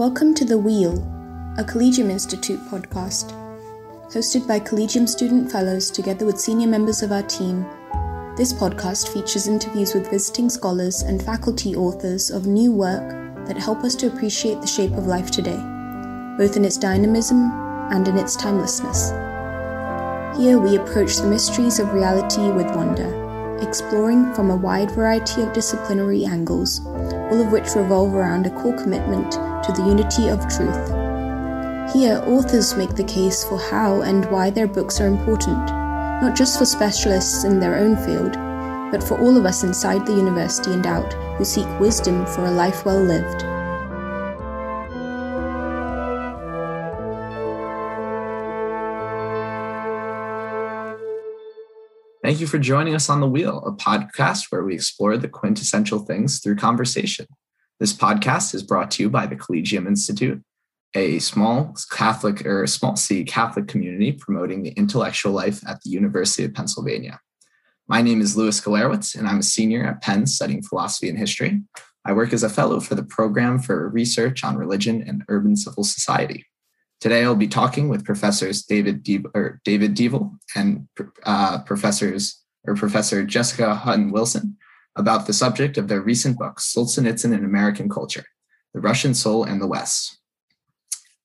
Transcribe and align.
Welcome 0.00 0.34
to 0.36 0.46
The 0.46 0.56
Wheel, 0.56 0.94
a 1.58 1.62
Collegium 1.62 2.08
Institute 2.08 2.58
podcast. 2.70 3.34
Hosted 4.10 4.48
by 4.48 4.58
Collegium 4.58 5.06
student 5.06 5.52
fellows 5.52 5.90
together 5.90 6.24
with 6.24 6.40
senior 6.40 6.68
members 6.68 7.02
of 7.02 7.12
our 7.12 7.22
team, 7.24 7.66
this 8.34 8.50
podcast 8.50 9.12
features 9.12 9.46
interviews 9.46 9.92
with 9.92 10.08
visiting 10.08 10.48
scholars 10.48 11.02
and 11.02 11.22
faculty 11.22 11.76
authors 11.76 12.30
of 12.30 12.46
new 12.46 12.72
work 12.72 13.10
that 13.46 13.58
help 13.58 13.84
us 13.84 13.94
to 13.96 14.06
appreciate 14.06 14.62
the 14.62 14.66
shape 14.66 14.92
of 14.92 15.06
life 15.06 15.30
today, 15.30 15.60
both 16.38 16.56
in 16.56 16.64
its 16.64 16.78
dynamism 16.78 17.50
and 17.92 18.08
in 18.08 18.16
its 18.16 18.36
timelessness. 18.36 19.10
Here 20.40 20.58
we 20.58 20.78
approach 20.78 21.16
the 21.16 21.28
mysteries 21.28 21.78
of 21.78 21.92
reality 21.92 22.50
with 22.50 22.74
wonder, 22.74 23.58
exploring 23.60 24.32
from 24.32 24.48
a 24.50 24.56
wide 24.56 24.92
variety 24.92 25.42
of 25.42 25.52
disciplinary 25.52 26.24
angles, 26.24 26.80
all 26.86 27.42
of 27.42 27.52
which 27.52 27.74
revolve 27.76 28.14
around 28.14 28.46
a 28.46 28.62
core 28.62 28.78
commitment 28.78 29.36
to 29.62 29.72
the 29.72 29.82
unity 29.82 30.28
of 30.28 30.40
truth. 30.48 30.88
Here, 31.92 32.22
authors 32.26 32.76
make 32.76 32.94
the 32.94 33.04
case 33.04 33.42
for 33.44 33.58
how 33.58 34.02
and 34.02 34.24
why 34.30 34.50
their 34.50 34.68
books 34.68 35.00
are 35.00 35.08
important, 35.08 35.66
not 36.22 36.36
just 36.36 36.58
for 36.58 36.64
specialists 36.64 37.44
in 37.44 37.58
their 37.58 37.76
own 37.76 37.96
field, 37.96 38.32
but 38.90 39.02
for 39.02 39.18
all 39.18 39.36
of 39.36 39.46
us 39.46 39.62
inside 39.64 40.06
the 40.06 40.14
university 40.14 40.72
and 40.72 40.86
out 40.86 41.12
who 41.36 41.44
seek 41.44 41.66
wisdom 41.80 42.26
for 42.26 42.44
a 42.44 42.50
life 42.50 42.84
well 42.84 43.00
lived. 43.00 43.42
Thank 52.22 52.40
you 52.40 52.46
for 52.46 52.58
joining 52.58 52.94
us 52.94 53.08
on 53.08 53.20
The 53.20 53.26
Wheel, 53.26 53.64
a 53.66 53.72
podcast 53.72 54.52
where 54.52 54.62
we 54.62 54.74
explore 54.74 55.16
the 55.16 55.28
quintessential 55.28 55.98
things 55.98 56.38
through 56.38 56.56
conversation. 56.56 57.26
This 57.80 57.94
podcast 57.94 58.54
is 58.54 58.62
brought 58.62 58.90
to 58.90 59.02
you 59.02 59.08
by 59.08 59.24
the 59.24 59.36
Collegium 59.36 59.86
Institute, 59.86 60.42
a 60.94 61.18
small 61.18 61.74
Catholic 61.90 62.44
or 62.44 62.66
small 62.66 62.94
C 62.94 63.24
Catholic 63.24 63.68
community 63.68 64.12
promoting 64.12 64.62
the 64.62 64.72
intellectual 64.72 65.32
life 65.32 65.66
at 65.66 65.80
the 65.80 65.88
University 65.88 66.44
of 66.44 66.52
Pennsylvania. 66.52 67.20
My 67.88 68.02
name 68.02 68.20
is 68.20 68.36
Louis 68.36 68.60
Galerwitz, 68.60 69.18
and 69.18 69.26
I'm 69.26 69.38
a 69.38 69.42
senior 69.42 69.86
at 69.86 70.02
Penn 70.02 70.26
studying 70.26 70.62
philosophy 70.62 71.08
and 71.08 71.16
history. 71.16 71.62
I 72.04 72.12
work 72.12 72.34
as 72.34 72.42
a 72.42 72.50
fellow 72.50 72.80
for 72.80 72.96
the 72.96 73.02
program 73.02 73.58
for 73.58 73.88
research 73.88 74.44
on 74.44 74.58
religion 74.58 75.02
and 75.08 75.24
urban 75.30 75.56
civil 75.56 75.82
society. 75.82 76.44
Today, 77.00 77.24
I'll 77.24 77.34
be 77.34 77.48
talking 77.48 77.88
with 77.88 78.04
professors 78.04 78.62
David 78.62 79.02
De- 79.02 79.24
David 79.64 79.94
Deavel 79.94 80.32
and 80.54 80.86
uh, 81.24 81.62
professors 81.62 82.42
or 82.64 82.74
Professor 82.74 83.24
Jessica 83.24 83.80
Hooten 83.82 84.12
Wilson 84.12 84.58
about 84.96 85.26
the 85.26 85.32
subject 85.32 85.78
of 85.78 85.88
their 85.88 86.00
recent 86.00 86.38
book, 86.38 86.58
Solzhenitsyn 86.58 87.32
in 87.32 87.44
American 87.44 87.88
Culture 87.88 88.24
The 88.74 88.80
Russian 88.80 89.14
Soul 89.14 89.44
and 89.44 89.60
the 89.60 89.66
West. 89.66 90.18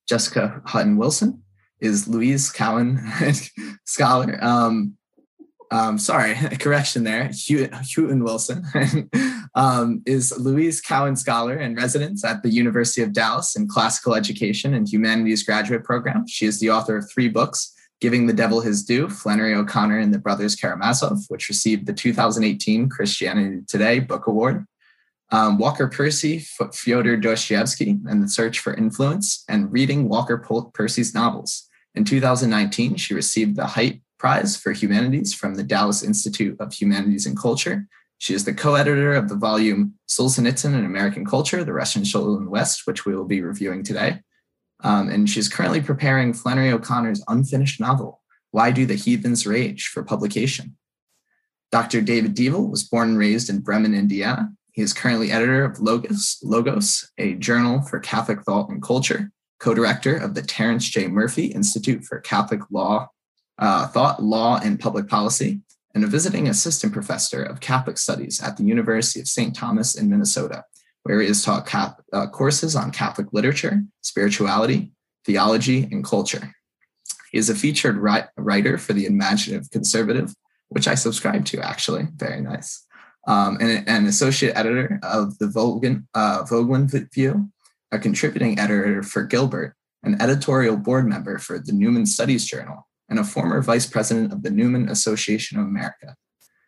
Jessica 0.08 0.62
Hooten 0.66 0.96
Wilson 0.96 1.42
is 1.80 2.08
Louise 2.08 2.50
Cowan 2.50 3.00
scholar. 3.84 4.38
Um, 4.42 4.96
um, 5.70 5.98
sorry, 5.98 6.34
correction 6.60 7.04
there. 7.04 7.28
Hooten 7.28 8.22
Wilson 8.22 8.64
um, 9.54 10.02
is 10.06 10.36
Louise 10.38 10.80
Cowan 10.80 11.16
Scholar 11.16 11.54
and 11.54 11.76
residence 11.76 12.24
at 12.24 12.42
the 12.42 12.50
University 12.50 13.02
of 13.02 13.12
Dallas 13.12 13.56
in 13.56 13.66
Classical 13.66 14.14
Education 14.14 14.74
and 14.74 14.88
Humanities 14.88 15.42
Graduate 15.42 15.84
Program. 15.84 16.26
She 16.28 16.46
is 16.46 16.60
the 16.60 16.70
author 16.70 16.96
of 16.96 17.10
three 17.10 17.28
books 17.28 17.72
Giving 18.00 18.26
the 18.26 18.32
Devil 18.32 18.60
His 18.60 18.84
Due, 18.84 19.08
Flannery 19.08 19.54
O'Connor 19.54 19.98
and 19.98 20.12
the 20.12 20.18
Brothers 20.18 20.54
Karamazov, 20.54 21.18
which 21.28 21.48
received 21.48 21.86
the 21.86 21.94
2018 21.94 22.88
Christianity 22.88 23.62
Today 23.66 24.00
Book 24.00 24.26
Award. 24.26 24.66
Um, 25.32 25.58
Walker 25.58 25.88
Percy, 25.88 26.46
Fyodor 26.72 27.16
Dostoevsky, 27.16 27.98
and 28.06 28.22
the 28.22 28.28
Search 28.28 28.60
for 28.60 28.74
Influence, 28.74 29.44
and 29.48 29.72
reading 29.72 30.08
Walker 30.08 30.38
Percy's 30.72 31.14
novels. 31.14 31.68
In 31.94 32.04
2019, 32.04 32.96
she 32.96 33.14
received 33.14 33.56
the 33.56 33.62
Hiett 33.62 34.02
Prize 34.18 34.56
for 34.56 34.72
Humanities 34.72 35.34
from 35.34 35.56
the 35.56 35.62
Dallas 35.62 36.02
Institute 36.02 36.56
of 36.60 36.72
Humanities 36.72 37.26
and 37.26 37.36
Culture. 37.36 37.86
She 38.18 38.34
is 38.34 38.44
the 38.44 38.54
co-editor 38.54 39.14
of 39.14 39.28
the 39.28 39.34
volume 39.34 39.94
Solzhenitsyn 40.08 40.74
in 40.74 40.84
American 40.84 41.24
Culture, 41.24 41.64
The 41.64 41.72
Russian 41.72 42.04
Soul 42.04 42.36
in 42.36 42.44
the 42.44 42.50
West, 42.50 42.82
which 42.86 43.04
we 43.04 43.14
will 43.14 43.24
be 43.24 43.42
reviewing 43.42 43.82
today. 43.82 44.20
Um, 44.86 45.08
and 45.08 45.28
she's 45.28 45.48
currently 45.48 45.80
preparing 45.80 46.32
Flannery 46.32 46.70
O'Connor's 46.70 47.24
unfinished 47.26 47.80
novel, 47.80 48.22
Why 48.52 48.70
Do 48.70 48.86
the 48.86 48.94
Heathens 48.94 49.44
Rage, 49.44 49.88
for 49.88 50.04
publication. 50.04 50.76
Dr. 51.72 52.00
David 52.00 52.36
Deavel 52.36 52.70
was 52.70 52.84
born 52.84 53.08
and 53.08 53.18
raised 53.18 53.50
in 53.50 53.62
Bremen, 53.62 53.94
Indiana. 53.94 54.52
He 54.70 54.82
is 54.82 54.92
currently 54.92 55.32
editor 55.32 55.64
of 55.64 55.80
Logos, 55.80 56.38
Logos, 56.40 57.10
a 57.18 57.34
journal 57.34 57.82
for 57.82 57.98
Catholic 57.98 58.42
thought 58.42 58.68
and 58.68 58.80
culture, 58.80 59.32
co-director 59.58 60.16
of 60.16 60.34
the 60.34 60.42
Terence 60.42 60.88
J. 60.88 61.08
Murphy 61.08 61.46
Institute 61.46 62.04
for 62.04 62.20
Catholic 62.20 62.60
Law, 62.70 63.08
uh, 63.58 63.88
Thought, 63.88 64.22
Law, 64.22 64.60
and 64.62 64.78
Public 64.78 65.08
Policy, 65.08 65.62
and 65.96 66.04
a 66.04 66.06
visiting 66.06 66.46
assistant 66.46 66.92
professor 66.92 67.42
of 67.42 67.58
Catholic 67.58 67.98
Studies 67.98 68.40
at 68.40 68.56
the 68.56 68.62
University 68.62 69.18
of 69.18 69.26
St. 69.26 69.52
Thomas 69.52 69.96
in 69.96 70.08
Minnesota, 70.08 70.62
where 71.06 71.20
he 71.20 71.28
has 71.28 71.44
taught 71.44 71.66
cap, 71.66 72.02
uh, 72.12 72.26
courses 72.26 72.74
on 72.74 72.90
Catholic 72.90 73.28
literature, 73.32 73.80
spirituality, 74.02 74.90
theology, 75.24 75.84
and 75.92 76.04
culture. 76.04 76.52
He 77.30 77.38
is 77.38 77.48
a 77.48 77.54
featured 77.54 77.96
ri- 77.96 78.24
writer 78.36 78.76
for 78.76 78.92
the 78.92 79.06
Imaginative 79.06 79.70
Conservative, 79.70 80.34
which 80.68 80.88
I 80.88 80.96
subscribe 80.96 81.44
to 81.46 81.60
actually. 81.60 82.08
Very 82.16 82.40
nice. 82.40 82.84
Um, 83.28 83.56
and 83.60 83.88
an 83.88 84.06
associate 84.06 84.56
editor 84.56 84.98
of 85.04 85.38
the 85.38 85.46
Voegelin, 85.46 86.06
uh, 86.14 86.44
View, 87.14 87.50
a 87.92 87.98
contributing 88.00 88.58
editor 88.58 89.04
for 89.04 89.22
Gilbert, 89.22 89.76
an 90.02 90.20
editorial 90.20 90.76
board 90.76 91.06
member 91.06 91.38
for 91.38 91.60
the 91.60 91.72
Newman 91.72 92.06
Studies 92.06 92.44
Journal, 92.44 92.88
and 93.08 93.20
a 93.20 93.24
former 93.24 93.62
vice 93.62 93.86
president 93.86 94.32
of 94.32 94.42
the 94.42 94.50
Newman 94.50 94.88
Association 94.88 95.58
of 95.58 95.66
America. 95.66 96.16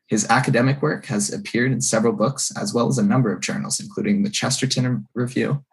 His 0.08 0.26
academic 0.30 0.80
work 0.80 1.04
has 1.06 1.32
appeared 1.32 1.70
in 1.70 1.82
several 1.82 2.14
books, 2.14 2.50
as 2.56 2.72
well 2.72 2.88
as 2.88 2.96
a 2.96 3.04
number 3.04 3.30
of 3.30 3.40
journals, 3.40 3.78
including 3.78 4.22
the 4.22 4.30
Chesterton 4.30 5.06
Review, 5.14 5.64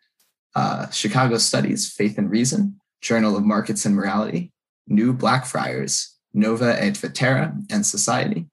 uh, 0.56 0.90
Chicago 0.90 1.38
Studies, 1.38 1.90
Faith 1.90 2.18
and 2.18 2.30
Reason, 2.30 2.80
Journal 3.02 3.38
of 3.38 3.46
Markets 3.46 3.86
and 3.86 3.96
Morality, 3.96 4.52
New 4.88 5.14
Blackfriars, 5.14 6.18
Nova 6.34 6.82
et 6.82 6.98
Vetera, 6.98 7.56
and 7.72 7.86
Society. 7.86 8.48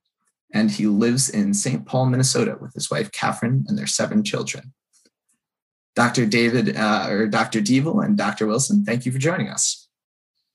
And 0.55 0.71
he 0.71 0.87
lives 0.87 1.29
in 1.29 1.53
St. 1.53 1.85
Paul, 1.85 2.07
Minnesota, 2.07 2.59
with 2.61 2.75
his 2.75 2.89
wife 2.89 3.11
Catherine 3.11 3.65
and 3.67 3.77
their 3.77 3.87
seven 3.89 4.23
children. 4.23 4.73
Dr. 5.97 6.27
David 6.27 6.77
uh, 6.77 7.07
or 7.09 7.27
Dr. 7.27 7.61
Deavel 7.61 8.01
and 8.01 8.17
Dr. 8.17 8.47
Wilson, 8.47 8.85
thank 8.85 9.05
you 9.05 9.11
for 9.11 9.19
joining 9.19 9.49
us. 9.49 9.89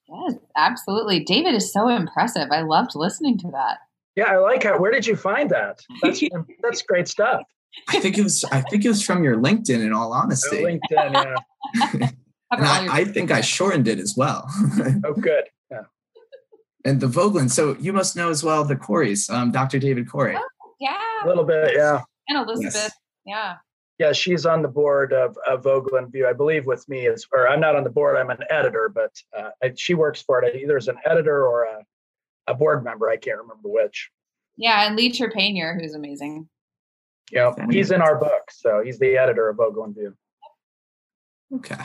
Yes, 0.07 0.35
absolutely. 0.55 1.23
David 1.23 1.53
is 1.53 1.71
so 1.71 1.89
impressive. 1.89 2.47
I 2.49 2.61
loved 2.61 2.95
listening 2.95 3.37
to 3.39 3.51
that. 3.51 3.79
Yeah, 4.17 4.31
I 4.31 4.37
like 4.37 4.63
how. 4.63 4.79
Where 4.79 4.91
did 4.91 5.05
you 5.05 5.15
find 5.15 5.49
that? 5.51 5.79
That's 6.01 6.21
that's 6.63 6.81
great 6.81 7.07
stuff. 7.07 7.43
I 7.87 7.99
think 7.99 8.17
it 8.17 8.23
was. 8.23 8.43
I 8.51 8.61
think 8.61 8.83
it 8.83 8.89
was 8.89 9.03
from 9.03 9.23
your 9.23 9.37
LinkedIn. 9.37 9.79
In 9.85 9.93
all 9.93 10.11
honesty, 10.11 10.57
oh, 10.57 10.63
LinkedIn. 10.63 11.13
Yeah. 11.13 12.09
and 12.51 12.65
I, 12.65 12.97
I, 12.97 13.05
think 13.05 13.29
I 13.29 13.41
shortened 13.41 13.87
it 13.87 13.99
as 13.99 14.15
well. 14.17 14.49
oh, 15.05 15.13
good. 15.13 15.43
Yeah. 15.69 15.83
And 16.83 16.99
the 16.99 17.07
Voegelin. 17.07 17.51
So 17.51 17.77
you 17.79 17.93
must 17.93 18.15
know 18.15 18.31
as 18.31 18.43
well 18.43 18.63
the 18.63 18.75
Coreys, 18.75 19.29
um, 19.29 19.51
Dr. 19.51 19.77
David 19.77 20.09
Corey. 20.09 20.35
Oh, 20.35 20.71
yeah. 20.79 20.97
A 21.23 21.27
little 21.27 21.43
bit, 21.43 21.73
yeah. 21.75 22.01
And 22.27 22.39
Elizabeth. 22.39 22.73
Yes. 22.73 22.91
Yeah. 23.25 23.55
Yeah, 23.99 24.13
she's 24.13 24.45
on 24.45 24.61
the 24.61 24.67
board 24.67 25.11
of, 25.11 25.37
of 25.47 25.63
Voegelin 25.63 26.11
View, 26.11 26.27
I 26.27 26.33
believe, 26.33 26.67
with 26.67 26.87
me. 26.87 27.07
As, 27.07 27.25
or 27.33 27.47
I'm 27.47 27.59
not 27.59 27.75
on 27.75 27.83
the 27.83 27.89
board, 27.89 28.15
I'm 28.15 28.29
an 28.29 28.43
editor, 28.49 28.91
but 28.93 29.11
uh, 29.35 29.49
I, 29.63 29.73
she 29.75 29.95
works 29.95 30.21
for 30.21 30.43
it 30.43 30.55
either 30.55 30.77
as 30.77 30.87
an 30.87 30.97
editor 31.05 31.47
or 31.47 31.63
a 31.63 31.83
a 32.47 32.53
board 32.53 32.83
member. 32.83 33.09
I 33.09 33.17
can't 33.17 33.39
remember 33.39 33.69
which. 33.69 34.09
Yeah, 34.55 34.87
and 34.87 34.95
Lee 34.95 35.11
Trepanier, 35.11 35.79
who's 35.79 35.93
amazing. 35.93 36.49
Yeah, 37.31 37.53
he's 37.69 37.91
in 37.91 38.01
our 38.01 38.17
book, 38.17 38.49
so 38.51 38.81
he's 38.83 38.99
the 38.99 39.17
editor 39.17 39.49
of 39.49 39.57
Voegelin 39.57 39.93
View. 39.93 40.15
Okay, 41.53 41.75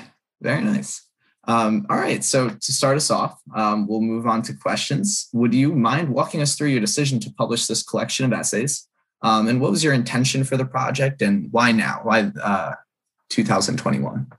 very 0.41 0.63
nice. 0.63 1.07
Um, 1.49 1.87
all 1.91 1.97
right, 1.97 2.23
so 2.23 2.49
to 2.49 2.73
start 2.73 2.97
us 2.97 3.11
off, 3.11 3.41
um, 3.55 3.89
we'll 3.89 4.01
move 4.01 4.27
on 4.27 4.43
to 4.43 4.55
questions. 4.55 5.29
Would 5.33 5.53
you 5.53 5.75
mind 5.75 6.11
walking 6.11 6.41
us 6.41 6.55
through 6.55 6.69
your 6.69 6.81
decision 6.81 7.19
to 7.21 7.33
publish 7.33 7.67
this 7.67 7.83
collection 7.83 8.25
of 8.25 8.33
essays? 8.33 8.87
Um, 9.23 9.49
and 9.49 9.61
what 9.61 9.73
was 9.73 9.83
your 9.83 9.93
intention 9.93 10.45
for 10.45 10.57
the 10.57 10.65
project, 10.65 11.23
and 11.23 11.49
why 11.51 11.73
now? 11.73 12.01
Why 12.05 12.31
uh, 12.43 12.75
2021? 13.31 14.31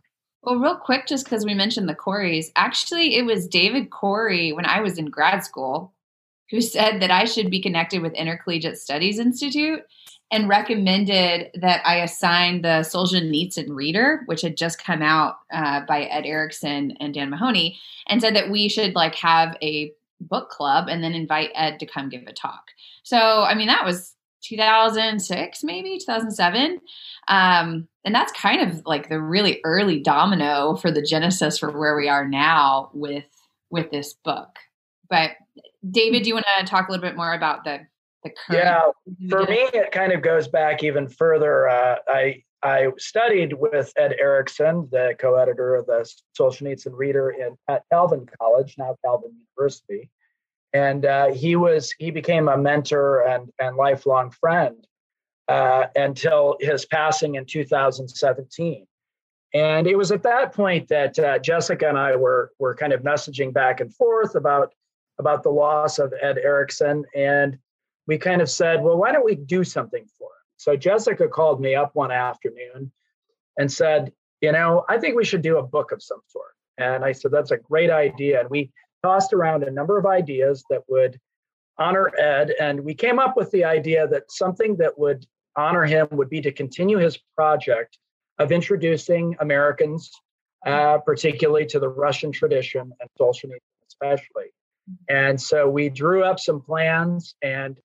Well, 0.43 0.55
real 0.57 0.75
quick, 0.75 1.07
just 1.07 1.25
because 1.25 1.45
we 1.45 1.53
mentioned 1.53 1.87
the 1.87 1.95
Coreys, 1.95 2.51
actually, 2.55 3.15
it 3.15 3.25
was 3.25 3.47
David 3.47 3.89
Corey 3.91 4.51
when 4.51 4.65
I 4.65 4.81
was 4.81 4.97
in 4.97 5.05
grad 5.05 5.43
school 5.43 5.93
who 6.49 6.61
said 6.61 7.01
that 7.01 7.11
I 7.11 7.25
should 7.25 7.49
be 7.49 7.61
connected 7.61 8.01
with 8.01 8.13
Intercollegiate 8.13 8.77
Studies 8.77 9.19
Institute 9.19 9.81
and 10.31 10.49
recommended 10.49 11.51
that 11.61 11.85
I 11.85 11.97
assign 11.97 12.61
the 12.61 12.81
Solzhenitsyn 12.81 13.69
Reader, 13.69 14.23
which 14.25 14.41
had 14.41 14.57
just 14.57 14.83
come 14.83 15.01
out 15.01 15.35
uh, 15.51 15.81
by 15.87 16.03
Ed 16.03 16.25
Ericson 16.25 16.95
and 16.99 17.13
Dan 17.13 17.29
Mahoney, 17.29 17.79
and 18.07 18.21
said 18.21 18.35
that 18.35 18.49
we 18.49 18.67
should 18.67 18.95
like 18.95 19.15
have 19.15 19.55
a 19.61 19.93
book 20.19 20.49
club 20.49 20.87
and 20.89 21.03
then 21.03 21.13
invite 21.13 21.51
Ed 21.53 21.79
to 21.79 21.85
come 21.85 22.09
give 22.09 22.23
a 22.27 22.33
talk. 22.33 22.71
So, 23.03 23.17
I 23.17 23.53
mean, 23.53 23.67
that 23.67 23.85
was 23.85 24.15
2006, 24.43 25.63
maybe 25.63 25.97
2007. 25.99 26.79
Um, 27.27 27.87
and 28.03 28.13
that's 28.13 28.31
kind 28.33 28.69
of 28.69 28.85
like 28.85 29.09
the 29.09 29.21
really 29.21 29.61
early 29.63 29.99
domino 29.99 30.75
for 30.75 30.91
the 30.91 31.01
genesis 31.01 31.57
for 31.57 31.71
where 31.77 31.95
we 31.95 32.09
are 32.09 32.27
now 32.27 32.89
with 32.93 33.25
with 33.69 33.89
this 33.91 34.13
book. 34.13 34.57
But 35.09 35.31
David, 35.89 36.23
do 36.23 36.29
you 36.29 36.35
want 36.35 36.45
to 36.59 36.65
talk 36.65 36.87
a 36.87 36.91
little 36.91 37.07
bit 37.07 37.15
more 37.15 37.33
about 37.33 37.63
the 37.63 37.81
the 38.23 38.29
current? 38.29 38.63
Yeah, 38.63 39.29
for 39.29 39.43
me, 39.45 39.67
it 39.73 39.91
kind 39.91 40.13
of 40.13 40.21
goes 40.21 40.47
back 40.47 40.83
even 40.83 41.09
further. 41.09 41.67
Uh, 41.67 41.97
I 42.07 42.43
I 42.63 42.87
studied 42.97 43.53
with 43.53 43.91
Ed 43.97 44.15
Ericson, 44.19 44.87
the 44.91 45.15
co-editor 45.19 45.75
of 45.75 45.85
the 45.85 46.09
Solzhenitsyn 46.39 46.93
Reader 46.93 47.31
in 47.31 47.57
at 47.67 47.83
Calvin 47.91 48.25
College, 48.39 48.75
now 48.77 48.95
Calvin 49.03 49.35
University, 49.57 50.09
and 50.71 51.05
uh, 51.05 51.31
he 51.33 51.55
was 51.55 51.93
he 51.99 52.11
became 52.11 52.47
a 52.47 52.57
mentor 52.57 53.27
and 53.27 53.49
and 53.59 53.75
lifelong 53.75 54.31
friend 54.31 54.87
uh, 55.49 55.87
until 55.95 56.57
his 56.59 56.85
passing 56.85 57.35
in 57.35 57.45
2017. 57.45 58.87
And 59.55 59.85
it 59.85 59.95
was 59.95 60.11
at 60.11 60.23
that 60.23 60.53
point 60.53 60.87
that 60.87 61.19
uh, 61.19 61.37
Jessica 61.39 61.89
and 61.89 61.97
I 61.97 62.15
were 62.15 62.51
were 62.57 62.73
kind 62.73 62.93
of 62.93 63.01
messaging 63.01 63.53
back 63.53 63.81
and 63.81 63.93
forth 63.93 64.35
about 64.35 64.73
about 65.19 65.43
the 65.43 65.49
loss 65.49 65.99
of 65.99 66.13
Ed 66.21 66.37
Ericson, 66.37 67.03
and 67.15 67.57
we 68.07 68.17
kind 68.17 68.41
of 68.41 68.49
said, 68.49 68.81
well, 68.81 68.97
why 68.97 69.11
don't 69.11 69.25
we 69.25 69.35
do 69.35 69.63
something 69.63 70.05
for 70.17 70.27
him? 70.27 70.43
So 70.57 70.75
Jessica 70.75 71.27
called 71.27 71.61
me 71.61 71.75
up 71.75 71.91
one 71.93 72.11
afternoon 72.11 72.91
and 73.57 73.71
said, 73.71 74.11
you 74.41 74.51
know, 74.51 74.85
I 74.89 74.97
think 74.97 75.15
we 75.15 75.25
should 75.25 75.41
do 75.41 75.57
a 75.57 75.63
book 75.63 75.91
of 75.91 76.01
some 76.01 76.21
sort. 76.27 76.51
And 76.77 77.05
I 77.05 77.11
said, 77.11 77.31
that's 77.31 77.51
a 77.51 77.57
great 77.57 77.89
idea. 77.89 78.41
And 78.41 78.49
we 78.49 78.71
tossed 79.03 79.33
around 79.33 79.63
a 79.63 79.71
number 79.71 79.97
of 79.97 80.05
ideas 80.05 80.63
that 80.69 80.83
would 80.87 81.19
honor 81.77 82.11
Ed, 82.19 82.53
and 82.59 82.83
we 82.83 82.93
came 82.93 83.19
up 83.19 83.35
with 83.35 83.51
the 83.51 83.63
idea 83.63 84.07
that 84.07 84.31
something 84.31 84.77
that 84.77 84.97
would 84.97 85.25
honor 85.55 85.85
him 85.85 86.07
would 86.11 86.29
be 86.29 86.41
to 86.41 86.51
continue 86.51 86.97
his 86.97 87.17
project 87.35 87.97
of 88.39 88.51
introducing 88.51 89.35
Americans, 89.39 90.11
uh, 90.65 90.97
particularly 90.99 91.65
to 91.67 91.79
the 91.79 91.89
Russian 91.89 92.31
tradition 92.31 92.91
and 92.99 93.09
Solzhenitsyn 93.19 93.59
especially. 93.87 94.53
And 95.09 95.39
so 95.39 95.69
we 95.69 95.89
drew 95.89 96.23
up 96.23 96.39
some 96.39 96.61
plans 96.61 97.35
and 97.41 97.79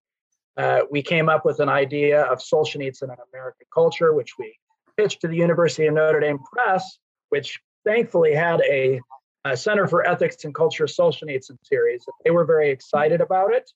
uh, 0.56 0.80
we 0.90 1.02
came 1.02 1.28
up 1.28 1.44
with 1.44 1.60
an 1.60 1.68
idea 1.68 2.22
of 2.22 2.40
Solzhenitsyn 2.40 3.02
and 3.02 3.18
American 3.32 3.66
culture, 3.72 4.12
which 4.12 4.32
we 4.38 4.56
pitched 4.96 5.20
to 5.20 5.28
the 5.28 5.36
University 5.36 5.86
of 5.86 5.94
Notre 5.94 6.20
Dame 6.20 6.40
Press, 6.52 6.98
which 7.28 7.60
thankfully 7.84 8.34
had 8.34 8.60
a, 8.62 9.00
a 9.44 9.56
Center 9.56 9.86
for 9.86 10.06
Ethics 10.06 10.44
and 10.44 10.54
Culture 10.54 10.86
Solzhenitsyn 10.86 11.56
series. 11.62 12.04
They 12.24 12.32
were 12.32 12.44
very 12.44 12.70
excited 12.70 13.20
about 13.20 13.54
it. 13.54 13.70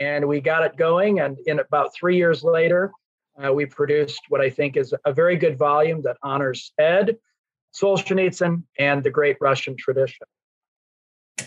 And 0.00 0.28
we 0.28 0.40
got 0.40 0.64
it 0.64 0.76
going. 0.76 1.20
And 1.20 1.38
in 1.46 1.58
about 1.58 1.94
three 1.94 2.16
years 2.16 2.44
later, 2.44 2.92
uh, 3.42 3.52
we 3.52 3.66
produced 3.66 4.20
what 4.28 4.40
I 4.40 4.50
think 4.50 4.76
is 4.76 4.94
a 5.04 5.12
very 5.12 5.36
good 5.36 5.58
volume 5.58 6.02
that 6.02 6.18
honors 6.22 6.72
Ed, 6.78 7.16
Solzhenitsyn, 7.74 8.64
and 8.78 9.02
the 9.02 9.10
great 9.10 9.36
Russian 9.40 9.76
tradition. 9.76 10.26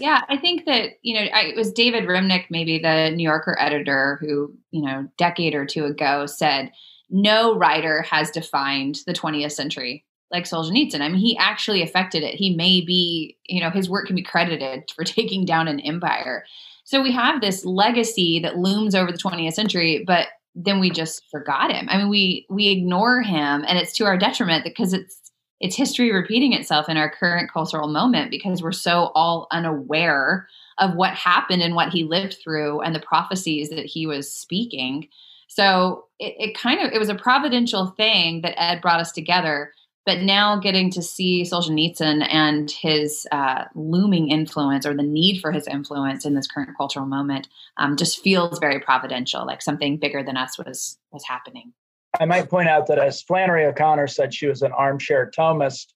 Yeah, 0.02 0.22
I 0.30 0.38
think 0.38 0.66
that, 0.66 0.94
you 1.04 1.14
know, 1.14 1.30
I, 1.32 1.42
it 1.44 1.56
was 1.56 1.72
David 1.72 2.06
Remnick, 2.06 2.46
maybe 2.50 2.80
the 2.80 3.12
New 3.12 3.24
Yorker 3.24 3.56
editor, 3.60 4.18
who, 4.20 4.52
you 4.72 4.82
know, 4.82 5.08
decade 5.18 5.54
or 5.54 5.64
two 5.64 5.86
ago 5.86 6.26
said, 6.26 6.72
no 7.12 7.56
writer 7.56 8.02
has 8.02 8.32
defined 8.32 8.98
the 9.06 9.14
20th 9.14 9.52
century 9.52 10.04
like 10.32 10.46
Solzhenitsyn. 10.46 11.02
I 11.02 11.10
mean, 11.10 11.20
he 11.20 11.38
actually 11.38 11.84
affected 11.84 12.24
it. 12.24 12.34
He 12.34 12.56
may 12.56 12.82
be, 12.82 13.38
you 13.46 13.62
know, 13.62 13.70
his 13.70 13.90
work 13.90 14.08
can 14.08 14.16
be 14.16 14.24
credited 14.24 14.90
for 14.96 15.04
taking 15.04 15.46
down 15.46 15.68
an 15.68 15.80
empire. 15.82 16.46
So 16.84 17.04
we 17.04 17.12
have 17.12 17.40
this 17.40 17.64
legacy 17.64 18.40
that 18.40 18.58
looms 18.58 18.96
over 18.96 19.12
the 19.12 19.20
20th 19.20 19.54
century, 19.54 20.04
but 20.08 20.30
then 20.56 20.80
we 20.80 20.90
just 20.90 21.22
forgot 21.30 21.72
him. 21.72 21.88
I 21.90 21.98
mean, 21.98 22.10
we 22.10 22.48
we 22.50 22.70
ignore 22.70 23.22
him, 23.22 23.64
and 23.68 23.78
it's 23.78 23.94
to 23.94 24.06
our 24.06 24.18
detriment 24.18 24.64
because 24.64 24.94
it's 24.94 25.21
it's 25.62 25.76
history 25.76 26.12
repeating 26.12 26.54
itself 26.54 26.90
in 26.90 26.98
our 26.98 27.10
current 27.10 27.52
cultural 27.52 27.88
moment 27.88 28.32
because 28.32 28.62
we're 28.62 28.72
so 28.72 29.12
all 29.16 29.48
unaware 29.52 30.48
of 30.80 30.96
what 30.96 31.14
happened 31.14 31.62
and 31.62 31.76
what 31.76 31.90
he 31.90 32.04
lived 32.04 32.38
through 32.44 32.82
and 32.82 32.96
the 32.96 33.00
prophecies 33.00 33.70
that 33.70 33.86
he 33.86 34.08
was 34.08 34.32
speaking. 34.32 35.08
So 35.48 36.06
it, 36.20 36.36
it 36.38 36.58
kind 36.58 36.82
of 36.82 36.92
it 36.92 37.00
was 37.00 37.10
a 37.10 37.16
providential 37.16 37.88
thing 37.98 38.42
that 38.42 38.62
Ed 38.62 38.82
brought 38.82 39.00
us 39.00 39.12
together 39.12 39.72
but 40.06 40.22
now 40.22 40.60
getting 40.60 40.90
to 40.92 41.02
see 41.02 41.44
Solzhenitsyn 41.44 42.26
and 42.28 42.72
his 42.72 43.28
uh, 43.32 43.66
looming 43.76 44.30
influence 44.30 44.86
or 44.86 44.96
the 44.96 45.04
need 45.04 45.42
for 45.42 45.52
his 45.52 45.68
influence 45.68 46.26
in 46.26 46.34
this 46.34 46.48
current 46.48 46.76
cultural 46.76 47.06
moment 47.06 47.48
um, 47.78 47.96
just 47.96 48.24
feels 48.24 48.58
very 48.58 48.80
providential, 48.80 49.46
like 49.46 49.62
something 49.62 49.98
bigger 49.98 50.24
than 50.24 50.38
us 50.38 50.58
was 50.58 50.98
was 51.12 51.24
happening. 51.26 51.74
I 52.22 52.26
might 52.26 52.52
point 52.52 52.70
out 52.70 52.86
that 52.88 53.00
as 53.00 53.24
Flannery 53.24 53.66
O'Connor 53.66 54.06
said, 54.06 54.32
she 54.32 54.46
was 54.46 54.62
an 54.62 54.72
armchair 54.72 55.32
Thomist. 55.36 55.88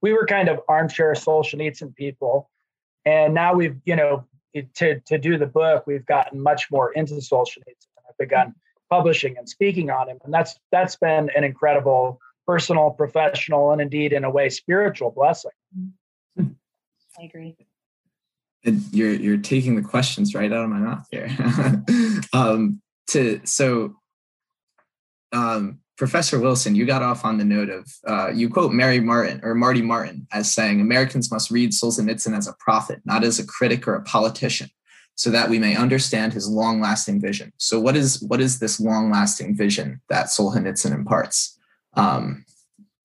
We 0.00 0.12
were 0.12 0.26
kind 0.26 0.48
of 0.48 0.60
armchair 0.68 1.12
Solzhenitsyn 1.14 1.96
people, 1.96 2.48
and 3.04 3.34
now 3.34 3.54
we've 3.54 3.76
you 3.84 3.96
know 3.96 4.24
to 4.76 5.00
to 5.00 5.18
do 5.18 5.38
the 5.38 5.46
book, 5.46 5.84
we've 5.86 6.06
gotten 6.06 6.40
much 6.40 6.70
more 6.70 6.92
into 6.92 7.14
Solzhenitsyn. 7.14 7.88
I've 8.08 8.16
begun 8.16 8.54
publishing 8.90 9.36
and 9.36 9.48
speaking 9.48 9.90
on 9.90 10.08
him, 10.08 10.18
and 10.24 10.32
that's 10.32 10.54
that's 10.70 10.94
been 10.94 11.30
an 11.34 11.42
incredible 11.42 12.20
personal, 12.46 12.90
professional, 12.90 13.72
and 13.72 13.80
indeed, 13.80 14.12
in 14.12 14.22
a 14.22 14.30
way, 14.30 14.50
spiritual 14.50 15.10
blessing. 15.10 15.50
I 16.38 17.24
agree. 17.24 17.56
And 18.64 18.82
you're 18.92 19.14
you're 19.14 19.36
taking 19.36 19.74
the 19.74 19.82
questions 19.82 20.32
right 20.32 20.52
out 20.52 20.62
of 20.62 20.70
my 20.70 20.78
mouth 20.78 21.08
here. 21.10 21.28
um, 22.32 22.80
to 23.08 23.40
so, 23.44 23.96
um, 25.32 25.78
Professor 25.96 26.40
Wilson, 26.40 26.74
you 26.74 26.84
got 26.84 27.02
off 27.02 27.24
on 27.24 27.38
the 27.38 27.44
note 27.44 27.68
of 27.68 27.88
uh, 28.08 28.30
you 28.32 28.48
quote 28.48 28.72
Mary 28.72 29.00
Martin 29.00 29.40
or 29.42 29.54
Marty 29.54 29.82
Martin 29.82 30.26
as 30.32 30.52
saying 30.52 30.80
Americans 30.80 31.30
must 31.30 31.50
read 31.50 31.70
Solzhenitsyn 31.70 32.36
as 32.36 32.48
a 32.48 32.54
prophet, 32.54 33.00
not 33.04 33.24
as 33.24 33.38
a 33.38 33.46
critic 33.46 33.86
or 33.86 33.94
a 33.94 34.02
politician, 34.02 34.70
so 35.14 35.30
that 35.30 35.48
we 35.48 35.58
may 35.58 35.76
understand 35.76 36.32
his 36.32 36.48
long-lasting 36.48 37.20
vision. 37.20 37.52
So, 37.58 37.78
what 37.78 37.96
is 37.96 38.22
what 38.22 38.40
is 38.40 38.58
this 38.58 38.80
long-lasting 38.80 39.56
vision 39.56 40.00
that 40.08 40.26
Solzhenitsyn 40.26 40.92
imparts? 40.92 41.58
Um, 41.94 42.46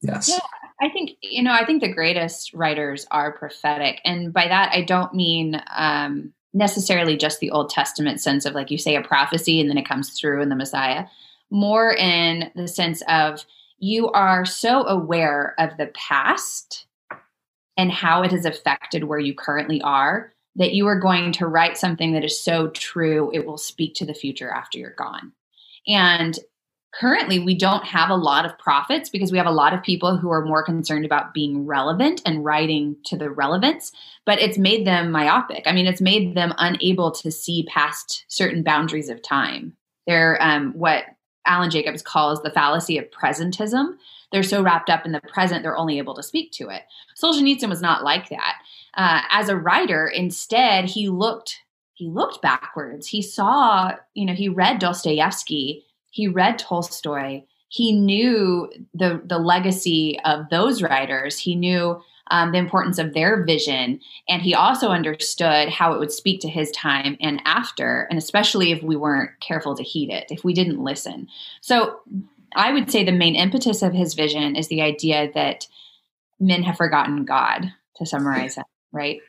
yes. 0.02 0.30
Yeah, 0.30 0.40
I 0.82 0.90
think 0.90 1.12
you 1.22 1.44
know. 1.44 1.52
I 1.52 1.66
think 1.66 1.82
the 1.82 1.94
greatest 1.94 2.54
writers 2.54 3.06
are 3.12 3.34
prophetic, 3.34 4.00
and 4.06 4.34
by 4.34 4.48
that 4.48 4.72
I 4.72 4.82
don't 4.82 5.14
mean 5.14 5.62
um, 5.76 6.34
necessarily 6.54 7.18
just 7.18 7.40
the 7.42 7.52
Old 7.52 7.70
Testament 7.70 8.22
sense 8.22 8.46
of 8.46 8.56
like 8.56 8.72
you 8.72 8.78
say 8.78 8.96
a 8.96 9.02
prophecy 9.02 9.60
and 9.60 9.70
then 9.70 9.78
it 9.78 9.88
comes 9.88 10.20
through 10.20 10.42
in 10.42 10.50
the 10.50 10.56
Messiah. 10.56 11.06
More 11.50 11.94
in 11.94 12.52
the 12.56 12.68
sense 12.68 13.02
of 13.08 13.46
you 13.80 14.10
are 14.12 14.46
so 14.46 14.86
aware 14.86 15.56
of 15.60 15.78
the 15.78 15.88
past 15.88 16.86
and 17.78 17.92
how 17.92 18.24
it 18.24 18.32
has 18.32 18.46
affected 18.46 19.04
where 19.04 19.20
you 19.20 19.36
currently 19.36 19.82
are 19.82 20.34
that 20.56 20.74
you 20.74 20.88
are 20.88 21.00
going 21.00 21.32
to 21.32 21.46
write 21.46 21.78
something 21.78 22.14
that 22.14 22.24
is 22.24 22.42
so 22.42 22.70
true 22.70 23.32
it 23.34 23.46
will 23.46 23.58
speak 23.58 23.94
to 23.96 24.06
the 24.06 24.14
future 24.14 24.50
after 24.50 24.80
you're 24.80 24.96
gone. 24.98 25.32
And 25.88 26.38
currently 26.94 27.40
we 27.40 27.56
don't 27.56 27.86
have 27.86 28.10
a 28.10 28.16
lot 28.16 28.46
of 28.46 28.58
prophets 28.58 29.10
because 29.10 29.32
we 29.32 29.38
have 29.38 29.48
a 29.48 29.52
lot 29.52 29.74
of 29.74 29.84
people 29.84 30.18
who 30.18 30.32
are 30.32 30.46
more 30.46 30.64
concerned 30.64 31.06
about 31.06 31.34
being 31.34 31.66
relevant 31.66 32.22
and 32.26 32.44
writing 32.44 32.96
to 33.06 33.18
the 33.18 33.30
relevance 33.30 33.92
but 34.26 34.40
it's 34.40 34.58
made 34.58 34.88
them 34.88 35.12
myopic 35.12 35.64
i 35.66 35.72
mean 35.74 35.86
it's 35.86 36.02
made 36.02 36.34
them 36.34 36.54
unable 36.58 37.12
to 37.12 37.30
see 37.30 37.68
past 37.68 38.24
certain 38.30 38.64
boundaries 38.64 39.10
of 39.10 39.22
time 39.22 39.76
they're 40.08 40.42
um, 40.42 40.72
what 40.74 41.04
alan 41.48 41.70
jacobs 41.70 42.02
calls 42.02 42.42
the 42.44 42.52
fallacy 42.52 42.98
of 42.98 43.10
presentism 43.12 43.96
they're 44.32 44.44
so 44.44 44.62
wrapped 44.62 44.90
up 44.90 45.06
in 45.06 45.12
the 45.12 45.22
present 45.22 45.64
they're 45.64 45.78
only 45.78 45.98
able 45.98 46.14
to 46.14 46.24
speak 46.24 46.52
to 46.52 46.70
it 46.70 46.84
solzhenitsyn 47.22 47.70
was 47.70 47.82
not 47.82 48.04
like 48.04 48.30
that 48.30 48.56
uh, 48.96 49.22
as 49.32 49.50
a 49.50 49.58
writer 49.58 50.08
instead 50.08 50.86
he 50.86 51.10
looked 51.10 51.60
he 51.94 52.08
looked 52.08 52.42
backwards 52.42 53.08
he 53.08 53.22
saw 53.22 53.92
you 54.14 54.26
know 54.26 54.34
he 54.34 54.50
read 54.50 54.80
dostoevsky 54.80 55.84
he 56.18 56.28
read 56.28 56.58
Tolstoy. 56.58 57.44
He 57.70 57.92
knew 57.92 58.72
the 58.96 59.22
the 59.24 59.38
legacy 59.38 60.20
of 60.26 60.50
those 60.50 60.82
writers. 60.82 61.38
He 61.38 61.54
knew 61.54 62.02
um, 62.32 62.52
the 62.52 62.58
importance 62.58 62.98
of 62.98 63.14
their 63.14 63.44
vision, 63.44 64.00
and 64.28 64.42
he 64.42 64.54
also 64.54 64.90
understood 64.90 65.70
how 65.70 65.94
it 65.94 66.00
would 66.00 66.12
speak 66.12 66.42
to 66.42 66.50
his 66.50 66.72
time 66.72 67.18
and 67.22 67.42
after, 67.46 68.08
and 68.10 68.18
especially 68.18 68.72
if 68.72 68.82
we 68.84 68.96
weren't 68.96 69.32
careful 69.40 69.76
to 69.76 69.84
heed 69.84 70.12
it, 70.12 70.26
if 70.30 70.44
we 70.44 70.54
didn't 70.54 70.84
listen. 70.84 71.28
So, 71.62 72.00
I 72.56 72.72
would 72.72 72.90
say 72.90 73.04
the 73.04 73.12
main 73.12 73.36
impetus 73.36 73.82
of 73.82 73.94
his 73.94 74.14
vision 74.14 74.56
is 74.56 74.70
the 74.70 74.82
idea 74.82 75.30
that 75.34 75.68
men 76.40 76.64
have 76.64 76.78
forgotten 76.78 77.26
God. 77.26 77.72
To 77.98 78.06
summarize 78.06 78.60
it, 78.60 78.66
right? 78.92 79.22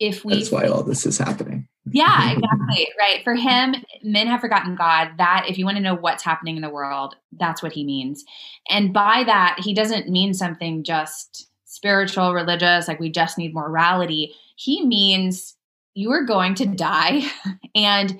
If 0.00 0.24
we, 0.24 0.34
that's 0.34 0.50
why 0.50 0.64
all 0.66 0.82
this 0.82 1.06
is 1.06 1.18
happening. 1.18 1.68
Yeah, 1.90 2.32
exactly. 2.36 2.88
right. 2.98 3.22
For 3.22 3.34
him, 3.34 3.76
men 4.02 4.26
have 4.26 4.40
forgotten 4.40 4.74
God. 4.74 5.12
That, 5.18 5.46
if 5.48 5.56
you 5.56 5.64
want 5.64 5.76
to 5.76 5.82
know 5.82 5.94
what's 5.94 6.24
happening 6.24 6.56
in 6.56 6.62
the 6.62 6.70
world, 6.70 7.14
that's 7.32 7.62
what 7.62 7.72
he 7.72 7.84
means. 7.84 8.24
And 8.68 8.92
by 8.92 9.22
that, 9.24 9.60
he 9.60 9.72
doesn't 9.72 10.08
mean 10.08 10.34
something 10.34 10.82
just 10.82 11.48
spiritual, 11.76 12.32
religious, 12.32 12.88
like 12.88 12.98
we 12.98 13.10
just 13.10 13.36
need 13.36 13.54
morality. 13.54 14.34
He 14.56 14.84
means 14.84 15.54
you 15.94 16.10
are 16.10 16.24
going 16.24 16.54
to 16.56 16.66
die. 16.66 17.22
And 17.74 18.18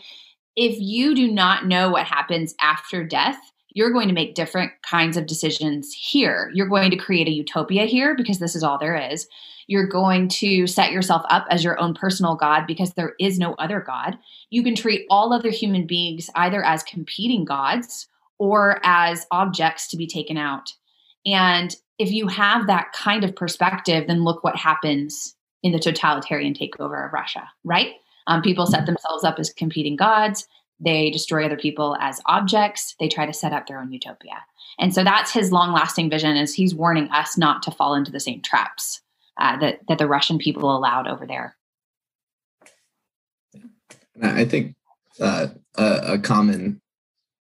if 0.54 0.78
you 0.78 1.14
do 1.14 1.32
not 1.32 1.64
know 1.66 1.88
what 1.88 2.04
happens 2.04 2.54
after 2.60 3.02
death, 3.02 3.38
you're 3.70 3.90
going 3.90 4.08
to 4.08 4.14
make 4.14 4.34
different 4.34 4.72
kinds 4.82 5.16
of 5.16 5.26
decisions 5.26 5.94
here. 5.94 6.50
You're 6.52 6.68
going 6.68 6.90
to 6.90 6.96
create 6.98 7.26
a 7.26 7.32
utopia 7.32 7.86
here 7.86 8.14
because 8.14 8.38
this 8.38 8.54
is 8.54 8.62
all 8.62 8.78
there 8.78 8.96
is. 8.96 9.26
You're 9.66 9.86
going 9.86 10.28
to 10.28 10.66
set 10.66 10.92
yourself 10.92 11.22
up 11.30 11.46
as 11.50 11.64
your 11.64 11.80
own 11.80 11.94
personal 11.94 12.36
God 12.36 12.66
because 12.66 12.92
there 12.92 13.14
is 13.18 13.38
no 13.38 13.54
other 13.54 13.80
God. 13.80 14.18
You 14.50 14.62
can 14.62 14.74
treat 14.74 15.06
all 15.08 15.32
other 15.32 15.50
human 15.50 15.86
beings 15.86 16.28
either 16.34 16.62
as 16.62 16.82
competing 16.82 17.46
gods 17.46 18.08
or 18.38 18.78
as 18.84 19.26
objects 19.30 19.88
to 19.88 19.96
be 19.96 20.06
taken 20.06 20.36
out. 20.36 20.70
And 21.24 21.74
if 21.98 22.10
you 22.10 22.26
have 22.28 22.66
that 22.66 22.92
kind 22.92 23.24
of 23.24 23.34
perspective, 23.34 24.06
then 24.06 24.24
look 24.24 24.44
what 24.44 24.56
happens 24.56 25.34
in 25.62 25.72
the 25.72 25.78
totalitarian 25.78 26.54
takeover 26.54 27.06
of 27.06 27.12
Russia, 27.12 27.48
right? 27.64 27.94
Um, 28.26 28.42
people 28.42 28.66
set 28.66 28.86
themselves 28.86 29.24
up 29.24 29.38
as 29.38 29.52
competing 29.52 29.96
gods. 29.96 30.46
They 30.78 31.10
destroy 31.10 31.46
other 31.46 31.56
people 31.56 31.96
as 32.00 32.20
objects. 32.26 32.94
They 33.00 33.08
try 33.08 33.24
to 33.26 33.32
set 33.32 33.52
up 33.52 33.66
their 33.66 33.80
own 33.80 33.92
utopia. 33.92 34.44
And 34.78 34.94
so 34.94 35.02
that's 35.02 35.32
his 35.32 35.52
long-lasting 35.52 36.10
vision 36.10 36.36
is 36.36 36.54
he's 36.54 36.74
warning 36.74 37.08
us 37.10 37.38
not 37.38 37.62
to 37.62 37.70
fall 37.70 37.94
into 37.94 38.12
the 38.12 38.20
same 38.20 38.42
traps 38.42 39.00
uh, 39.38 39.58
that, 39.58 39.80
that 39.88 39.98
the 39.98 40.06
Russian 40.06 40.38
people 40.38 40.76
allowed 40.76 41.06
over 41.06 41.26
there. 41.26 41.56
I 44.22 44.44
think 44.44 44.74
uh, 45.20 45.48
a, 45.76 46.14
a, 46.14 46.18
common 46.18 46.80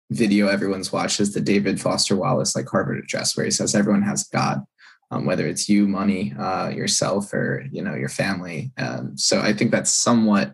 video 0.10 0.48
everyone's 0.48 0.92
watched 0.92 1.20
is 1.20 1.34
the 1.34 1.42
David 1.42 1.80
Foster 1.82 2.16
Wallace 2.16 2.56
like 2.56 2.68
Harvard 2.68 3.00
address, 3.00 3.36
where 3.36 3.46
he 3.46 3.52
says 3.52 3.76
everyone 3.76 4.04
has 4.04 4.24
God, 4.24 4.64
um, 5.12 5.26
whether 5.26 5.48
it's 5.48 5.68
you, 5.68 5.88
money, 5.88 6.34
uh, 6.40 6.70
yourself, 6.70 7.34
or 7.34 7.66
you 7.72 7.82
know 7.82 7.96
your 7.96 8.10
family. 8.10 8.72
Um, 8.78 9.18
so 9.18 9.42
I 9.42 9.54
think 9.54 9.72
that's 9.72 9.94
somewhat 9.94 10.54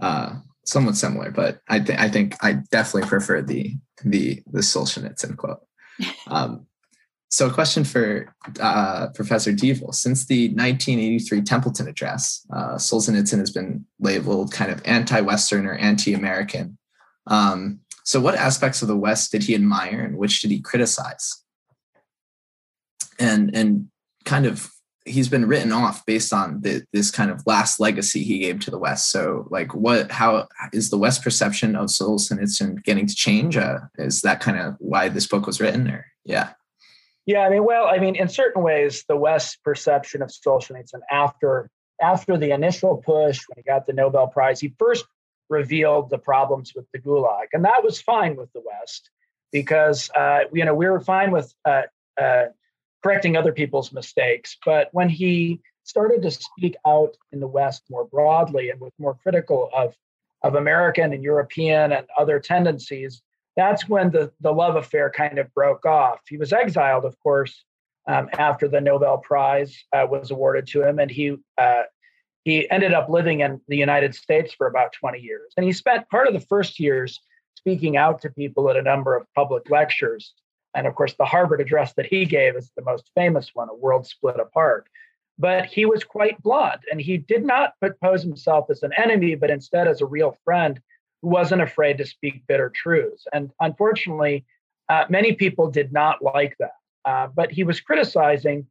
uh, 0.00 0.34
somewhat 0.64 0.96
similar, 0.96 1.30
but 1.30 1.60
I 1.68 1.80
think 1.80 1.98
I 1.98 2.08
think 2.08 2.36
I 2.42 2.58
definitely 2.70 3.08
prefer 3.08 3.42
the 3.42 3.76
the 4.04 4.42
the 4.50 4.60
Solzhenitsyn 4.60 5.36
quote. 5.36 5.60
Um, 6.28 6.66
so, 7.32 7.46
a 7.46 7.52
question 7.52 7.84
for 7.84 8.34
uh, 8.58 9.08
Professor 9.14 9.52
Deavel. 9.52 9.94
Since 9.94 10.26
the 10.26 10.48
1983 10.48 11.42
Templeton 11.42 11.86
Address, 11.86 12.44
uh, 12.52 12.74
Solzhenitsyn 12.74 13.38
has 13.38 13.52
been 13.52 13.86
labeled 14.00 14.52
kind 14.52 14.72
of 14.72 14.82
anti-Western 14.84 15.64
or 15.64 15.74
anti-American. 15.74 16.76
Um, 17.28 17.80
so, 18.10 18.20
what 18.20 18.34
aspects 18.34 18.82
of 18.82 18.88
the 18.88 18.96
West 18.96 19.30
did 19.30 19.44
he 19.44 19.54
admire, 19.54 20.00
and 20.00 20.16
which 20.16 20.40
did 20.40 20.50
he 20.50 20.60
criticize? 20.60 21.44
And 23.20 23.54
and 23.54 23.86
kind 24.24 24.46
of 24.46 24.68
he's 25.04 25.28
been 25.28 25.46
written 25.46 25.70
off 25.70 26.04
based 26.06 26.32
on 26.32 26.60
the, 26.62 26.82
this 26.92 27.12
kind 27.12 27.30
of 27.30 27.40
last 27.46 27.78
legacy 27.78 28.24
he 28.24 28.40
gave 28.40 28.58
to 28.60 28.70
the 28.72 28.80
West. 28.80 29.12
So, 29.12 29.46
like, 29.48 29.76
what? 29.76 30.10
How 30.10 30.48
is 30.72 30.90
the 30.90 30.98
West 30.98 31.22
perception 31.22 31.76
of 31.76 31.86
Solzhenitsyn 31.86 32.82
getting 32.82 33.06
to 33.06 33.14
change? 33.14 33.56
Uh, 33.56 33.78
is 33.96 34.22
that 34.22 34.40
kind 34.40 34.58
of 34.58 34.74
why 34.80 35.08
this 35.08 35.28
book 35.28 35.46
was 35.46 35.60
written? 35.60 35.86
Or 35.86 36.04
yeah, 36.24 36.54
yeah. 37.26 37.42
I 37.42 37.48
mean, 37.48 37.64
well, 37.64 37.86
I 37.86 38.00
mean, 38.00 38.16
in 38.16 38.26
certain 38.26 38.64
ways, 38.64 39.04
the 39.08 39.16
West's 39.16 39.54
perception 39.54 40.20
of 40.20 40.30
Solzhenitsyn 40.30 40.98
after 41.12 41.70
after 42.02 42.36
the 42.36 42.50
initial 42.50 42.96
push 42.96 43.40
when 43.46 43.58
he 43.58 43.62
got 43.62 43.86
the 43.86 43.92
Nobel 43.92 44.26
Prize, 44.26 44.58
he 44.58 44.74
first 44.80 45.06
revealed 45.50 46.08
the 46.08 46.18
problems 46.18 46.72
with 46.74 46.86
the 46.92 46.98
Gulag, 46.98 47.46
and 47.52 47.64
that 47.64 47.84
was 47.84 48.00
fine 48.00 48.36
with 48.36 48.50
the 48.52 48.62
West 48.64 49.10
because 49.52 50.10
uh, 50.16 50.40
you 50.52 50.64
know 50.64 50.74
we 50.74 50.88
were 50.88 51.00
fine 51.00 51.30
with. 51.30 51.54
Uh, 51.64 51.82
uh, 52.20 52.46
correcting 53.02 53.36
other 53.36 53.52
people's 53.52 53.92
mistakes. 53.92 54.56
But 54.64 54.88
when 54.92 55.08
he 55.08 55.60
started 55.84 56.22
to 56.22 56.30
speak 56.30 56.76
out 56.86 57.16
in 57.32 57.40
the 57.40 57.46
West 57.46 57.82
more 57.90 58.04
broadly 58.04 58.70
and 58.70 58.80
was 58.80 58.92
more 58.98 59.14
critical 59.14 59.70
of, 59.74 59.94
of 60.42 60.54
American 60.54 61.12
and 61.12 61.22
European 61.22 61.92
and 61.92 62.06
other 62.18 62.38
tendencies, 62.38 63.22
that's 63.56 63.88
when 63.88 64.10
the, 64.10 64.30
the 64.40 64.52
love 64.52 64.76
affair 64.76 65.10
kind 65.10 65.38
of 65.38 65.52
broke 65.54 65.84
off. 65.84 66.20
He 66.28 66.36
was 66.36 66.52
exiled, 66.52 67.04
of 67.04 67.18
course, 67.20 67.64
um, 68.06 68.28
after 68.38 68.68
the 68.68 68.80
Nobel 68.80 69.18
Prize 69.18 69.76
uh, 69.92 70.06
was 70.08 70.30
awarded 70.30 70.66
to 70.68 70.82
him, 70.82 70.98
and 70.98 71.10
he 71.10 71.36
uh, 71.58 71.82
he 72.44 72.70
ended 72.70 72.92
up 72.92 73.08
living 73.08 73.40
in 73.40 73.60
the 73.68 73.76
United 73.76 74.14
States 74.14 74.54
for 74.54 74.66
about 74.66 74.92
20 74.92 75.18
years. 75.18 75.52
And 75.56 75.64
he 75.64 75.72
spent 75.72 76.08
part 76.08 76.26
of 76.26 76.34
the 76.34 76.40
first 76.40 76.80
years 76.80 77.20
speaking 77.56 77.96
out 77.96 78.22
to 78.22 78.30
people 78.30 78.70
at 78.70 78.76
a 78.76 78.82
number 78.82 79.14
of 79.14 79.26
public 79.34 79.68
lectures. 79.68 80.32
And 80.74 80.86
of 80.86 80.94
course, 80.94 81.14
the 81.14 81.24
Harvard 81.24 81.60
address 81.60 81.92
that 81.94 82.06
he 82.06 82.24
gave 82.24 82.56
is 82.56 82.70
the 82.76 82.84
most 82.84 83.10
famous 83.14 83.50
one, 83.54 83.68
A 83.68 83.74
World 83.74 84.06
Split 84.06 84.40
Apart. 84.40 84.86
But 85.38 85.66
he 85.66 85.84
was 85.84 86.04
quite 86.04 86.42
blunt 86.42 86.80
and 86.90 87.00
he 87.00 87.18
did 87.18 87.44
not 87.44 87.74
pose 88.02 88.22
himself 88.22 88.70
as 88.70 88.82
an 88.82 88.92
enemy, 88.96 89.34
but 89.34 89.50
instead 89.50 89.88
as 89.88 90.00
a 90.00 90.06
real 90.06 90.36
friend 90.44 90.80
who 91.22 91.28
wasn't 91.28 91.62
afraid 91.62 91.98
to 91.98 92.06
speak 92.06 92.46
bitter 92.46 92.70
truths. 92.74 93.26
And 93.32 93.50
unfortunately, 93.60 94.44
uh, 94.88 95.04
many 95.08 95.32
people 95.32 95.70
did 95.70 95.92
not 95.92 96.22
like 96.22 96.56
that. 96.58 96.72
Uh, 97.04 97.28
but 97.34 97.50
he 97.50 97.64
was 97.64 97.80
criticizing 97.80 98.66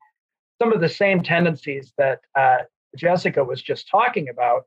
some 0.62 0.74
of 0.74 0.82
the 0.82 0.90
same 0.90 1.22
tendencies 1.22 1.94
that 1.98 2.22
uh, 2.36 2.60
Jessica 2.96 3.44
was 3.44 3.62
just 3.62 3.88
talking 3.90 4.30
about 4.30 4.66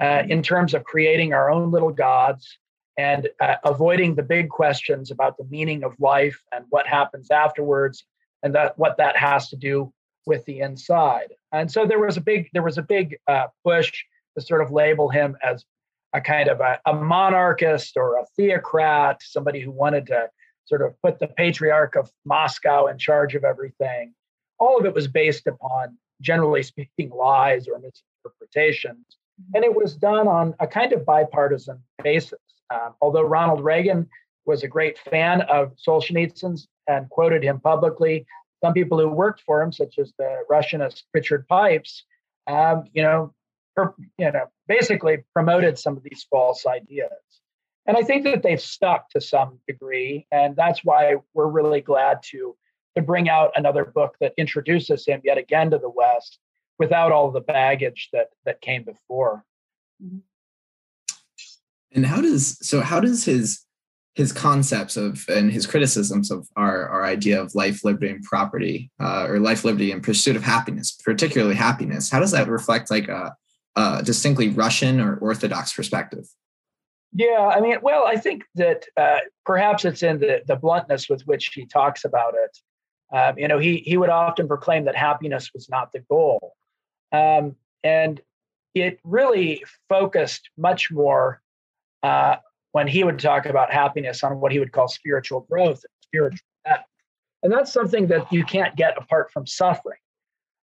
uh, 0.00 0.22
in 0.28 0.42
terms 0.42 0.74
of 0.74 0.84
creating 0.84 1.32
our 1.32 1.50
own 1.50 1.70
little 1.70 1.92
gods, 1.92 2.58
and 2.98 3.28
uh, 3.40 3.54
avoiding 3.64 4.16
the 4.16 4.22
big 4.22 4.50
questions 4.50 5.10
about 5.10 5.38
the 5.38 5.44
meaning 5.44 5.84
of 5.84 5.94
life 6.00 6.42
and 6.52 6.64
what 6.68 6.86
happens 6.86 7.30
afterwards 7.30 8.04
and 8.42 8.54
that 8.54 8.76
what 8.76 8.96
that 8.98 9.16
has 9.16 9.48
to 9.48 9.56
do 9.56 9.92
with 10.26 10.44
the 10.44 10.58
inside. 10.58 11.32
And 11.52 11.70
so 11.70 11.86
there 11.86 12.00
was 12.00 12.16
a 12.16 12.20
big 12.20 12.48
there 12.52 12.62
was 12.62 12.76
a 12.76 12.82
big 12.82 13.16
uh, 13.28 13.46
push 13.64 13.92
to 14.36 14.44
sort 14.44 14.60
of 14.60 14.72
label 14.72 15.08
him 15.08 15.36
as 15.42 15.64
a 16.12 16.20
kind 16.20 16.48
of 16.48 16.60
a, 16.60 16.80
a 16.86 16.92
monarchist 16.92 17.96
or 17.96 18.16
a 18.16 18.26
theocrat 18.36 19.22
somebody 19.22 19.60
who 19.60 19.70
wanted 19.70 20.06
to 20.06 20.28
sort 20.64 20.82
of 20.82 21.00
put 21.00 21.20
the 21.20 21.28
patriarch 21.28 21.94
of 21.94 22.10
moscow 22.26 22.86
in 22.86 22.98
charge 22.98 23.34
of 23.34 23.44
everything. 23.44 24.12
All 24.58 24.76
of 24.78 24.84
it 24.84 24.94
was 24.94 25.06
based 25.06 25.46
upon 25.46 25.96
generally 26.20 26.62
speaking 26.62 27.10
lies 27.10 27.68
or 27.68 27.78
misinterpretations. 27.78 29.04
And 29.54 29.64
it 29.64 29.74
was 29.74 29.96
done 29.96 30.26
on 30.26 30.54
a 30.58 30.66
kind 30.66 30.92
of 30.92 31.06
bipartisan 31.06 31.80
basis. 32.02 32.40
Um, 32.70 32.94
although 33.00 33.22
Ronald 33.22 33.62
Reagan 33.62 34.08
was 34.44 34.62
a 34.62 34.68
great 34.68 34.98
fan 34.98 35.42
of 35.42 35.72
Solzhenitsyn's 35.76 36.68
and 36.86 37.08
quoted 37.08 37.42
him 37.42 37.60
publicly, 37.60 38.26
some 38.62 38.72
people 38.72 38.98
who 38.98 39.08
worked 39.08 39.42
for 39.42 39.62
him, 39.62 39.72
such 39.72 39.98
as 39.98 40.12
the 40.18 40.38
Russianist 40.50 41.02
Richard 41.14 41.46
Pipes, 41.46 42.04
um, 42.46 42.84
you 42.92 43.02
know, 43.02 43.32
per, 43.76 43.94
you 44.18 44.32
know, 44.32 44.46
basically 44.66 45.18
promoted 45.32 45.78
some 45.78 45.96
of 45.96 46.02
these 46.02 46.26
false 46.30 46.66
ideas. 46.66 47.10
And 47.86 47.96
I 47.96 48.02
think 48.02 48.24
that 48.24 48.42
they've 48.42 48.60
stuck 48.60 49.08
to 49.10 49.20
some 49.20 49.60
degree, 49.66 50.26
and 50.32 50.56
that's 50.56 50.84
why 50.84 51.16
we're 51.32 51.46
really 51.48 51.80
glad 51.80 52.22
to 52.30 52.56
to 52.98 53.06
bring 53.06 53.28
out 53.28 53.52
another 53.54 53.84
book 53.84 54.16
that 54.20 54.34
introduces 54.36 55.06
him 55.06 55.20
yet 55.24 55.38
again 55.38 55.70
to 55.70 55.78
the 55.78 55.90
West 55.90 56.38
without 56.78 57.12
all 57.12 57.30
the 57.30 57.40
baggage 57.40 58.08
that 58.12 58.28
that 58.44 58.60
came 58.60 58.84
before. 58.84 59.44
Mm-hmm. 60.02 60.18
And 61.92 62.06
how 62.06 62.20
does 62.20 62.58
so 62.66 62.80
how 62.80 63.00
does 63.00 63.24
his 63.24 63.64
his 64.14 64.32
concepts 64.32 64.96
of 64.96 65.24
and 65.28 65.52
his 65.52 65.64
criticisms 65.64 66.32
of 66.32 66.48
our, 66.56 66.88
our 66.88 67.04
idea 67.04 67.40
of 67.40 67.54
life, 67.54 67.84
liberty, 67.84 68.10
and 68.10 68.22
property, 68.24 68.90
uh, 69.00 69.26
or 69.28 69.38
life, 69.38 69.64
liberty, 69.64 69.92
and 69.92 70.02
pursuit 70.02 70.34
of 70.34 70.42
happiness, 70.42 70.90
particularly 71.04 71.54
happiness, 71.54 72.10
how 72.10 72.18
does 72.18 72.32
that 72.32 72.48
reflect 72.48 72.90
like 72.90 73.06
a, 73.06 73.32
a 73.76 74.02
distinctly 74.02 74.48
Russian 74.48 75.00
or 75.00 75.18
Orthodox 75.18 75.72
perspective? 75.72 76.26
Yeah, 77.12 77.52
I 77.54 77.60
mean, 77.60 77.78
well, 77.80 78.06
I 78.06 78.16
think 78.16 78.42
that 78.56 78.86
uh, 78.96 79.18
perhaps 79.46 79.84
it's 79.84 80.02
in 80.02 80.18
the, 80.18 80.42
the 80.48 80.56
bluntness 80.56 81.08
with 81.08 81.22
which 81.22 81.50
he 81.54 81.64
talks 81.64 82.04
about 82.04 82.34
it. 82.34 82.58
Um, 83.12 83.38
you 83.38 83.48
know, 83.48 83.58
he 83.58 83.78
he 83.78 83.96
would 83.96 84.10
often 84.10 84.48
proclaim 84.48 84.84
that 84.84 84.96
happiness 84.96 85.50
was 85.54 85.68
not 85.68 85.92
the 85.92 86.00
goal, 86.00 86.54
um, 87.12 87.56
and 87.82 88.20
it 88.74 89.00
really 89.04 89.64
focused 89.88 90.50
much 90.56 90.90
more 90.90 91.40
uh, 92.02 92.36
when 92.72 92.86
he 92.86 93.04
would 93.04 93.18
talk 93.18 93.46
about 93.46 93.72
happiness 93.72 94.22
on 94.22 94.40
what 94.40 94.52
he 94.52 94.58
would 94.58 94.72
call 94.72 94.88
spiritual 94.88 95.40
growth 95.40 95.82
and 95.84 95.92
spiritual 96.02 96.46
depth. 96.66 96.84
And 97.42 97.52
that's 97.52 97.72
something 97.72 98.08
that 98.08 98.32
you 98.32 98.44
can't 98.44 98.76
get 98.76 98.98
apart 98.98 99.32
from 99.32 99.46
suffering. 99.46 99.98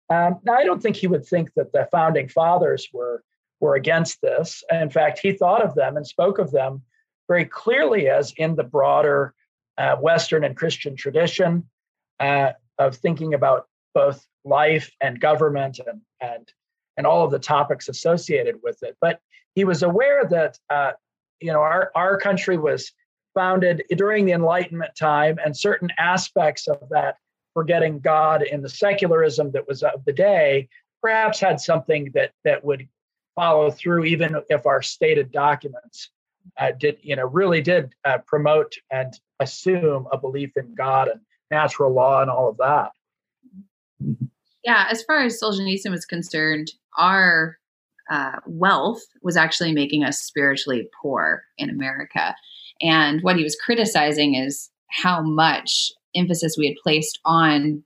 Um, 0.10 0.40
now, 0.44 0.54
I 0.54 0.66
don't 0.66 0.82
think 0.82 0.96
he 0.96 1.08
would 1.08 1.26
think 1.26 1.54
that 1.56 1.72
the 1.72 1.88
founding 1.92 2.28
fathers 2.28 2.90
were, 2.92 3.24
were 3.60 3.76
against 3.76 4.22
this. 4.22 4.64
In 4.70 4.90
fact, 4.90 5.20
he 5.20 5.32
thought 5.32 5.64
of 5.64 5.76
them 5.76 5.96
and 5.96 6.06
spoke 6.06 6.38
of 6.38 6.52
them 6.52 6.82
very 7.28 7.46
clearly 7.46 8.10
as 8.10 8.34
in 8.36 8.56
the 8.56 8.64
broader 8.64 9.34
uh, 9.78 9.96
Western 9.96 10.44
and 10.44 10.58
Christian 10.58 10.96
tradition 10.96 11.70
uh, 12.22 12.54
of 12.78 12.96
thinking 12.96 13.34
about 13.34 13.68
both 13.94 14.26
life 14.46 14.92
and 15.02 15.20
government 15.20 15.80
and, 15.86 16.02
and, 16.22 16.52
and 16.98 17.06
all 17.06 17.26
of 17.26 17.32
the 17.32 17.40
topics 17.40 17.90
associated 17.90 18.56
with 18.64 18.82
it. 18.84 18.96
But 19.02 19.20
he 19.56 19.66
was 19.66 19.84
aware 19.84 20.26
that 20.26 20.58
uh, 20.70 20.92
you 21.42 21.52
know, 21.52 21.60
our, 21.60 21.92
our 21.96 22.18
country 22.18 22.58
was 22.58 22.92
founded 23.34 23.84
during 23.90 24.26
the 24.26 24.32
Enlightenment 24.32 24.96
time, 24.96 25.40
and 25.44 25.58
certain 25.58 25.90
aspects 25.98 26.68
of 26.68 26.80
that 26.92 27.16
forgetting 27.54 28.00
God 28.00 28.44
in 28.44 28.62
the 28.62 28.70
secularism 28.70 29.52
that 29.52 29.68
was 29.68 29.84
of 29.84 30.06
the 30.06 30.14
day 30.14 30.70
perhaps 31.02 31.40
had 31.40 31.60
something 31.60 32.12
that 32.14 32.32
that 32.46 32.64
would 32.64 32.88
follow 33.36 33.72
through, 33.72 34.06
even 34.06 34.38
if 34.50 34.66
our 34.66 34.82
stated 34.82 35.32
documents 35.32 36.12
uh, 36.58 36.72
did 36.72 36.98
you 37.02 37.16
know 37.16 37.26
really 37.26 37.62
did 37.62 37.94
uh, 38.06 38.20
promote 38.20 38.76
and 38.92 39.20
assume 39.40 40.08
a 40.12 40.18
belief 40.18 40.56
in 40.56 40.76
God 40.76 41.08
and 41.08 41.22
natural 41.52 41.94
law 41.94 42.22
and 42.22 42.32
all 42.32 42.50
of 42.50 42.58
that. 42.58 42.92
Yeah, 44.64 44.86
as 44.90 45.04
far 45.04 45.20
as 45.22 45.40
Solzhenitsyn 45.40 45.92
was 45.92 46.06
concerned, 46.06 46.72
our 46.98 47.58
uh, 48.10 48.38
wealth 48.46 49.02
was 49.22 49.38
actually 49.38 49.74
making 49.74 50.04
us 50.04 50.22
spiritually 50.22 50.88
poor 51.02 51.44
in 51.58 51.70
America. 51.70 52.36
And 52.82 53.22
what 53.22 53.38
he 53.38 53.44
was 53.44 53.56
criticizing 53.64 54.36
is 54.36 54.70
how 54.90 55.22
much 55.22 55.92
emphasis 56.16 56.56
we 56.58 56.68
had 56.68 56.76
placed 56.82 57.20
on 57.26 57.84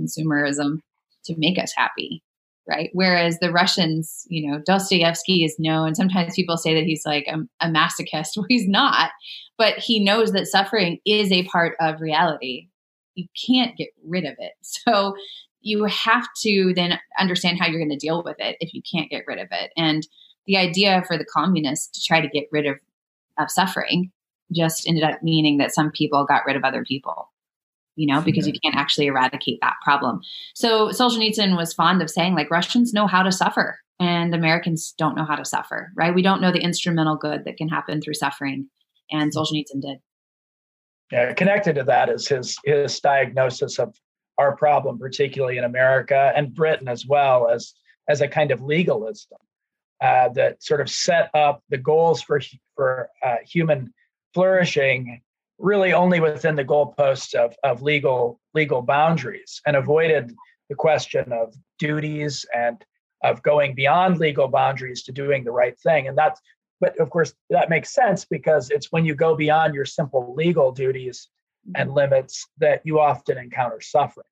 consumerism 0.00 0.80
to 1.24 1.34
make 1.36 1.58
us 1.58 1.72
happy 1.76 2.22
right? 2.68 2.90
Whereas 2.92 3.38
the 3.38 3.50
Russians, 3.50 4.26
you 4.28 4.46
know, 4.46 4.60
Dostoevsky 4.64 5.42
is 5.42 5.58
known. 5.58 5.94
Sometimes 5.94 6.34
people 6.34 6.58
say 6.58 6.74
that 6.74 6.84
he's 6.84 7.06
like 7.06 7.26
a, 7.26 7.38
a, 7.66 7.70
masochist. 7.70 8.32
Well, 8.36 8.46
he's 8.48 8.68
not, 8.68 9.10
but 9.56 9.78
he 9.78 10.04
knows 10.04 10.32
that 10.32 10.46
suffering 10.46 10.98
is 11.06 11.32
a 11.32 11.44
part 11.44 11.76
of 11.80 12.00
reality. 12.00 12.68
You 13.18 13.26
can't 13.46 13.76
get 13.76 13.88
rid 14.06 14.24
of 14.24 14.34
it. 14.38 14.52
So 14.62 15.14
you 15.60 15.84
have 15.84 16.26
to 16.42 16.72
then 16.74 16.98
understand 17.18 17.58
how 17.58 17.66
you're 17.66 17.80
going 17.80 17.90
to 17.90 17.96
deal 17.96 18.22
with 18.22 18.36
it 18.38 18.56
if 18.60 18.72
you 18.72 18.80
can't 18.90 19.10
get 19.10 19.24
rid 19.26 19.38
of 19.38 19.48
it. 19.50 19.70
And 19.76 20.06
the 20.46 20.56
idea 20.56 21.02
for 21.06 21.18
the 21.18 21.24
communists 21.24 21.88
to 21.88 22.06
try 22.06 22.20
to 22.20 22.28
get 22.28 22.44
rid 22.52 22.64
of, 22.64 22.76
of 23.38 23.50
suffering 23.50 24.12
just 24.54 24.88
ended 24.88 25.02
up 25.02 25.22
meaning 25.22 25.58
that 25.58 25.74
some 25.74 25.90
people 25.90 26.24
got 26.24 26.46
rid 26.46 26.56
of 26.56 26.64
other 26.64 26.84
people 26.84 27.30
you 27.98 28.06
know, 28.06 28.22
because 28.22 28.46
you 28.46 28.52
can't 28.62 28.76
actually 28.76 29.08
eradicate 29.08 29.58
that 29.60 29.74
problem. 29.82 30.20
So 30.54 30.90
Solzhenitsyn 30.90 31.56
was 31.56 31.74
fond 31.74 32.00
of 32.00 32.08
saying, 32.08 32.36
like, 32.36 32.48
Russians 32.48 32.94
know 32.94 33.08
how 33.08 33.24
to 33.24 33.32
suffer 33.32 33.80
and 33.98 34.32
Americans 34.34 34.94
don't 34.96 35.16
know 35.16 35.24
how 35.24 35.34
to 35.34 35.44
suffer, 35.44 35.90
right? 35.96 36.14
We 36.14 36.22
don't 36.22 36.40
know 36.40 36.52
the 36.52 36.62
instrumental 36.62 37.16
good 37.16 37.44
that 37.44 37.56
can 37.56 37.68
happen 37.68 38.00
through 38.00 38.14
suffering. 38.14 38.68
And 39.10 39.32
mm-hmm. 39.32 39.38
Solzhenitsyn 39.38 39.82
did. 39.82 39.98
Connected 41.10 41.74
to 41.76 41.84
that 41.84 42.10
is 42.10 42.28
his 42.28 42.58
his 42.64 43.00
diagnosis 43.00 43.78
of 43.78 43.94
our 44.36 44.56
problem, 44.56 44.98
particularly 44.98 45.58
in 45.58 45.64
America 45.64 46.32
and 46.36 46.54
Britain 46.54 46.88
as 46.88 47.06
well, 47.06 47.48
as 47.48 47.74
as 48.08 48.20
a 48.20 48.28
kind 48.28 48.50
of 48.50 48.62
legalism 48.62 49.38
uh, 50.00 50.28
that 50.30 50.62
sort 50.62 50.80
of 50.80 50.90
set 50.90 51.30
up 51.34 51.62
the 51.70 51.78
goals 51.78 52.22
for 52.22 52.40
for 52.74 53.08
uh, 53.24 53.36
human 53.44 53.92
flourishing 54.34 55.22
really 55.58 55.92
only 55.92 56.20
within 56.20 56.54
the 56.54 56.64
goalposts 56.64 57.34
of, 57.34 57.56
of 57.64 57.82
legal 57.82 58.40
legal 58.54 58.82
boundaries 58.82 59.60
and 59.66 59.76
avoided 59.76 60.32
the 60.68 60.74
question 60.74 61.32
of 61.32 61.54
duties 61.78 62.46
and 62.54 62.84
of 63.24 63.42
going 63.42 63.74
beyond 63.74 64.18
legal 64.18 64.46
boundaries 64.46 65.02
to 65.02 65.12
doing 65.12 65.42
the 65.42 65.50
right 65.50 65.78
thing. 65.80 66.06
And 66.06 66.16
that's 66.16 66.40
but 66.80 66.98
of 67.00 67.10
course 67.10 67.34
that 67.50 67.70
makes 67.70 67.92
sense 67.92 68.24
because 68.24 68.70
it's 68.70 68.92
when 68.92 69.04
you 69.04 69.14
go 69.14 69.34
beyond 69.34 69.74
your 69.74 69.84
simple 69.84 70.34
legal 70.34 70.72
duties 70.72 71.28
and 71.74 71.92
limits 71.92 72.46
that 72.58 72.80
you 72.84 72.98
often 72.98 73.36
encounter 73.36 73.80
suffering. 73.80 74.24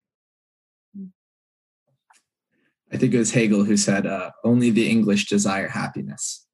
I 2.92 2.96
think 2.96 3.12
it 3.12 3.18
was 3.18 3.32
hegel 3.32 3.64
who 3.64 3.76
said 3.76 4.06
uh, 4.06 4.30
only 4.44 4.70
the 4.70 4.88
english 4.88 5.28
desire 5.28 5.68
happiness. 5.68 6.46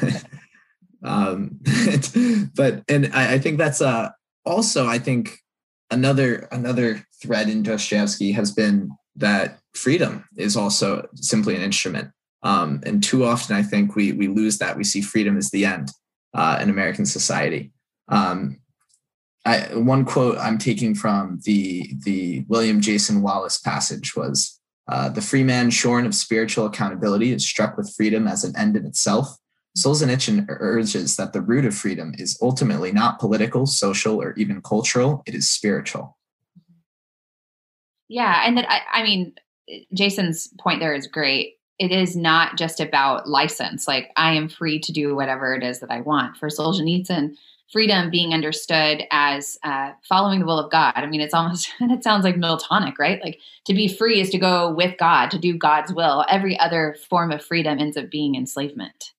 Um, 1.02 1.60
but 2.54 2.82
and 2.88 3.10
I, 3.14 3.34
I, 3.34 3.38
think 3.38 3.58
that's 3.58 3.80
uh, 3.80 4.10
also, 4.44 4.86
I 4.86 4.98
think 4.98 5.38
another 5.90 6.48
another 6.52 7.06
thread 7.22 7.48
in 7.48 7.62
Dostoevsky 7.62 8.32
has 8.32 8.52
been 8.52 8.90
that 9.16 9.58
freedom 9.74 10.24
is 10.36 10.56
also 10.56 11.08
simply 11.14 11.56
an 11.56 11.62
instrument. 11.62 12.10
Um, 12.42 12.80
and 12.84 13.02
too 13.02 13.24
often, 13.24 13.56
I 13.56 13.62
think 13.62 13.96
we 13.96 14.12
we 14.12 14.28
lose 14.28 14.58
that. 14.58 14.76
We 14.76 14.84
see 14.84 15.00
freedom 15.00 15.36
as 15.36 15.50
the 15.50 15.66
end 15.66 15.90
uh, 16.34 16.58
in 16.60 16.70
American 16.70 17.06
society. 17.06 17.72
Um, 18.08 18.60
I, 19.44 19.74
one 19.74 20.04
quote 20.04 20.38
I'm 20.38 20.58
taking 20.58 20.94
from 20.94 21.40
the 21.44 21.92
the 22.04 22.44
William 22.48 22.80
Jason 22.80 23.22
Wallace 23.22 23.58
passage 23.58 24.16
was 24.16 24.58
uh, 24.88 25.08
the 25.08 25.22
free 25.22 25.44
man 25.44 25.70
shorn 25.70 26.06
of 26.06 26.14
spiritual 26.14 26.66
accountability 26.66 27.32
is 27.32 27.46
struck 27.46 27.76
with 27.76 27.94
freedom 27.94 28.26
as 28.26 28.44
an 28.44 28.56
end 28.56 28.76
in 28.76 28.86
itself 28.86 29.36
Solzhenitsyn 29.76 30.46
urges 30.48 31.16
that 31.16 31.32
the 31.32 31.40
root 31.40 31.64
of 31.64 31.74
freedom 31.74 32.14
is 32.18 32.38
ultimately 32.42 32.90
not 32.92 33.20
political, 33.20 33.66
social, 33.66 34.20
or 34.20 34.34
even 34.34 34.60
cultural, 34.62 35.22
it 35.26 35.34
is 35.34 35.48
spiritual. 35.48 36.18
Yeah. 38.08 38.42
And 38.44 38.58
that, 38.58 38.68
I, 38.68 39.00
I 39.00 39.02
mean, 39.04 39.34
Jason's 39.94 40.48
point 40.58 40.80
there 40.80 40.94
is 40.94 41.06
great. 41.06 41.54
It 41.80 41.92
is 41.92 42.14
not 42.14 42.58
just 42.58 42.78
about 42.78 43.26
license, 43.26 43.88
like 43.88 44.12
I 44.16 44.34
am 44.34 44.50
free 44.50 44.78
to 44.80 44.92
do 44.92 45.16
whatever 45.16 45.54
it 45.54 45.64
is 45.64 45.80
that 45.80 45.90
I 45.90 46.02
want. 46.02 46.36
For 46.36 46.48
Solzhenitsyn, 46.48 47.34
freedom 47.72 48.10
being 48.10 48.34
understood 48.34 49.04
as 49.10 49.58
uh, 49.64 49.92
following 50.06 50.40
the 50.40 50.46
will 50.46 50.58
of 50.58 50.70
God. 50.70 50.92
I 50.94 51.06
mean, 51.06 51.22
it's 51.22 51.32
almost, 51.32 51.70
and 51.80 51.90
it 51.90 52.04
sounds 52.04 52.22
like 52.22 52.36
Miltonic, 52.36 52.98
right? 52.98 53.18
Like 53.24 53.40
to 53.64 53.72
be 53.72 53.88
free 53.88 54.20
is 54.20 54.28
to 54.30 54.38
go 54.38 54.70
with 54.70 54.98
God, 54.98 55.30
to 55.30 55.38
do 55.38 55.56
God's 55.56 55.90
will. 55.90 56.26
Every 56.28 56.58
other 56.58 56.96
form 57.08 57.32
of 57.32 57.42
freedom 57.42 57.78
ends 57.78 57.96
up 57.96 58.10
being 58.10 58.34
enslavement. 58.34 59.12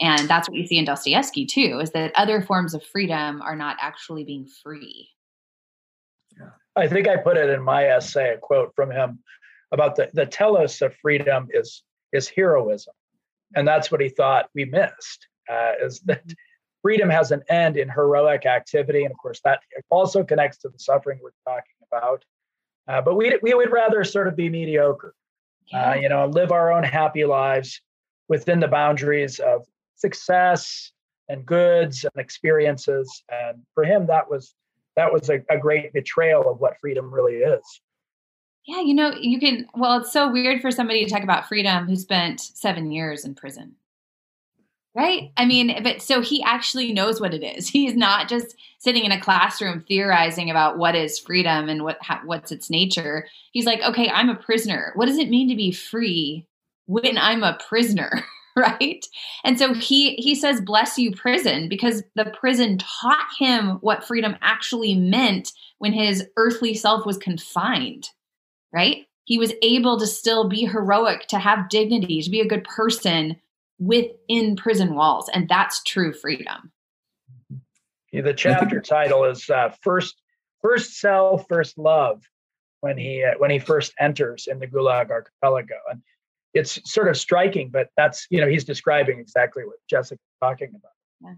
And 0.00 0.28
that's 0.28 0.48
what 0.48 0.56
you 0.56 0.66
see 0.68 0.78
in 0.78 0.84
Dostoevsky 0.84 1.46
too, 1.46 1.80
is 1.82 1.90
that 1.90 2.12
other 2.14 2.42
forms 2.42 2.74
of 2.74 2.84
freedom 2.84 3.42
are 3.42 3.56
not 3.56 3.76
actually 3.80 4.22
being 4.22 4.46
free. 4.46 5.08
I 6.76 6.86
think 6.86 7.08
I 7.08 7.16
put 7.16 7.36
it 7.36 7.50
in 7.50 7.62
my 7.62 7.86
essay, 7.86 8.34
a 8.34 8.38
quote 8.38 8.72
from 8.76 8.90
him 8.90 9.18
about 9.72 9.96
the, 9.96 10.10
the 10.12 10.26
telos 10.26 10.80
of 10.82 10.94
freedom 10.96 11.48
is 11.50 11.82
is 12.14 12.28
heroism. 12.28 12.94
And 13.54 13.68
that's 13.68 13.90
what 13.90 14.00
he 14.00 14.08
thought 14.08 14.48
we 14.54 14.64
missed, 14.64 15.28
uh, 15.50 15.72
is 15.82 16.00
that 16.06 16.26
mm-hmm. 16.26 16.32
freedom 16.82 17.10
has 17.10 17.30
an 17.30 17.42
end 17.50 17.76
in 17.76 17.88
heroic 17.88 18.46
activity. 18.46 19.04
And 19.04 19.12
of 19.12 19.18
course, 19.18 19.40
that 19.44 19.60
also 19.90 20.24
connects 20.24 20.58
to 20.58 20.68
the 20.68 20.78
suffering 20.78 21.18
we're 21.22 21.30
talking 21.46 21.78
about. 21.90 22.24
Uh, 22.88 23.00
but 23.00 23.14
we, 23.14 23.38
we 23.42 23.54
would 23.54 23.72
rather 23.72 24.04
sort 24.04 24.28
of 24.28 24.36
be 24.36 24.48
mediocre, 24.48 25.14
uh, 25.72 25.76
yeah. 25.76 25.90
uh, 25.90 25.94
you 25.94 26.08
know, 26.08 26.26
live 26.26 26.52
our 26.52 26.72
own 26.72 26.84
happy 26.84 27.24
lives 27.24 27.80
within 28.28 28.60
the 28.60 28.68
boundaries 28.68 29.38
of 29.38 29.64
success 29.96 30.92
and 31.28 31.46
goods 31.46 32.04
and 32.04 32.20
experiences. 32.20 33.22
And 33.30 33.62
for 33.74 33.84
him, 33.84 34.06
that 34.06 34.30
was 34.30 34.54
that 34.96 35.12
was 35.12 35.28
a, 35.28 35.42
a 35.50 35.58
great 35.58 35.92
betrayal 35.92 36.48
of 36.48 36.60
what 36.60 36.78
freedom 36.80 37.12
really 37.12 37.36
is. 37.36 37.62
Yeah, 38.66 38.80
you 38.80 38.94
know, 38.94 39.12
you 39.20 39.38
can. 39.38 39.66
Well, 39.74 39.98
it's 40.00 40.12
so 40.12 40.30
weird 40.30 40.62
for 40.62 40.70
somebody 40.70 41.04
to 41.04 41.10
talk 41.10 41.22
about 41.22 41.48
freedom 41.48 41.86
who 41.86 41.96
spent 41.96 42.40
seven 42.40 42.90
years 42.90 43.24
in 43.24 43.34
prison, 43.34 43.74
right? 44.94 45.32
I 45.36 45.44
mean, 45.44 45.82
but 45.82 46.00
so 46.00 46.22
he 46.22 46.42
actually 46.42 46.92
knows 46.92 47.20
what 47.20 47.34
it 47.34 47.42
is. 47.44 47.68
He's 47.70 47.94
not 47.94 48.28
just 48.28 48.56
sitting 48.78 49.04
in 49.04 49.12
a 49.12 49.20
classroom 49.20 49.84
theorizing 49.86 50.50
about 50.50 50.78
what 50.78 50.94
is 50.94 51.18
freedom 51.18 51.68
and 51.68 51.84
what 51.84 51.98
what's 52.24 52.52
its 52.52 52.70
nature. 52.70 53.26
He's 53.52 53.66
like, 53.66 53.82
okay, 53.82 54.08
I'm 54.08 54.30
a 54.30 54.34
prisoner. 54.34 54.92
What 54.94 55.06
does 55.06 55.18
it 55.18 55.30
mean 55.30 55.48
to 55.50 55.56
be 55.56 55.70
free 55.72 56.46
when 56.86 57.18
I'm 57.18 57.42
a 57.42 57.58
prisoner? 57.68 58.24
right 58.56 59.04
and 59.42 59.58
so 59.58 59.74
he 59.74 60.14
he 60.14 60.32
says 60.32 60.60
bless 60.60 60.96
you 60.96 61.10
prison 61.10 61.68
because 61.68 62.04
the 62.14 62.26
prison 62.26 62.78
taught 62.78 63.26
him 63.36 63.78
what 63.80 64.06
freedom 64.06 64.36
actually 64.42 64.94
meant 64.94 65.50
when 65.78 65.92
his 65.92 66.24
earthly 66.36 66.72
self 66.72 67.04
was 67.04 67.18
confined 67.18 68.10
right 68.74 69.06
he 69.24 69.38
was 69.38 69.52
able 69.62 69.98
to 69.98 70.06
still 70.06 70.48
be 70.48 70.64
heroic 70.64 71.26
to 71.28 71.38
have 71.38 71.68
dignity 71.68 72.20
to 72.20 72.30
be 72.30 72.40
a 72.40 72.48
good 72.48 72.64
person 72.64 73.36
within 73.78 74.56
prison 74.56 74.94
walls 74.94 75.30
and 75.32 75.48
that's 75.48 75.82
true 75.84 76.12
freedom 76.12 76.72
yeah, 78.12 78.22
the 78.22 78.34
chapter 78.34 78.80
title 78.80 79.24
is 79.24 79.48
uh, 79.50 79.70
first 79.82 80.20
first 80.62 80.98
cell 80.98 81.38
first 81.38 81.78
love 81.78 82.22
when 82.80 82.96
he 82.98 83.24
uh, 83.24 83.32
when 83.38 83.50
he 83.50 83.58
first 83.58 83.92
enters 83.98 84.46
in 84.50 84.58
the 84.58 84.66
gulag 84.66 85.10
archipelago 85.10 85.74
and 85.90 86.02
it's 86.54 86.78
sort 86.90 87.08
of 87.08 87.16
striking, 87.16 87.68
but 87.68 87.88
that's 87.96 88.26
you 88.30 88.40
know 88.40 88.48
he's 88.48 88.64
describing 88.64 89.18
exactly 89.18 89.64
what 89.64 89.76
Jessica's 89.90 90.24
talking 90.40 90.68
about. 90.70 90.92
Yeah. 91.20 91.34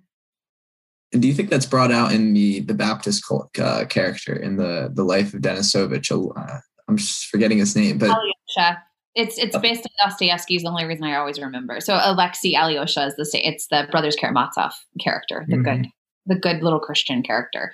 And 1.13 1.23
do 1.23 1.29
you 1.29 1.35
think 1.35 1.49
that's 1.49 1.67
brought 1.67 1.91
out 1.91 2.13
in 2.13 2.35
the 2.35 2.61
the 2.61 2.75
Baptist 2.75 3.25
uh, 3.59 3.85
character 3.87 4.37
in 4.37 4.57
the 4.57 4.91
the 4.95 5.05
life 5.05 5.35
of 5.35 5.41
Denisovich? 5.41 6.11
Uh, 6.13 6.61
I'm 6.89 6.97
just 6.97 7.27
forgetting 7.27 7.59
his 7.59 7.75
name, 7.77 7.99
but 7.99 8.11
Alyosha. 8.11 8.83
It's 9.15 9.39
it's 9.39 9.57
based 9.59 9.87
on 9.87 10.11
Dostoevsky. 10.11 10.57
Is 10.57 10.63
the 10.63 10.69
only 10.69 10.85
reason 10.85 11.05
I 11.05 11.17
always 11.17 11.41
remember. 11.41 11.81
So 11.81 11.99
Alexei 12.01 12.55
Alyosha 12.55 13.07
is 13.07 13.17
the 13.17 13.49
it's 13.49 13.69
the 13.69 13.89
brothers 13.91 14.15
Karamazov 14.15 14.75
character, 15.01 15.47
the 15.49 15.57
mm-hmm. 15.57 15.63
good 15.63 15.87
the 16.27 16.35
good 16.35 16.63
little 16.63 16.81
Christian 16.81 17.23
character. 17.23 17.73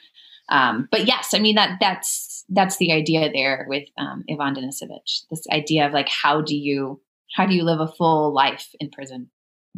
Um, 0.49 0.89
but 0.91 1.07
yes, 1.07 1.35
I 1.35 1.41
mean 1.41 1.57
that 1.57 1.79
that's 1.81 2.45
that's 2.49 2.77
the 2.77 2.93
idea 2.93 3.31
there 3.33 3.67
with 3.69 3.89
um, 3.99 4.23
Ivan 4.31 4.55
Denisovich. 4.55 5.25
This 5.31 5.45
idea 5.51 5.87
of 5.87 5.93
like 5.93 6.09
how 6.09 6.41
do 6.41 6.57
you 6.57 7.01
how 7.35 7.47
do 7.47 7.55
you 7.55 7.65
live 7.65 7.81
a 7.81 7.89
full 7.89 8.33
life 8.33 8.69
in 8.79 8.91
prison? 8.91 9.31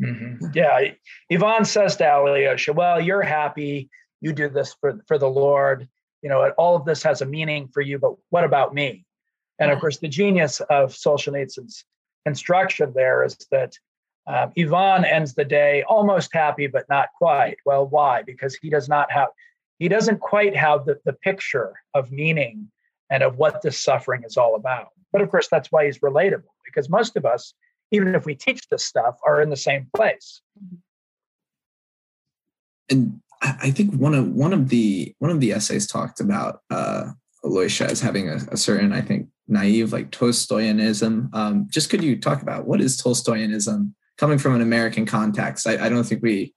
Mm-hmm. 0.03 0.47
Yeah, 0.55 0.89
Ivan 1.31 1.65
says 1.65 1.97
to 1.97 2.05
Alyosha, 2.05 2.73
"Well, 2.73 3.01
you're 3.01 3.23
happy. 3.23 3.89
You 4.21 4.33
do 4.33 4.49
this 4.49 4.75
for 4.81 5.01
for 5.07 5.17
the 5.17 5.29
Lord. 5.29 5.89
You 6.21 6.31
know, 6.31 6.51
all 6.59 6.77
of 6.77 6.85
this 6.85 7.03
has 7.05 7.23
a 7.23 7.27
meaning 7.27 7.69
for 7.73 7.81
you. 7.81 7.99
But 7.99 8.15
what 8.31 8.45
about 8.45 8.75
me?" 8.75 9.07
And 9.59 9.71
of 9.71 9.81
course, 9.81 9.99
the 9.99 10.09
genius 10.09 10.61
of 10.63 10.93
Solzhenitsyn's 10.93 11.85
instruction 12.27 12.93
there 12.95 13.25
is 13.25 13.37
that 13.51 13.79
Um, 14.27 14.53
Ivan 14.57 15.05
ends 15.05 15.35
the 15.35 15.45
day 15.45 15.85
almost 15.87 16.33
happy, 16.33 16.67
but 16.67 16.89
not 16.89 17.09
quite. 17.19 17.59
Well, 17.67 17.85
why? 17.87 18.23
Because 18.23 18.57
he 18.57 18.71
does 18.71 18.89
not 18.89 19.13
have, 19.13 19.29
he 19.79 19.87
doesn't 19.87 20.21
quite 20.21 20.57
have 20.57 20.87
the, 20.87 20.97
the 21.05 21.13
picture 21.13 21.75
of 21.93 22.11
meaning 22.11 22.71
and 23.11 23.23
of 23.23 23.37
what 23.37 23.61
this 23.61 23.79
suffering 23.79 24.23
is 24.25 24.39
all 24.39 24.55
about. 24.55 24.89
But 25.13 25.21
of 25.21 25.29
course, 25.31 25.49
that's 25.49 25.71
why 25.71 25.85
he's 25.85 25.99
relatable, 25.99 26.55
because 26.65 26.89
most 26.89 27.19
of 27.19 27.27
us, 27.27 27.53
even 27.91 28.15
if 28.15 28.25
we 28.25 28.35
teach 28.35 28.67
this 28.71 28.83
stuff, 28.83 29.15
are 29.27 29.43
in 29.43 29.51
the 29.51 29.63
same 29.69 29.91
place. 29.95 30.41
And 32.89 33.21
I 33.43 33.71
think 33.77 33.93
one 33.93 34.15
of 34.15 34.25
one 34.45 34.55
of 34.55 34.71
the 34.71 35.15
one 35.19 35.31
of 35.31 35.41
the 35.41 35.53
essays 35.53 35.87
talked 35.87 36.19
about 36.21 36.61
uh, 36.71 37.13
Alyosha 37.45 37.91
as 37.91 38.01
having 38.01 38.31
a, 38.31 38.39
a 38.53 38.57
certain, 38.57 38.93
I 38.95 39.03
think, 39.03 39.29
naive 39.49 39.93
like 39.93 40.11
Tolstoyanism. 40.11 41.31
Um, 41.33 41.67
just 41.71 41.91
could 41.91 42.03
you 42.03 42.19
talk 42.19 42.43
about 42.43 42.67
what 42.67 42.81
is 42.81 42.97
Tolstoyanism 42.97 43.95
coming 44.19 44.39
from 44.39 44.55
an 44.55 44.61
American 44.61 45.07
context? 45.07 45.67
I, 45.67 45.85
I 45.85 45.89
don't 45.89 46.05
think 46.05 46.23
we 46.23 46.55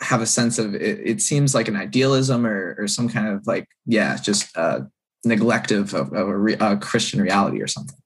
have 0.00 0.20
a 0.20 0.26
sense 0.26 0.58
of 0.58 0.74
it. 0.74 1.00
It 1.04 1.20
seems 1.20 1.54
like 1.54 1.68
an 1.68 1.76
idealism 1.76 2.46
or, 2.46 2.76
or 2.78 2.88
some 2.88 3.08
kind 3.08 3.28
of 3.28 3.46
like, 3.46 3.68
yeah, 3.84 4.16
just 4.16 4.56
uh, 4.56 4.80
neglect 5.24 5.70
of, 5.70 5.92
of, 5.94 6.12
of 6.12 6.28
a, 6.28 6.36
re, 6.36 6.56
a 6.60 6.76
Christian 6.76 7.20
reality 7.20 7.60
or 7.60 7.66
something. 7.66 7.96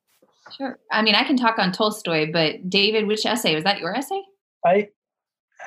Sure. 0.57 0.79
I 0.91 1.03
mean, 1.03 1.15
I 1.15 1.25
can 1.25 1.37
talk 1.37 1.59
on 1.59 1.73
Tolstoy, 1.73 2.31
but 2.31 2.69
David, 2.69 3.07
which 3.07 3.25
essay 3.25 3.55
was 3.55 3.65
that? 3.65 3.79
Your 3.79 3.95
essay? 3.95 4.23
I 4.65 4.89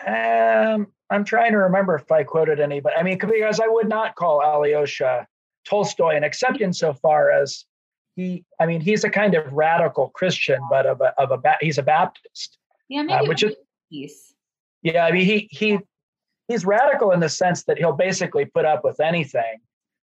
um, 0.05 0.87
I'm 1.09 1.23
trying 1.23 1.51
to 1.51 1.57
remember 1.57 1.95
if 1.95 2.11
I 2.11 2.23
quoted 2.23 2.59
any, 2.59 2.79
but 2.79 2.97
I 2.97 3.03
mean, 3.03 3.17
because 3.17 3.59
I 3.59 3.67
would 3.67 3.87
not 3.87 4.15
call 4.15 4.41
Alyosha 4.41 5.27
Tolstoy, 5.67 6.15
and 6.15 6.25
except 6.25 6.61
insofar 6.61 7.31
as 7.31 7.65
he, 8.15 8.45
I 8.59 8.65
mean, 8.65 8.81
he's 8.81 9.03
a 9.03 9.09
kind 9.09 9.35
of 9.35 9.51
radical 9.51 10.09
Christian, 10.09 10.59
but 10.69 10.85
of 10.85 11.01
a, 11.01 11.13
of 11.19 11.31
a 11.31 11.55
he's 11.61 11.77
a 11.77 11.83
Baptist. 11.83 12.57
Yeah, 12.87 13.03
maybe 13.03 13.25
uh, 13.25 13.27
which 13.27 13.43
is 13.43 13.55
piece. 13.89 14.33
Yeah, 14.81 15.05
I 15.05 15.11
mean, 15.11 15.25
he 15.25 15.49
he 15.51 15.79
he's 16.47 16.65
radical 16.65 17.11
in 17.11 17.19
the 17.19 17.29
sense 17.29 17.63
that 17.63 17.77
he'll 17.77 17.93
basically 17.93 18.45
put 18.45 18.65
up 18.65 18.83
with 18.83 18.99
anything. 18.99 19.57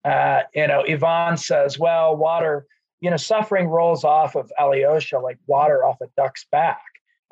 Uh, 0.06 0.42
you 0.54 0.68
know, 0.68 0.84
Ivan 0.88 1.38
says, 1.38 1.80
"Well, 1.80 2.16
water, 2.16 2.68
you 3.02 3.10
know, 3.10 3.18
suffering 3.18 3.68
rolls 3.68 4.04
off 4.04 4.36
of 4.36 4.52
Alyosha 4.60 5.20
like 5.20 5.38
water 5.48 5.84
off 5.84 6.00
a 6.02 6.08
duck's 6.16 6.46
back." 6.52 6.82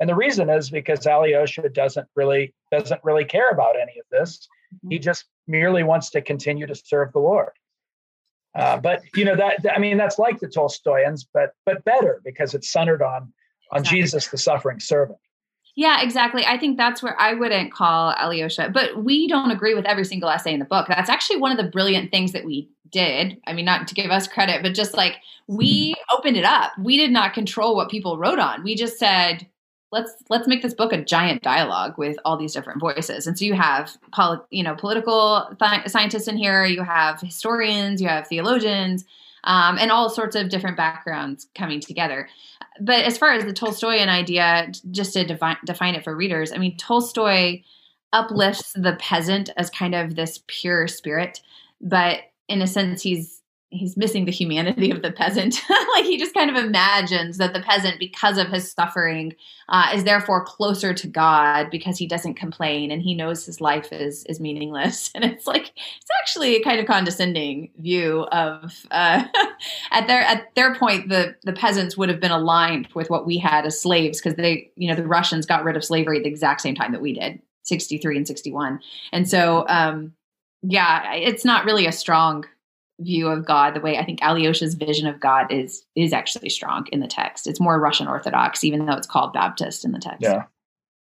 And 0.00 0.08
the 0.10 0.14
reason 0.14 0.50
is 0.50 0.68
because 0.68 1.06
Alyosha 1.06 1.68
doesn't 1.68 2.08
really 2.16 2.54
doesn't 2.72 3.02
really 3.04 3.24
care 3.24 3.50
about 3.50 3.76
any 3.76 3.98
of 3.98 4.06
this. 4.10 4.48
Mm-hmm. 4.74 4.90
He 4.90 4.98
just 4.98 5.26
merely 5.46 5.84
wants 5.84 6.10
to 6.10 6.20
continue 6.20 6.66
to 6.66 6.74
serve 6.74 7.12
the 7.12 7.20
Lord. 7.20 7.52
Uh, 8.56 8.78
but 8.78 9.02
you 9.14 9.24
know 9.24 9.36
that 9.36 9.58
I 9.74 9.78
mean 9.78 9.98
that's 9.98 10.18
like 10.18 10.40
the 10.40 10.48
Tolstoyans, 10.48 11.26
but 11.32 11.54
but 11.66 11.84
better 11.84 12.20
because 12.24 12.54
it's 12.54 12.70
centered 12.70 13.02
on 13.02 13.32
on 13.70 13.80
exactly. 13.80 14.00
Jesus, 14.00 14.28
the 14.28 14.38
suffering 14.38 14.80
servant. 14.80 15.18
Yeah, 15.74 16.00
exactly. 16.00 16.42
I 16.46 16.56
think 16.58 16.78
that's 16.78 17.02
where 17.02 17.20
I 17.20 17.34
wouldn't 17.34 17.70
call 17.70 18.14
Alyosha, 18.18 18.70
but 18.72 19.04
we 19.04 19.28
don't 19.28 19.50
agree 19.50 19.74
with 19.74 19.84
every 19.84 20.04
single 20.04 20.30
essay 20.30 20.54
in 20.54 20.58
the 20.58 20.64
book. 20.64 20.88
That's 20.88 21.10
actually 21.10 21.36
one 21.36 21.52
of 21.52 21.58
the 21.58 21.70
brilliant 21.70 22.10
things 22.10 22.32
that 22.32 22.46
we 22.46 22.70
did. 22.90 23.38
I 23.46 23.52
mean, 23.52 23.66
not 23.66 23.86
to 23.88 23.94
give 23.94 24.10
us 24.10 24.26
credit, 24.26 24.62
but 24.62 24.72
just 24.72 24.96
like 24.96 25.16
we 25.48 25.94
opened 26.10 26.38
it 26.38 26.46
up. 26.46 26.72
We 26.78 26.96
did 26.96 27.10
not 27.10 27.34
control 27.34 27.76
what 27.76 27.90
people 27.90 28.16
wrote 28.16 28.38
on. 28.38 28.64
We 28.64 28.74
just 28.74 28.98
said, 28.98 29.46
let's 29.92 30.12
let's 30.28 30.48
make 30.48 30.62
this 30.62 30.74
book 30.74 30.92
a 30.92 31.04
giant 31.04 31.42
dialogue 31.42 31.94
with 31.96 32.16
all 32.24 32.36
these 32.36 32.52
different 32.52 32.80
voices. 32.80 33.26
And 33.26 33.38
so 33.38 33.44
you 33.44 33.54
have 33.54 33.96
poli- 34.12 34.40
you 34.50 34.62
know 34.62 34.74
political 34.74 35.48
th- 35.60 35.88
scientists 35.88 36.28
in 36.28 36.36
here 36.36 36.64
you 36.64 36.82
have 36.82 37.20
historians 37.20 38.00
you 38.00 38.08
have 38.08 38.26
theologians 38.26 39.04
um, 39.44 39.78
and 39.78 39.90
all 39.90 40.10
sorts 40.10 40.34
of 40.34 40.48
different 40.48 40.76
backgrounds 40.76 41.46
coming 41.54 41.80
together. 41.80 42.28
But 42.80 43.04
as 43.04 43.16
far 43.16 43.32
as 43.32 43.44
the 43.44 43.52
tolstoyan 43.52 44.08
idea 44.08 44.70
just 44.90 45.14
to 45.14 45.24
define, 45.24 45.56
define 45.64 45.94
it 45.94 46.04
for 46.04 46.14
readers 46.14 46.52
i 46.52 46.58
mean 46.58 46.76
tolstoy 46.76 47.62
uplifts 48.12 48.72
the 48.72 48.96
peasant 48.98 49.50
as 49.56 49.70
kind 49.70 49.94
of 49.94 50.14
this 50.14 50.42
pure 50.46 50.88
spirit 50.88 51.40
but 51.80 52.20
in 52.48 52.62
a 52.62 52.66
sense 52.66 53.02
he's 53.02 53.35
he's 53.70 53.96
missing 53.96 54.24
the 54.24 54.32
humanity 54.32 54.90
of 54.90 55.02
the 55.02 55.10
peasant. 55.10 55.60
like 55.94 56.04
he 56.04 56.16
just 56.16 56.34
kind 56.34 56.50
of 56.50 56.56
imagines 56.56 57.38
that 57.38 57.52
the 57.52 57.60
peasant, 57.60 57.98
because 57.98 58.38
of 58.38 58.48
his 58.48 58.70
suffering, 58.70 59.34
uh, 59.68 59.90
is 59.92 60.04
therefore 60.04 60.44
closer 60.44 60.94
to 60.94 61.06
God 61.06 61.68
because 61.70 61.98
he 61.98 62.06
doesn't 62.06 62.34
complain 62.34 62.90
and 62.90 63.02
he 63.02 63.14
knows 63.14 63.44
his 63.44 63.60
life 63.60 63.92
is 63.92 64.24
is 64.26 64.40
meaningless. 64.40 65.10
And 65.16 65.24
it's 65.24 65.46
like 65.46 65.72
it's 65.74 66.10
actually 66.20 66.56
a 66.56 66.62
kind 66.62 66.78
of 66.78 66.86
condescending 66.86 67.70
view 67.78 68.26
of 68.32 68.86
uh, 68.90 69.24
at 69.90 70.06
their 70.06 70.20
at 70.20 70.54
their 70.54 70.74
point 70.74 71.08
the 71.08 71.34
the 71.42 71.54
peasants 71.54 71.96
would 71.96 72.10
have 72.10 72.20
been 72.20 72.30
aligned 72.30 72.88
with 72.94 73.08
what 73.08 73.26
we 73.26 73.38
had 73.38 73.64
as 73.64 73.80
slaves 73.80 74.20
because 74.20 74.36
they 74.36 74.70
you 74.76 74.88
know 74.88 74.94
the 74.94 75.06
Russians 75.06 75.46
got 75.46 75.64
rid 75.64 75.74
of 75.74 75.84
slavery 75.84 76.18
at 76.18 76.24
the 76.24 76.28
exact 76.28 76.60
same 76.60 76.74
time 76.74 76.92
that 76.92 77.00
we 77.00 77.14
did. 77.14 77.40
63 77.62 78.18
and 78.18 78.26
61 78.28 78.78
and 79.10 79.28
so 79.28 79.64
um 79.66 80.12
yeah 80.62 81.14
it's 81.14 81.44
not 81.44 81.64
really 81.64 81.84
a 81.84 81.90
strong 81.90 82.44
view 83.00 83.28
of 83.28 83.46
God, 83.46 83.74
the 83.74 83.80
way 83.80 83.98
I 83.98 84.04
think 84.04 84.20
Alyosha's 84.20 84.74
vision 84.74 85.06
of 85.06 85.20
God 85.20 85.52
is 85.52 85.84
is 85.94 86.12
actually 86.12 86.48
strong 86.48 86.86
in 86.92 87.00
the 87.00 87.06
text. 87.06 87.46
It's 87.46 87.60
more 87.60 87.78
Russian 87.78 88.08
Orthodox, 88.08 88.64
even 88.64 88.86
though 88.86 88.94
it's 88.94 89.06
called 89.06 89.32
Baptist 89.32 89.84
in 89.84 89.92
the 89.92 89.98
text. 89.98 90.22
Yeah, 90.22 90.44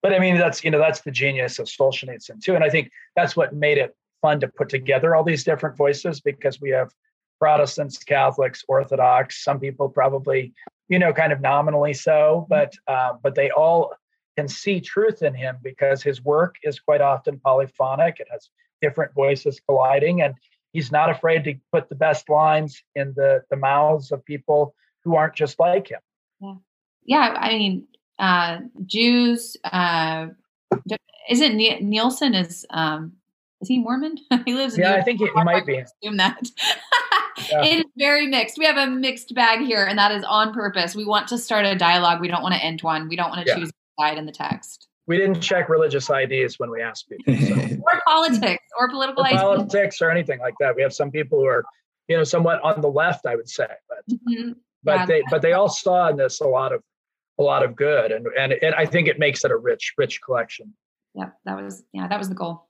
but 0.02 0.14
I 0.14 0.20
mean 0.20 0.38
that's 0.38 0.64
you 0.64 0.72
know 0.72 0.80
that's 0.80 1.02
the 1.02 1.12
genius 1.12 1.60
of 1.60 1.68
Solzhenitsyn 1.68 2.42
too, 2.42 2.56
and 2.56 2.64
I 2.64 2.70
think 2.70 2.92
that's 3.16 3.36
what 3.36 3.54
made 3.54 3.78
it 3.78 3.96
fun 4.22 4.40
to 4.42 4.48
put 4.48 4.70
together 4.70 5.16
all 5.16 5.24
these 5.24 5.44
different 5.44 5.78
voices 5.78 6.20
because 6.20 6.60
we 6.60 6.70
have 6.72 6.92
Protestants, 7.40 7.98
Catholics, 8.04 8.64
Orthodox. 8.68 9.44
Some 9.44 9.60
people 9.60 9.90
probably 9.90 10.54
you 10.90 11.00
know 11.00 11.14
kind 11.14 11.32
of 11.32 11.40
nominally 11.40 11.94
so, 11.94 12.46
but 12.50 12.74
uh, 12.88 13.14
but 13.22 13.36
they 13.36 13.50
all 13.52 13.94
can 14.38 14.48
see 14.48 14.80
truth 14.80 15.24
in 15.24 15.34
him 15.34 15.58
because 15.64 16.04
his 16.04 16.24
work 16.24 16.58
is 16.64 16.80
quite 16.80 17.02
often 17.02 17.40
polyphonic. 17.40 18.20
It 18.20 18.28
has 18.32 18.50
different 18.82 19.14
voices 19.14 19.60
colliding 19.68 20.22
and 20.22 20.36
he's 20.74 20.92
not 20.92 21.10
afraid 21.10 21.44
to 21.46 21.56
put 21.72 21.90
the 21.90 21.96
best 21.96 22.30
lines 22.30 22.82
in 22.96 23.14
the 23.16 23.44
the 23.50 23.58
mouths 23.58 24.12
of 24.12 24.24
people 24.26 24.76
who 25.04 25.16
aren't 25.16 25.36
just 25.36 25.60
like 25.60 25.90
him. 25.90 26.00
Yeah, 26.40 26.56
yeah. 27.06 27.38
I 27.40 27.50
mean, 27.50 27.88
uh, 28.20 28.60
Jews. 28.86 29.58
Uh, 29.64 30.28
isn't 31.30 31.58
Nielsen 31.58 32.34
is 32.34 32.66
um, 32.70 33.14
is 33.62 33.68
he 33.68 33.80
Mormon? 33.80 34.18
he 34.46 34.54
lives. 34.54 34.78
yeah, 34.78 34.96
I 34.96 35.02
think 35.02 35.20
he, 35.20 35.28
he 35.28 35.44
might 35.44 35.66
be. 35.66 35.78
Assume 35.78 36.18
that. 36.18 36.40
yeah. 37.50 37.64
It 37.64 37.80
is 37.80 37.86
very 37.98 38.28
mixed. 38.28 38.58
We 38.58 38.66
have 38.66 38.78
a 38.78 38.88
mixed 38.88 39.34
bag 39.34 39.66
here, 39.66 39.86
and 39.86 39.98
that 39.98 40.12
is 40.12 40.24
on 40.28 40.54
purpose. 40.54 40.96
We 40.96 41.06
want 41.06 41.28
to 41.30 41.38
start 41.38 41.66
a 41.66 41.76
dialogue. 41.76 42.22
We 42.22 42.28
don't 42.28 42.44
want 42.44 42.56
to 42.56 42.64
end 42.64 42.82
one. 42.82 43.08
We 43.08 43.16
don't 43.16 43.30
want 43.30 43.46
to 43.46 43.52
yeah. 43.52 43.58
choose 43.58 43.70
a 43.70 44.02
side 44.02 44.18
in 44.18 44.26
the 44.26 44.32
text 44.32 44.88
we 45.08 45.18
didn't 45.18 45.42
check 45.42 45.70
religious 45.70 46.10
IDs 46.10 46.60
when 46.60 46.70
we 46.70 46.82
asked 46.82 47.10
people. 47.10 47.36
So. 47.36 47.54
or 47.82 48.02
politics 48.06 48.64
or 48.78 48.90
political 48.90 49.26
or 49.26 49.30
politics 49.30 50.02
or 50.02 50.12
anything 50.12 50.40
like 50.40 50.54
that. 50.60 50.76
We 50.76 50.82
have 50.82 50.94
some 50.94 51.12
people 51.12 51.40
who 51.40 51.46
are, 51.46 51.64
you 52.08 52.18
know, 52.18 52.24
somewhat 52.24 52.62
on 52.62 52.82
the 52.82 52.90
left, 52.90 53.26
I 53.26 53.36
would 53.36 53.50
say, 53.50 53.68
but 53.88 54.18
mm-hmm. 54.18 54.52
but 54.84 54.96
yeah. 54.96 55.06
they 55.06 55.24
but 55.30 55.42
they 55.42 55.54
all 55.54 55.70
saw 55.70 56.10
in 56.10 56.18
this 56.18 56.42
a 56.42 56.48
lot 56.48 56.74
of 56.74 56.84
a 57.40 57.44
lot 57.44 57.64
of 57.64 57.76
good, 57.76 58.12
and 58.12 58.28
and 58.38 58.52
it, 58.52 58.74
I 58.78 58.86
think 58.86 59.08
it 59.08 59.18
makes 59.18 59.46
it 59.46 59.52
a 59.52 59.58
rich 59.58 59.94
rich 59.98 60.22
collection. 60.22 60.74
Yeah, 61.14 61.30
that 61.46 61.56
was 61.56 61.84
yeah 61.94 62.08
that 62.08 62.20
was 62.20 62.30
the 62.30 62.36
goal. 62.36 62.68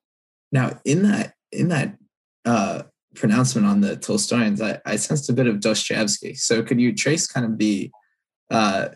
Now 0.52 0.80
in 0.86 1.04
that 1.04 1.34
in 1.52 1.70
that 1.70 1.98
uh, 2.46 2.84
pronouncement 3.16 3.66
on 3.66 3.82
the 3.82 3.96
Tolstoyans, 3.96 4.62
I, 4.62 4.80
I 4.86 4.96
sensed 4.96 5.30
a 5.30 5.34
bit 5.34 5.48
of 5.48 5.60
Dostoevsky. 5.60 6.36
So 6.36 6.62
could 6.62 6.80
you 6.80 6.94
trace 6.94 7.28
kind 7.28 7.46
of 7.46 7.58
the 7.58 7.92
uh, 8.52 8.90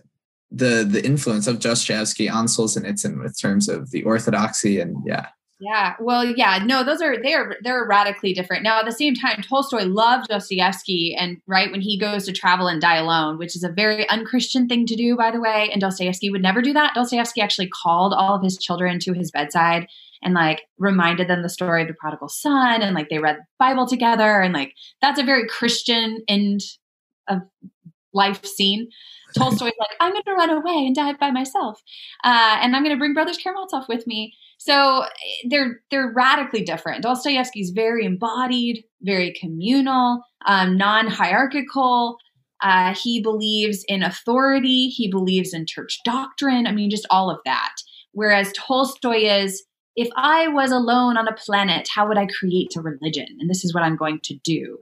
the 0.52 0.86
the 0.88 1.04
influence 1.06 1.48
of 1.48 1.60
Dostoevsky 1.60 2.30
on 2.30 2.46
Solzhenitsyn 2.48 3.22
with 3.22 3.40
terms 3.40 3.70
of 3.70 3.92
the 3.92 4.04
orthodoxy 4.04 4.80
and 4.80 4.98
yeah. 5.06 5.28
Yeah, 5.64 5.94
well, 6.00 6.26
yeah, 6.26 6.58
no, 6.66 6.84
those 6.84 7.04
are 7.04 7.22
they're 7.22 7.56
they're 7.62 7.86
radically 7.86 8.34
different. 8.34 8.64
Now, 8.64 8.80
at 8.80 8.86
the 8.86 8.92
same 8.92 9.14
time, 9.14 9.44
Tolstoy 9.44 9.84
loved 9.84 10.28
Dostoevsky, 10.28 11.16
and 11.16 11.38
right 11.46 11.72
when 11.72 11.82
he 11.82 12.00
goes 12.00 12.26
to 12.26 12.32
travel 12.32 12.68
and 12.68 12.82
die 12.82 12.96
alone, 12.96 13.38
which 13.38 13.56
is 13.56 13.64
a 13.64 13.70
very 13.70 14.10
unchristian 14.10 14.68
thing 14.68 14.88
to 14.88 14.96
do, 14.96 15.16
by 15.16 15.30
the 15.30 15.40
way, 15.40 15.70
and 15.72 15.80
Dostoevsky 15.80 16.32
would 16.32 16.42
never 16.42 16.64
do 16.64 16.74
that. 16.74 16.96
Dostoevsky 16.96 17.42
actually 17.42 17.70
called 17.70 18.12
all 18.12 18.34
of 18.34 18.42
his 18.42 18.58
children 18.58 18.98
to 19.02 19.14
his 19.14 19.30
bedside 19.30 19.88
and 20.24 20.34
like 20.34 20.64
reminded 20.80 21.28
them 21.28 21.44
the 21.44 21.50
story 21.50 21.84
of 21.84 21.88
the 21.88 21.94
prodigal 21.94 22.30
son, 22.30 22.82
and 22.82 22.96
like 22.96 23.10
they 23.10 23.20
read 23.20 23.38
the 23.38 23.46
Bible 23.60 23.88
together, 23.88 24.42
and 24.42 24.56
like 24.56 24.74
that's 25.00 25.20
a 25.20 25.24
very 25.24 25.48
Christian 25.48 26.24
end 26.28 26.62
of 27.28 27.42
life 28.14 28.44
scene. 28.46 28.90
Tolstoy's 29.38 29.74
like, 29.80 29.90
I'm 30.00 30.12
going 30.12 30.24
to 30.26 30.34
run 30.34 30.50
away 30.50 30.86
and 30.86 30.96
die 30.96 31.14
by 31.14 31.32
myself, 31.32 31.82
uh, 32.24 32.60
and 32.62 32.76
I'm 32.76 32.84
going 32.84 32.96
to 32.96 33.00
bring 33.00 33.14
Brothers 33.14 33.38
Karamazov 33.38 33.88
with 33.88 34.06
me. 34.08 34.34
So 34.58 35.06
they're 35.50 35.82
they're 35.90 36.12
radically 36.14 36.64
different. 36.64 37.04
Dostoevsky's 37.04 37.72
very 37.72 38.06
embodied, 38.06 38.84
very 39.02 39.34
communal, 39.40 40.22
um, 40.46 40.78
non-hierarchical. 40.78 42.18
Uh, 42.62 42.94
he 42.94 43.22
believes 43.22 43.84
in 43.88 44.04
authority. 44.04 44.88
He 44.90 45.10
believes 45.10 45.54
in 45.54 45.66
church 45.66 46.00
doctrine. 46.06 46.68
I 46.68 46.72
mean, 46.72 46.92
just 46.92 47.08
all 47.10 47.32
of 47.32 47.40
that. 47.46 47.74
Whereas 48.12 48.54
Tolstoy 48.54 49.24
is, 49.24 49.64
if 49.96 50.10
I 50.16 50.48
was 50.48 50.72
alone 50.72 51.18
on 51.18 51.28
a 51.28 51.34
planet, 51.34 51.90
how 51.94 52.08
would 52.08 52.18
I 52.18 52.28
create 52.28 52.76
a 52.76 52.82
religion? 52.82 53.28
And 53.40 53.50
this 53.50 53.66
is 53.66 53.74
what 53.74 53.84
I'm 53.84 53.96
going 53.96 54.20
to 54.26 54.36
do. 54.44 54.78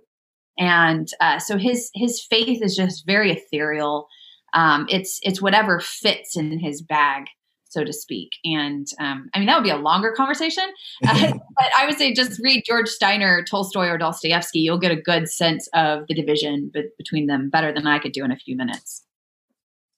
And 0.58 1.08
uh, 1.22 1.40
so 1.40 1.58
his 1.58 1.90
his 1.94 2.22
faith 2.22 2.62
is 2.62 2.76
just 2.76 3.06
very 3.06 3.32
ethereal 3.32 4.08
um, 4.54 4.88
it's 4.90 5.20
it's 5.24 5.42
whatever 5.42 5.80
fits 5.80 6.36
in 6.36 6.60
his 6.60 6.82
bag. 6.82 7.26
so 7.66 7.84
to 7.84 7.94
speak. 7.94 8.32
And 8.44 8.88
um, 9.00 9.30
I 9.34 9.40
mean, 9.40 9.46
that 9.46 9.56
would 9.56 9.64
be 9.64 9.70
a 9.70 9.78
longer 9.78 10.12
conversation. 10.12 10.64
Uh, 11.08 11.34
but 11.58 11.68
I 11.78 11.86
would 11.86 11.98
say 11.98 12.14
just 12.14 12.40
read 12.44 12.64
George 12.66 12.90
Steiner, 12.90 13.44
Tolstoy, 13.44 13.88
or 13.88 13.98
Dostoevsky. 13.98 14.60
You'll 14.60 14.80
get 14.80 14.92
a 14.92 15.02
good 15.02 15.30
sense 15.30 15.70
of 15.74 16.06
the 16.08 16.14
division 16.14 16.72
be- 16.74 16.90
between 16.98 17.28
them 17.28 17.50
better 17.50 17.72
than 17.72 17.88
I 17.88 18.00
could 18.00 18.12
do 18.12 18.24
in 18.26 18.32
a 18.32 18.38
few 18.38 18.56
minutes. 18.56 19.04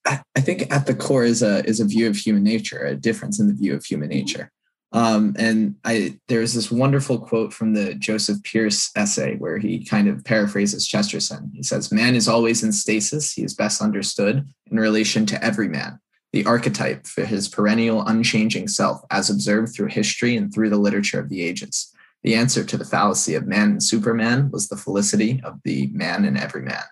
I 0.05 0.39
think 0.39 0.71
at 0.73 0.87
the 0.87 0.95
core 0.95 1.23
is 1.23 1.43
a 1.43 1.63
is 1.65 1.79
a 1.79 1.85
view 1.85 2.07
of 2.07 2.15
human 2.15 2.43
nature, 2.43 2.83
a 2.83 2.95
difference 2.95 3.39
in 3.39 3.47
the 3.47 3.53
view 3.53 3.75
of 3.75 3.85
human 3.85 4.09
nature. 4.09 4.51
Um, 4.93 5.35
and 5.39 5.75
I 5.85 6.19
there's 6.27 6.53
this 6.53 6.69
wonderful 6.69 7.19
quote 7.19 7.53
from 7.53 7.73
the 7.73 7.93
Joseph 7.95 8.43
Pearce 8.43 8.91
essay 8.95 9.35
where 9.37 9.57
he 9.57 9.85
kind 9.85 10.09
of 10.09 10.25
paraphrases 10.25 10.87
Chesterton. 10.87 11.51
He 11.53 11.63
says, 11.63 11.91
"Man 11.91 12.15
is 12.15 12.27
always 12.27 12.63
in 12.63 12.71
stasis. 12.73 13.31
He 13.31 13.43
is 13.43 13.53
best 13.53 13.81
understood 13.81 14.45
in 14.69 14.79
relation 14.79 15.25
to 15.27 15.43
every 15.43 15.69
man 15.69 15.99
the 16.33 16.45
archetype 16.45 17.05
for 17.05 17.25
his 17.25 17.47
perennial, 17.47 18.05
unchanging 18.05 18.67
self, 18.67 19.01
as 19.11 19.29
observed 19.29 19.73
through 19.73 19.87
history 19.87 20.37
and 20.37 20.53
through 20.53 20.69
the 20.69 20.77
literature 20.77 21.19
of 21.19 21.29
the 21.29 21.41
ages. 21.41 21.93
The 22.23 22.35
answer 22.35 22.63
to 22.63 22.77
the 22.77 22.85
fallacy 22.85 23.35
of 23.35 23.47
man 23.47 23.71
and 23.71 23.83
superman 23.83 24.49
was 24.51 24.69
the 24.69 24.77
felicity 24.77 25.41
of 25.43 25.59
the 25.63 25.87
man 25.87 26.23
in 26.23 26.37
every 26.37 26.61
man. 26.61 26.83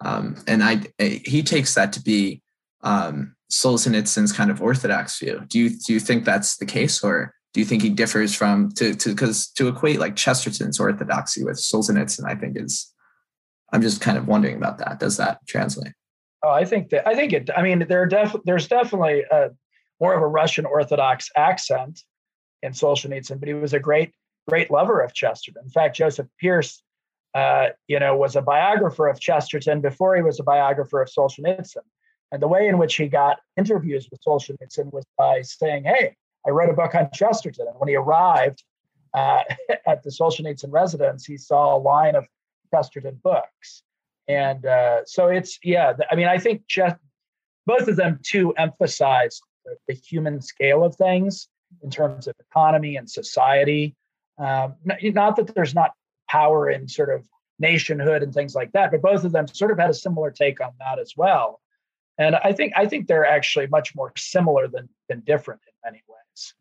Um, 0.00 0.36
and 0.46 0.62
I, 0.62 0.82
I, 0.98 1.22
he 1.24 1.42
takes 1.42 1.74
that 1.74 1.92
to 1.94 2.02
be 2.02 2.42
um, 2.82 3.34
Solzhenitsyn's 3.50 4.32
kind 4.32 4.50
of 4.50 4.62
orthodox 4.62 5.18
view. 5.18 5.42
Do 5.48 5.58
you 5.58 5.70
do 5.70 5.92
you 5.92 6.00
think 6.00 6.24
that's 6.24 6.56
the 6.56 6.66
case, 6.66 7.02
or 7.02 7.34
do 7.52 7.60
you 7.60 7.66
think 7.66 7.82
he 7.82 7.90
differs 7.90 8.34
from 8.34 8.70
to 8.72 8.94
to 8.94 9.10
because 9.10 9.48
to 9.52 9.68
equate 9.68 9.98
like 9.98 10.16
Chesterton's 10.16 10.80
orthodoxy 10.80 11.44
with 11.44 11.56
Solzhenitsyn, 11.56 12.28
I 12.28 12.34
think 12.34 12.56
is 12.58 12.92
I'm 13.72 13.82
just 13.82 14.00
kind 14.00 14.18
of 14.18 14.26
wondering 14.26 14.56
about 14.56 14.78
that. 14.78 14.98
Does 14.98 15.16
that 15.16 15.46
translate? 15.46 15.92
Oh, 16.42 16.50
I 16.50 16.64
think 16.64 16.90
that 16.90 17.06
I 17.06 17.14
think 17.14 17.32
it. 17.32 17.50
I 17.56 17.62
mean, 17.62 17.86
there 17.88 18.06
def, 18.06 18.34
there's 18.44 18.68
definitely 18.68 19.24
a, 19.30 19.50
more 20.00 20.14
of 20.14 20.22
a 20.22 20.26
Russian 20.26 20.64
Orthodox 20.64 21.30
accent 21.36 22.02
in 22.62 22.72
Solzhenitsyn, 22.72 23.38
but 23.38 23.48
he 23.48 23.54
was 23.54 23.74
a 23.74 23.80
great 23.80 24.12
great 24.48 24.70
lover 24.70 25.00
of 25.00 25.12
Chesterton. 25.12 25.62
In 25.64 25.70
fact, 25.70 25.96
Joseph 25.96 26.26
Pearce, 26.40 26.82
uh, 27.34 27.68
you 27.88 28.00
know, 28.00 28.16
was 28.16 28.36
a 28.36 28.42
biographer 28.42 29.06
of 29.06 29.20
Chesterton 29.20 29.80
before 29.80 30.16
he 30.16 30.22
was 30.22 30.40
a 30.40 30.44
biographer 30.44 31.02
of 31.02 31.08
Solzhenitsyn. 31.08 31.84
And 32.32 32.40
the 32.40 32.48
way 32.48 32.68
in 32.68 32.78
which 32.78 32.96
he 32.96 33.08
got 33.08 33.40
interviews 33.56 34.08
with 34.10 34.22
Solzhenitsyn 34.22 34.92
was 34.92 35.04
by 35.18 35.42
saying, 35.42 35.84
"Hey, 35.84 36.16
I 36.46 36.50
read 36.50 36.68
a 36.68 36.74
book 36.74 36.94
on 36.94 37.10
Chesterton." 37.12 37.66
And 37.68 37.76
when 37.78 37.88
he 37.88 37.96
arrived 37.96 38.62
uh, 39.14 39.42
at 39.86 40.02
the 40.02 40.10
Solzhenitsyn 40.10 40.70
residence, 40.70 41.26
he 41.26 41.36
saw 41.36 41.76
a 41.76 41.78
line 41.78 42.14
of 42.14 42.26
Chesterton 42.72 43.20
books. 43.22 43.82
And 44.28 44.64
uh, 44.64 45.04
so 45.06 45.26
it's 45.26 45.58
yeah 45.64 45.92
i 46.10 46.14
mean 46.14 46.28
i 46.28 46.38
think 46.38 46.62
just 46.68 46.96
both 47.66 47.88
of 47.88 47.96
them 47.96 48.20
too 48.22 48.52
emphasize 48.56 49.40
the, 49.64 49.76
the 49.88 49.94
human 49.94 50.40
scale 50.40 50.84
of 50.84 50.94
things 50.96 51.48
in 51.82 51.90
terms 51.90 52.26
of 52.26 52.34
economy 52.50 52.96
and 52.96 53.08
society. 53.08 53.94
Um, 54.38 54.74
not 54.84 55.36
that 55.36 55.54
there's 55.54 55.74
not 55.74 55.92
power 56.28 56.70
in 56.70 56.88
sort 56.88 57.10
of 57.10 57.22
nationhood 57.58 58.22
and 58.22 58.32
things 58.32 58.54
like 58.54 58.72
that 58.72 58.90
but 58.90 59.02
both 59.02 59.24
of 59.24 59.32
them 59.32 59.46
sort 59.48 59.70
of 59.70 59.78
had 59.78 59.90
a 59.90 59.94
similar 59.94 60.30
take 60.30 60.60
on 60.62 60.70
that 60.78 60.98
as 60.98 61.12
well 61.16 61.60
and 62.20 62.36
i 62.36 62.52
think 62.52 62.72
i 62.76 62.86
think 62.86 63.08
they're 63.08 63.26
actually 63.26 63.66
much 63.66 63.94
more 63.96 64.12
similar 64.16 64.68
than 64.68 64.88
than 65.08 65.20
different 65.20 65.60
in 65.66 65.90
many 65.90 66.02
ways 66.08 66.54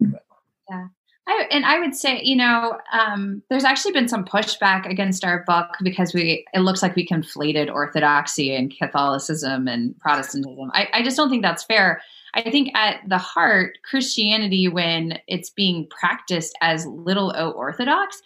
but. 0.00 0.22
yeah 0.68 0.86
I, 1.26 1.46
and 1.50 1.64
I 1.64 1.78
would 1.78 1.94
say, 1.94 2.20
you 2.22 2.36
know, 2.36 2.78
um, 2.92 3.42
there's 3.48 3.64
actually 3.64 3.92
been 3.92 4.08
some 4.08 4.26
pushback 4.26 4.88
against 4.88 5.24
our 5.24 5.42
book 5.46 5.68
because 5.82 6.12
we 6.12 6.44
it 6.52 6.60
looks 6.60 6.82
like 6.82 6.94
we 6.96 7.06
conflated 7.06 7.72
orthodoxy 7.72 8.54
and 8.54 8.74
Catholicism 8.76 9.66
and 9.66 9.98
Protestantism. 10.00 10.70
I, 10.74 10.88
I 10.92 11.02
just 11.02 11.16
don't 11.16 11.30
think 11.30 11.42
that's 11.42 11.64
fair. 11.64 12.02
I 12.34 12.50
think 12.50 12.76
at 12.76 13.00
the 13.08 13.18
heart, 13.18 13.78
Christianity, 13.88 14.68
when 14.68 15.18
it's 15.26 15.48
being 15.48 15.88
practiced 15.88 16.58
as 16.60 16.84
little 16.84 17.32
o 17.36 17.52
orthodox, 17.52 18.20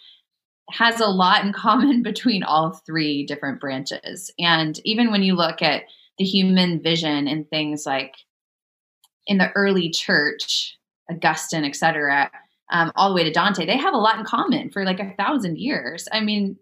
has 0.69 0.99
a 0.99 1.07
lot 1.07 1.45
in 1.45 1.53
common 1.53 2.03
between 2.03 2.43
all 2.43 2.71
three 2.85 3.25
different 3.25 3.61
branches. 3.61 4.29
And 4.39 4.77
even 4.83 5.09
when 5.09 5.23
you 5.23 5.35
look 5.35 5.61
at 5.61 5.83
the 6.19 6.25
human 6.25 6.81
vision 6.81 7.27
and 7.27 7.49
things 7.49 7.85
like 7.85 8.13
in 9.25 9.37
the 9.37 9.51
early 9.53 9.89
church, 9.89 10.77
Augustine, 11.09 11.63
et 11.63 11.75
cetera, 11.75 12.29
um, 12.71 12.91
all 12.95 13.09
the 13.09 13.15
way 13.15 13.23
to 13.23 13.31
Dante, 13.31 13.65
they 13.65 13.77
have 13.77 13.93
a 13.93 13.97
lot 13.97 14.19
in 14.19 14.25
common 14.25 14.69
for 14.69 14.85
like 14.85 14.99
a 14.99 15.13
thousand 15.17 15.57
years. 15.57 16.07
I 16.11 16.19
mean, 16.19 16.57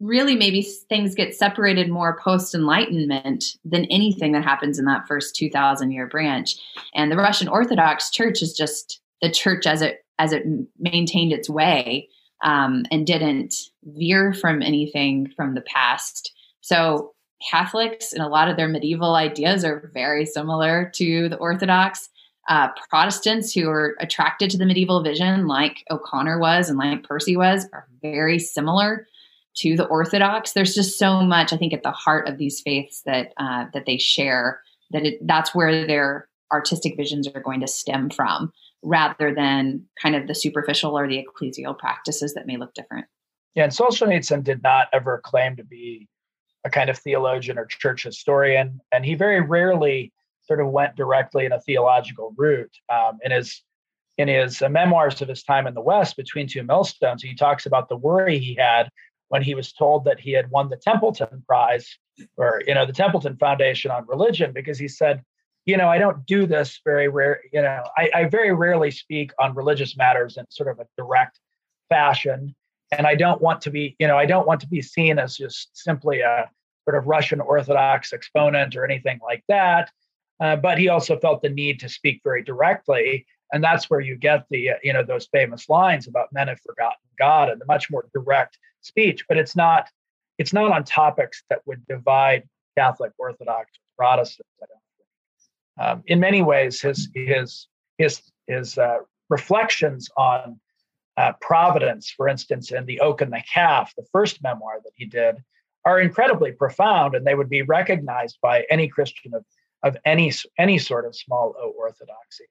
really, 0.00 0.34
maybe 0.34 0.62
things 0.88 1.14
get 1.14 1.34
separated 1.34 1.88
more 1.88 2.18
post 2.18 2.54
Enlightenment 2.54 3.56
than 3.64 3.84
anything 3.86 4.32
that 4.32 4.42
happens 4.42 4.78
in 4.78 4.84
that 4.86 5.06
first 5.06 5.36
2000 5.36 5.92
year 5.92 6.06
branch. 6.08 6.56
And 6.94 7.12
the 7.12 7.16
Russian 7.16 7.48
Orthodox 7.48 8.10
Church 8.10 8.42
is 8.42 8.52
just 8.52 9.00
the 9.20 9.30
church 9.30 9.66
as 9.66 9.82
it 9.82 10.04
as 10.18 10.32
it 10.32 10.44
maintained 10.78 11.32
its 11.32 11.48
way 11.48 12.08
um, 12.42 12.84
and 12.90 13.06
didn't 13.06 13.54
veer 13.84 14.34
from 14.34 14.62
anything 14.62 15.32
from 15.36 15.54
the 15.54 15.62
past. 15.62 16.32
So 16.60 17.14
Catholics 17.50 18.12
and 18.12 18.22
a 18.22 18.28
lot 18.28 18.48
of 18.48 18.56
their 18.56 18.68
medieval 18.68 19.14
ideas 19.14 19.64
are 19.64 19.90
very 19.92 20.26
similar 20.26 20.90
to 20.94 21.28
the 21.28 21.36
Orthodox 21.36 22.08
uh, 22.48 22.68
Protestants 22.88 23.52
who 23.52 23.68
are 23.68 23.96
attracted 24.00 24.50
to 24.50 24.58
the 24.58 24.66
medieval 24.66 25.02
vision, 25.02 25.46
like 25.46 25.84
O'Connor 25.90 26.38
was 26.38 26.68
and 26.68 26.78
like 26.78 27.04
Percy 27.04 27.36
was, 27.36 27.66
are 27.72 27.86
very 28.02 28.38
similar 28.38 29.06
to 29.54 29.76
the 29.76 29.86
Orthodox. 29.86 30.52
There's 30.52 30.74
just 30.74 30.98
so 30.98 31.20
much, 31.20 31.52
I 31.52 31.56
think, 31.56 31.72
at 31.72 31.82
the 31.82 31.90
heart 31.90 32.28
of 32.28 32.38
these 32.38 32.60
faiths 32.60 33.02
that 33.02 33.32
uh, 33.36 33.66
that 33.74 33.86
they 33.86 33.98
share. 33.98 34.60
That 34.90 35.06
it, 35.06 35.26
that's 35.26 35.54
where 35.54 35.86
their 35.86 36.28
artistic 36.52 36.96
visions 36.96 37.28
are 37.28 37.40
going 37.40 37.60
to 37.60 37.68
stem 37.68 38.10
from, 38.10 38.52
rather 38.82 39.34
than 39.34 39.84
kind 40.00 40.16
of 40.16 40.26
the 40.26 40.34
superficial 40.34 40.98
or 40.98 41.08
the 41.08 41.24
ecclesial 41.24 41.78
practices 41.78 42.34
that 42.34 42.46
may 42.46 42.56
look 42.56 42.74
different. 42.74 43.06
Yeah, 43.54 43.64
and 43.64 43.72
Solzhenitsyn 43.72 44.42
did 44.42 44.62
not 44.62 44.88
ever 44.92 45.20
claim 45.22 45.56
to 45.56 45.64
be 45.64 46.08
a 46.64 46.70
kind 46.70 46.90
of 46.90 46.98
theologian 46.98 47.58
or 47.58 47.66
church 47.66 48.04
historian, 48.04 48.80
and 48.92 49.04
he 49.04 49.14
very 49.14 49.40
rarely 49.40 50.12
sort 50.42 50.60
of 50.60 50.68
went 50.68 50.96
directly 50.96 51.44
in 51.44 51.52
a 51.52 51.60
theological 51.60 52.34
route. 52.36 52.76
Um, 52.88 53.18
in 53.24 53.32
his 53.32 53.62
in 54.18 54.28
his 54.28 54.60
uh, 54.60 54.68
memoirs 54.68 55.22
of 55.22 55.28
his 55.28 55.42
time 55.42 55.66
in 55.66 55.74
the 55.74 55.80
West, 55.80 56.16
Between 56.16 56.46
Two 56.46 56.62
Millstones, 56.62 57.22
he 57.22 57.34
talks 57.34 57.66
about 57.66 57.88
the 57.88 57.96
worry 57.96 58.38
he 58.38 58.54
had 58.54 58.90
when 59.28 59.42
he 59.42 59.54
was 59.54 59.72
told 59.72 60.04
that 60.04 60.20
he 60.20 60.32
had 60.32 60.50
won 60.50 60.68
the 60.68 60.76
Templeton 60.76 61.42
Prize 61.46 61.98
or 62.36 62.62
you 62.66 62.74
know 62.74 62.86
the 62.86 62.92
Templeton 62.92 63.36
Foundation 63.36 63.90
on 63.90 64.06
Religion, 64.06 64.52
because 64.52 64.78
he 64.78 64.88
said, 64.88 65.22
you 65.64 65.76
know, 65.76 65.88
I 65.88 65.98
don't 65.98 66.26
do 66.26 66.46
this 66.46 66.80
very 66.84 67.08
rare. 67.08 67.40
You 67.52 67.62
know, 67.62 67.82
I, 67.96 68.10
I 68.14 68.24
very 68.26 68.52
rarely 68.52 68.90
speak 68.90 69.32
on 69.38 69.54
religious 69.54 69.96
matters 69.96 70.36
in 70.36 70.44
sort 70.50 70.68
of 70.68 70.78
a 70.78 70.86
direct 70.96 71.38
fashion, 71.88 72.54
and 72.92 73.06
I 73.06 73.14
don't 73.14 73.40
want 73.40 73.60
to 73.62 73.70
be, 73.70 73.96
you 73.98 74.06
know, 74.06 74.18
I 74.18 74.26
don't 74.26 74.46
want 74.46 74.60
to 74.60 74.68
be 74.68 74.82
seen 74.82 75.18
as 75.18 75.36
just 75.36 75.70
simply 75.76 76.20
a 76.20 76.50
sort 76.84 76.96
of 76.96 77.06
Russian 77.06 77.40
Orthodox 77.40 78.12
exponent 78.12 78.76
or 78.76 78.84
anything 78.84 79.18
like 79.22 79.42
that. 79.48 79.90
Uh, 80.40 80.56
but 80.56 80.78
he 80.78 80.88
also 80.88 81.18
felt 81.18 81.42
the 81.42 81.48
need 81.48 81.80
to 81.80 81.88
speak 81.88 82.20
very 82.22 82.42
directly. 82.42 83.26
And 83.52 83.62
that's 83.62 83.88
where 83.88 84.00
you 84.00 84.16
get 84.16 84.44
the, 84.50 84.70
uh, 84.70 84.74
you 84.82 84.92
know, 84.92 85.04
those 85.04 85.26
famous 85.32 85.68
lines 85.68 86.06
about 86.06 86.32
men 86.32 86.48
have 86.48 86.60
forgotten 86.60 86.98
God 87.18 87.48
and 87.48 87.60
the 87.60 87.66
much 87.66 87.90
more 87.90 88.06
direct 88.14 88.58
speech. 88.80 89.24
But 89.28 89.38
it's 89.38 89.56
not, 89.56 89.88
it's 90.38 90.52
not 90.52 90.72
on 90.72 90.84
topics 90.84 91.44
that 91.48 91.60
would 91.66 91.86
divide 91.86 92.48
Catholic, 92.76 93.12
Orthodox, 93.18 93.70
Protestants. 93.96 94.48
I 94.62 94.66
don't 94.66 94.80
think. 94.98 95.98
Um, 95.98 96.02
in 96.06 96.20
many 96.20 96.42
ways, 96.42 96.80
his 96.80 97.10
his 97.14 97.68
his 97.98 98.22
his 98.46 98.78
uh, 98.78 98.98
reflections 99.28 100.08
on 100.16 100.58
uh, 101.16 101.32
providence, 101.40 102.10
for 102.10 102.28
instance, 102.28 102.72
in 102.72 102.86
the 102.86 103.00
Oak 103.00 103.20
and 103.20 103.32
the 103.32 103.42
Calf, 103.52 103.92
the 103.96 104.06
first 104.12 104.42
memoir 104.42 104.80
that 104.82 104.92
he 104.96 105.06
did, 105.06 105.36
are 105.84 106.00
incredibly 106.00 106.52
profound, 106.52 107.14
and 107.14 107.26
they 107.26 107.34
would 107.34 107.50
be 107.50 107.62
recognized 107.62 108.38
by 108.40 108.64
any 108.70 108.88
Christian 108.88 109.34
of 109.34 109.44
of 109.82 109.96
any 110.04 110.32
any 110.58 110.78
sort 110.78 111.06
of 111.06 111.16
small 111.16 111.54
O 111.58 111.72
orthodoxy. 111.76 112.44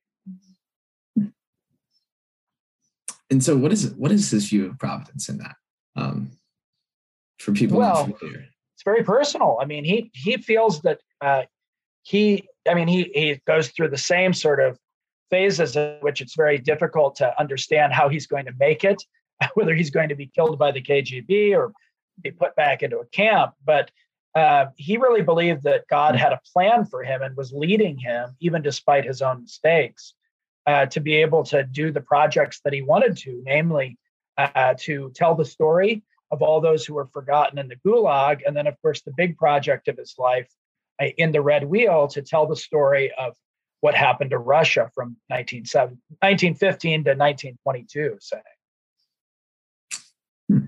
And 3.30 3.42
so, 3.42 3.56
what 3.56 3.72
is 3.72 3.92
what 3.94 4.12
is 4.12 4.30
his 4.30 4.50
view 4.50 4.68
of 4.68 4.78
providence 4.78 5.30
in 5.30 5.38
that? 5.38 5.56
Um, 5.96 6.32
for 7.40 7.54
people 7.54 7.78
well, 7.78 8.10
it's 8.22 8.84
very 8.84 9.04
personal. 9.04 9.58
I 9.62 9.66
mean, 9.66 9.86
he 9.86 10.12
he 10.14 10.38
feels 10.38 10.82
that 10.82 11.00
uh, 11.22 11.44
he. 12.04 12.48
I 12.68 12.74
mean, 12.74 12.88
he 12.88 13.12
he 13.14 13.42
goes 13.48 13.70
through 13.70 13.90
the 13.90 13.98
same 13.98 14.34
sort 14.34 14.60
of 14.60 14.78
phases 15.32 15.76
in 15.76 15.98
which 16.02 16.22
it's 16.22 16.36
very 16.36 16.60
difficult 16.60 17.16
to 17.16 17.40
understand 17.40 17.94
how 17.94 18.10
he's 18.10 18.28
going 18.28 18.46
to 18.46 18.54
make 18.60 18.84
it, 18.84 19.02
whether 19.56 19.74
he's 19.74 19.90
going 19.90 20.10
to 20.10 20.16
be 20.16 20.28
killed 20.28 20.60
by 20.60 20.72
the 20.72 20.82
KGB 20.82 21.58
or 21.58 21.74
be 22.22 22.32
put 22.32 22.56
back 22.56 22.84
into 22.84 23.00
a 23.00 23.06
camp. 23.08 23.54
But 23.66 23.90
uh, 24.36 24.68
he 24.76 24.98
really 24.98 25.24
believed 25.24 25.64
that 25.64 25.88
God 25.90 26.16
had 26.16 26.34
a 26.34 26.42
plan 26.54 26.86
for 26.86 27.04
him 27.04 27.22
and 27.22 27.36
was 27.36 27.52
leading 27.52 27.98
him, 27.98 28.36
even 28.40 28.62
despite 28.62 29.06
his 29.06 29.22
own 29.22 29.42
mistakes, 29.42 30.14
uh, 30.68 30.86
to 30.88 31.00
be 31.00 31.16
able 31.16 31.44
to 31.46 31.64
do 31.64 31.92
the 31.92 32.02
projects 32.02 32.62
that 32.64 32.74
he 32.74 32.82
wanted 32.82 33.18
to, 33.18 33.42
namely 33.46 33.98
uh, 34.38 34.76
to 34.80 35.12
tell 35.16 35.36
the 35.36 35.46
story 35.46 36.04
of 36.32 36.42
all 36.42 36.62
those 36.62 36.86
who 36.86 36.94
were 36.94 37.08
forgotten 37.08 37.58
in 37.58 37.68
the 37.68 37.76
Gulag. 37.86 38.42
And 38.46 38.56
then, 38.56 38.68
of 38.68 38.82
course, 38.82 39.02
the 39.02 39.14
big 39.18 39.38
project 39.38 39.88
of 39.88 39.98
his 39.98 40.16
life 40.18 40.50
uh, 41.02 41.08
in 41.18 41.32
the 41.32 41.42
Red 41.42 41.66
Wheel 41.66 42.08
to 42.10 42.22
tell 42.22 42.48
the 42.48 42.56
story 42.56 43.12
of 43.18 43.34
what 43.82 43.96
happened 43.96 44.30
to 44.30 44.38
Russia 44.38 44.90
from 44.96 45.18
1915 45.30 47.04
to 47.04 47.10
1922, 47.12 48.18
say. 48.20 48.38
Hmm. 50.48 50.60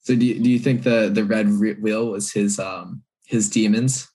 So 0.00 0.14
do 0.14 0.26
you, 0.26 0.38
do 0.40 0.50
you 0.50 0.58
think 0.58 0.82
the 0.82 1.08
the 1.12 1.24
red 1.24 1.48
wheel 1.80 2.10
was 2.10 2.32
his 2.32 2.58
um 2.58 3.02
his 3.24 3.48
demons 3.48 4.08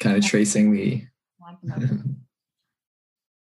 kind 0.00 0.16
of 0.16 0.24
tracing 0.24 0.72
the 0.72 1.04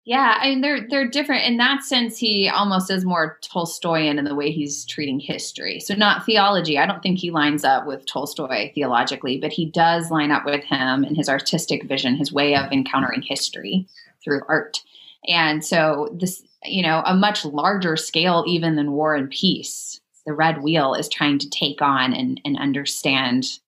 Yeah, 0.06 0.38
I 0.40 0.48
mean 0.48 0.60
they're 0.62 0.86
they're 0.88 1.08
different 1.08 1.44
in 1.44 1.58
that 1.58 1.82
sense. 1.84 2.16
He 2.16 2.48
almost 2.48 2.90
is 2.90 3.04
more 3.04 3.38
Tolstoyan 3.42 4.18
in 4.18 4.24
the 4.24 4.34
way 4.34 4.50
he's 4.50 4.86
treating 4.86 5.20
history. 5.20 5.78
So 5.78 5.94
not 5.94 6.24
theology. 6.24 6.78
I 6.78 6.86
don't 6.86 7.02
think 7.02 7.18
he 7.18 7.30
lines 7.30 7.64
up 7.64 7.86
with 7.86 8.06
Tolstoy 8.06 8.72
theologically, 8.74 9.38
but 9.38 9.52
he 9.52 9.66
does 9.66 10.10
line 10.10 10.30
up 10.30 10.46
with 10.46 10.64
him 10.64 11.04
in 11.04 11.14
his 11.14 11.28
artistic 11.28 11.84
vision, 11.84 12.16
his 12.16 12.32
way 12.32 12.56
of 12.56 12.72
encountering 12.72 13.22
history 13.22 13.86
through 14.24 14.40
art. 14.48 14.82
And 15.28 15.64
so 15.64 16.08
this, 16.18 16.42
you 16.64 16.82
know, 16.82 17.02
a 17.04 17.14
much 17.14 17.44
larger 17.44 17.96
scale 17.96 18.42
even 18.46 18.76
than 18.76 18.92
War 18.92 19.14
and 19.14 19.30
Peace. 19.30 20.00
The 20.26 20.32
Red 20.32 20.62
Wheel 20.62 20.94
is 20.94 21.08
trying 21.08 21.38
to 21.40 21.50
take 21.50 21.82
on 21.82 22.12
and, 22.14 22.40
and 22.44 22.58
understand 22.58 23.58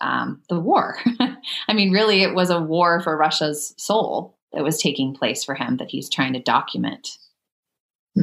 um, 0.00 0.42
the 0.48 0.60
war. 0.60 0.98
I 1.68 1.72
mean, 1.72 1.92
really, 1.92 2.22
it 2.22 2.34
was 2.34 2.50
a 2.50 2.60
war 2.60 3.00
for 3.00 3.16
Russia's 3.16 3.74
soul 3.76 4.37
that 4.52 4.64
was 4.64 4.80
taking 4.80 5.14
place 5.14 5.44
for 5.44 5.54
him 5.54 5.76
that 5.76 5.90
he's 5.90 6.08
trying 6.08 6.32
to 6.32 6.40
document. 6.40 7.08
Hmm. 8.14 8.22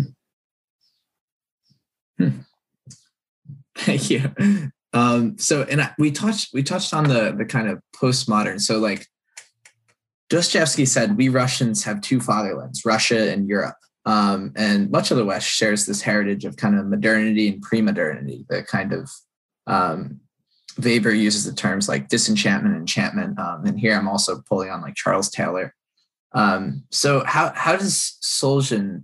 Hmm. 2.18 2.30
Thank 3.76 4.10
you. 4.10 4.32
Um, 4.94 5.38
so, 5.38 5.64
and 5.64 5.82
I, 5.82 5.92
we 6.00 6.12
touched 6.12 6.54
we 6.54 6.64
touched 6.64 6.94
on 6.94 7.04
the 7.06 7.36
the 7.38 7.46
kind 7.46 7.68
of 7.68 7.82
postmodern. 7.94 8.62
So, 8.62 8.80
like 8.80 9.06
Dostoevsky 10.30 10.86
said, 10.86 11.18
we 11.18 11.30
Russians 11.30 11.84
have 11.84 12.02
two 12.02 12.20
fatherlands, 12.20 12.84
Russia 12.86 13.32
and 13.32 13.48
Europe. 13.48 13.76
Um, 14.06 14.54
and 14.56 14.90
much 14.92 15.12
of 15.12 15.18
the 15.18 15.26
West 15.26 15.48
shares 15.50 15.86
this 15.86 16.02
heritage 16.02 16.46
of 16.46 16.58
kind 16.58 16.78
of 16.78 16.86
modernity 16.86 17.50
and 17.50 17.62
pre-modernity, 17.62 18.46
the 18.50 18.64
kind 18.64 18.94
of 18.94 19.10
um, 19.66 20.20
Weber 20.78 21.12
uses 21.12 21.46
the 21.46 21.54
terms 21.54 21.90
like 21.90 22.08
disenchantment, 22.08 22.76
enchantment. 22.76 23.40
Um, 23.40 23.66
and 23.66 23.80
here 23.80 23.96
I'm 23.96 24.08
also 24.08 24.44
pulling 24.48 24.70
on 24.70 24.82
like 24.82 24.96
Charles 24.96 25.30
Taylor 25.30 25.74
um, 26.36 26.84
so 26.92 27.24
how 27.24 27.54
how 27.56 27.78
does 27.78 28.18
Solzhen, 28.22 29.04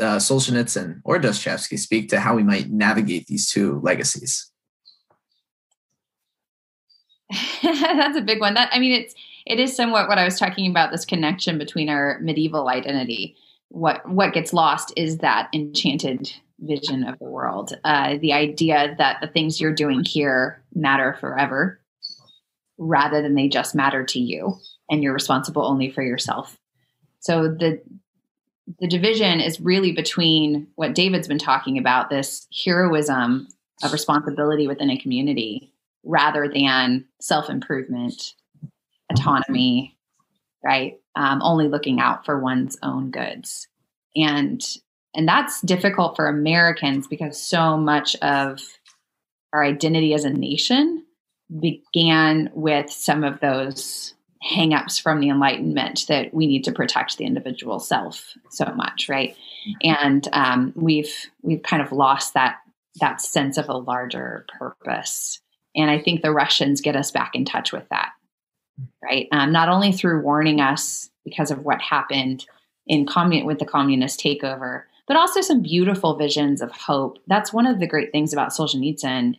uh, 0.00 0.18
Solzhenitsyn 0.18 1.00
or 1.04 1.18
Dostoevsky 1.20 1.76
speak 1.76 2.08
to 2.10 2.18
how 2.18 2.34
we 2.34 2.42
might 2.42 2.70
navigate 2.70 3.28
these 3.28 3.48
two 3.48 3.80
legacies? 3.80 4.50
That's 7.62 8.18
a 8.18 8.22
big 8.22 8.40
one. 8.40 8.54
That 8.54 8.68
I 8.72 8.80
mean, 8.80 9.00
it's 9.00 9.14
it 9.46 9.60
is 9.60 9.74
somewhat 9.74 10.08
what 10.08 10.18
I 10.18 10.24
was 10.24 10.38
talking 10.38 10.68
about. 10.68 10.90
This 10.90 11.04
connection 11.04 11.56
between 11.56 11.88
our 11.88 12.18
medieval 12.20 12.68
identity. 12.68 13.36
What 13.68 14.06
what 14.08 14.34
gets 14.34 14.52
lost 14.52 14.92
is 14.96 15.18
that 15.18 15.48
enchanted 15.54 16.32
vision 16.58 17.04
of 17.04 17.16
the 17.20 17.30
world. 17.30 17.72
Uh, 17.84 18.16
the 18.20 18.32
idea 18.32 18.96
that 18.98 19.20
the 19.20 19.28
things 19.28 19.60
you're 19.60 19.74
doing 19.74 20.04
here 20.04 20.62
matter 20.74 21.16
forever, 21.20 21.80
rather 22.76 23.22
than 23.22 23.36
they 23.36 23.48
just 23.48 23.74
matter 23.74 24.04
to 24.04 24.18
you, 24.18 24.58
and 24.90 25.00
you're 25.02 25.14
responsible 25.14 25.64
only 25.64 25.88
for 25.88 26.02
yourself. 26.02 26.58
So 27.22 27.48
the 27.48 27.80
the 28.78 28.86
division 28.86 29.40
is 29.40 29.60
really 29.60 29.92
between 29.92 30.66
what 30.76 30.94
David's 30.94 31.28
been 31.28 31.38
talking 31.38 31.78
about 31.78 32.10
this 32.10 32.46
heroism 32.64 33.48
of 33.82 33.92
responsibility 33.92 34.68
within 34.68 34.90
a 34.90 34.98
community 34.98 35.72
rather 36.04 36.48
than 36.48 37.04
self 37.20 37.48
improvement, 37.48 38.34
autonomy, 39.10 39.96
right? 40.64 40.98
Um, 41.14 41.40
only 41.42 41.68
looking 41.68 42.00
out 42.00 42.24
for 42.24 42.40
one's 42.40 42.76
own 42.82 43.10
goods, 43.10 43.68
and 44.16 44.60
and 45.14 45.28
that's 45.28 45.60
difficult 45.62 46.16
for 46.16 46.26
Americans 46.26 47.06
because 47.06 47.40
so 47.40 47.76
much 47.76 48.16
of 48.16 48.60
our 49.52 49.62
identity 49.62 50.12
as 50.14 50.24
a 50.24 50.30
nation 50.30 51.04
began 51.60 52.50
with 52.54 52.90
some 52.90 53.22
of 53.22 53.38
those 53.40 54.14
hangups 54.44 55.00
from 55.00 55.20
the 55.20 55.28
enlightenment 55.28 56.06
that 56.08 56.32
we 56.34 56.46
need 56.46 56.64
to 56.64 56.72
protect 56.72 57.16
the 57.16 57.24
individual 57.24 57.78
self 57.78 58.34
so 58.50 58.64
much 58.74 59.08
right? 59.08 59.36
And 59.82 60.28
um, 60.32 60.72
we've 60.74 61.14
we've 61.42 61.62
kind 61.62 61.82
of 61.82 61.92
lost 61.92 62.34
that 62.34 62.56
that 63.00 63.20
sense 63.20 63.56
of 63.56 63.68
a 63.68 63.76
larger 63.76 64.44
purpose. 64.58 65.40
And 65.74 65.90
i 65.90 65.98
think 65.98 66.20
the 66.20 66.32
russians 66.32 66.82
get 66.82 66.96
us 66.96 67.10
back 67.10 67.34
in 67.34 67.44
touch 67.44 67.72
with 67.72 67.88
that 67.88 68.10
right? 69.02 69.28
Um, 69.32 69.52
not 69.52 69.68
only 69.68 69.92
through 69.92 70.22
warning 70.22 70.60
us 70.60 71.10
because 71.24 71.50
of 71.50 71.64
what 71.64 71.80
happened 71.80 72.46
in 72.86 73.06
commun- 73.06 73.46
with 73.46 73.58
the 73.58 73.64
communist 73.64 74.20
takeover 74.20 74.82
but 75.06 75.16
also 75.16 75.40
some 75.40 75.62
beautiful 75.62 76.16
visions 76.16 76.60
of 76.60 76.70
hope. 76.70 77.18
That's 77.26 77.52
one 77.52 77.66
of 77.66 77.80
the 77.80 77.86
great 77.86 78.12
things 78.12 78.32
about 78.32 78.50
solzhenitsyn. 78.50 79.36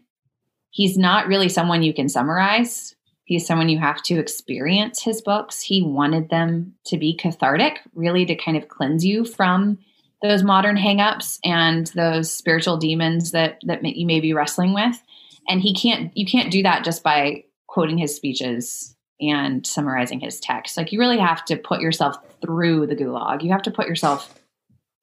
He's 0.72 0.98
not 0.98 1.28
really 1.28 1.50
someone 1.50 1.84
you 1.84 1.94
can 1.94 2.10
summarize 2.10 2.96
He's 3.26 3.48
someone 3.48 3.70
you 3.70 3.80
have 3.80 4.04
to 4.04 4.20
experience 4.20 5.02
his 5.02 5.22
books. 5.22 5.62
He 5.62 5.82
wanted 5.82 6.30
them 6.30 6.74
to 6.88 6.98
be 6.98 7.16
cathartic, 7.16 7.80
really 7.94 8.26
to 8.26 8.36
kind 8.36 8.58
of 8.58 8.68
cleanse 8.68 9.06
you 9.06 9.24
from 9.26 9.78
those 10.22 10.44
modern 10.44 10.78
hangups 10.78 11.40
and 11.44 11.88
those 11.88 12.34
spiritual 12.34 12.78
demons 12.78 13.32
that 13.32 13.60
that 13.66 13.84
you 13.84 14.06
may 14.06 14.20
be 14.20 14.34
wrestling 14.34 14.74
with. 14.74 15.02
And 15.48 15.62
he 15.62 15.74
can't 15.74 16.16
you 16.18 16.26
can't 16.26 16.52
do 16.52 16.64
that 16.64 16.84
just 16.84 17.04
by 17.04 17.44
quoting 17.68 17.98
his 17.98 18.16
speeches 18.16 18.96
and 19.22 19.66
summarizing 19.66 20.20
his 20.20 20.40
text. 20.40 20.78
Like 20.78 20.92
you 20.92 21.00
really 21.00 21.20
have 21.20 21.46
to 21.46 21.56
put 21.56 21.82
yourself 21.82 22.18
through 22.42 22.88
the 22.88 22.96
gulag. 22.96 23.42
You 23.42 23.52
have 23.52 23.62
to 23.64 23.72
put 23.72 23.88
yourself 23.88 24.34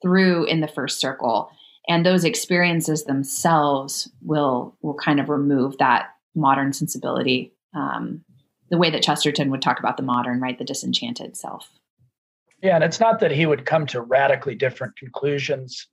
through 0.02 0.44
in 0.44 0.60
the 0.60 0.68
first 0.68 1.00
circle 1.00 1.50
and 1.88 2.04
those 2.04 2.24
experiences 2.24 3.04
themselves 3.04 4.10
will 4.22 4.76
will 4.82 4.94
kind 4.94 5.20
of 5.20 5.28
remove 5.28 5.78
that 5.78 6.10
modern 6.34 6.72
sensibility 6.72 7.52
um, 7.74 8.24
the 8.70 8.78
way 8.78 8.90
that 8.90 9.02
Chesterton 9.02 9.50
would 9.50 9.62
talk 9.62 9.78
about 9.78 9.96
the 9.96 10.02
modern, 10.02 10.40
right? 10.40 10.58
The 10.58 10.64
disenchanted 10.64 11.36
self. 11.36 11.70
Yeah, 12.62 12.74
and 12.74 12.84
it's 12.84 13.00
not 13.00 13.20
that 13.20 13.30
he 13.30 13.46
would 13.46 13.64
come 13.64 13.86
to 13.86 14.00
radically 14.00 14.54
different 14.54 14.96
conclusions, 14.96 15.86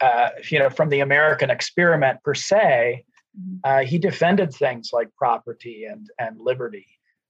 uh, 0.00 0.30
you 0.48 0.58
know, 0.58 0.70
from 0.70 0.88
the 0.88 1.00
American 1.00 1.50
experiment 1.50 2.22
per 2.22 2.34
se. 2.34 3.04
Mm-hmm. 3.38 3.56
Uh, 3.62 3.84
he 3.84 3.98
defended 3.98 4.52
things 4.52 4.90
like 4.92 5.14
property 5.16 5.84
and 5.84 6.08
and 6.18 6.40
liberty, 6.40 6.86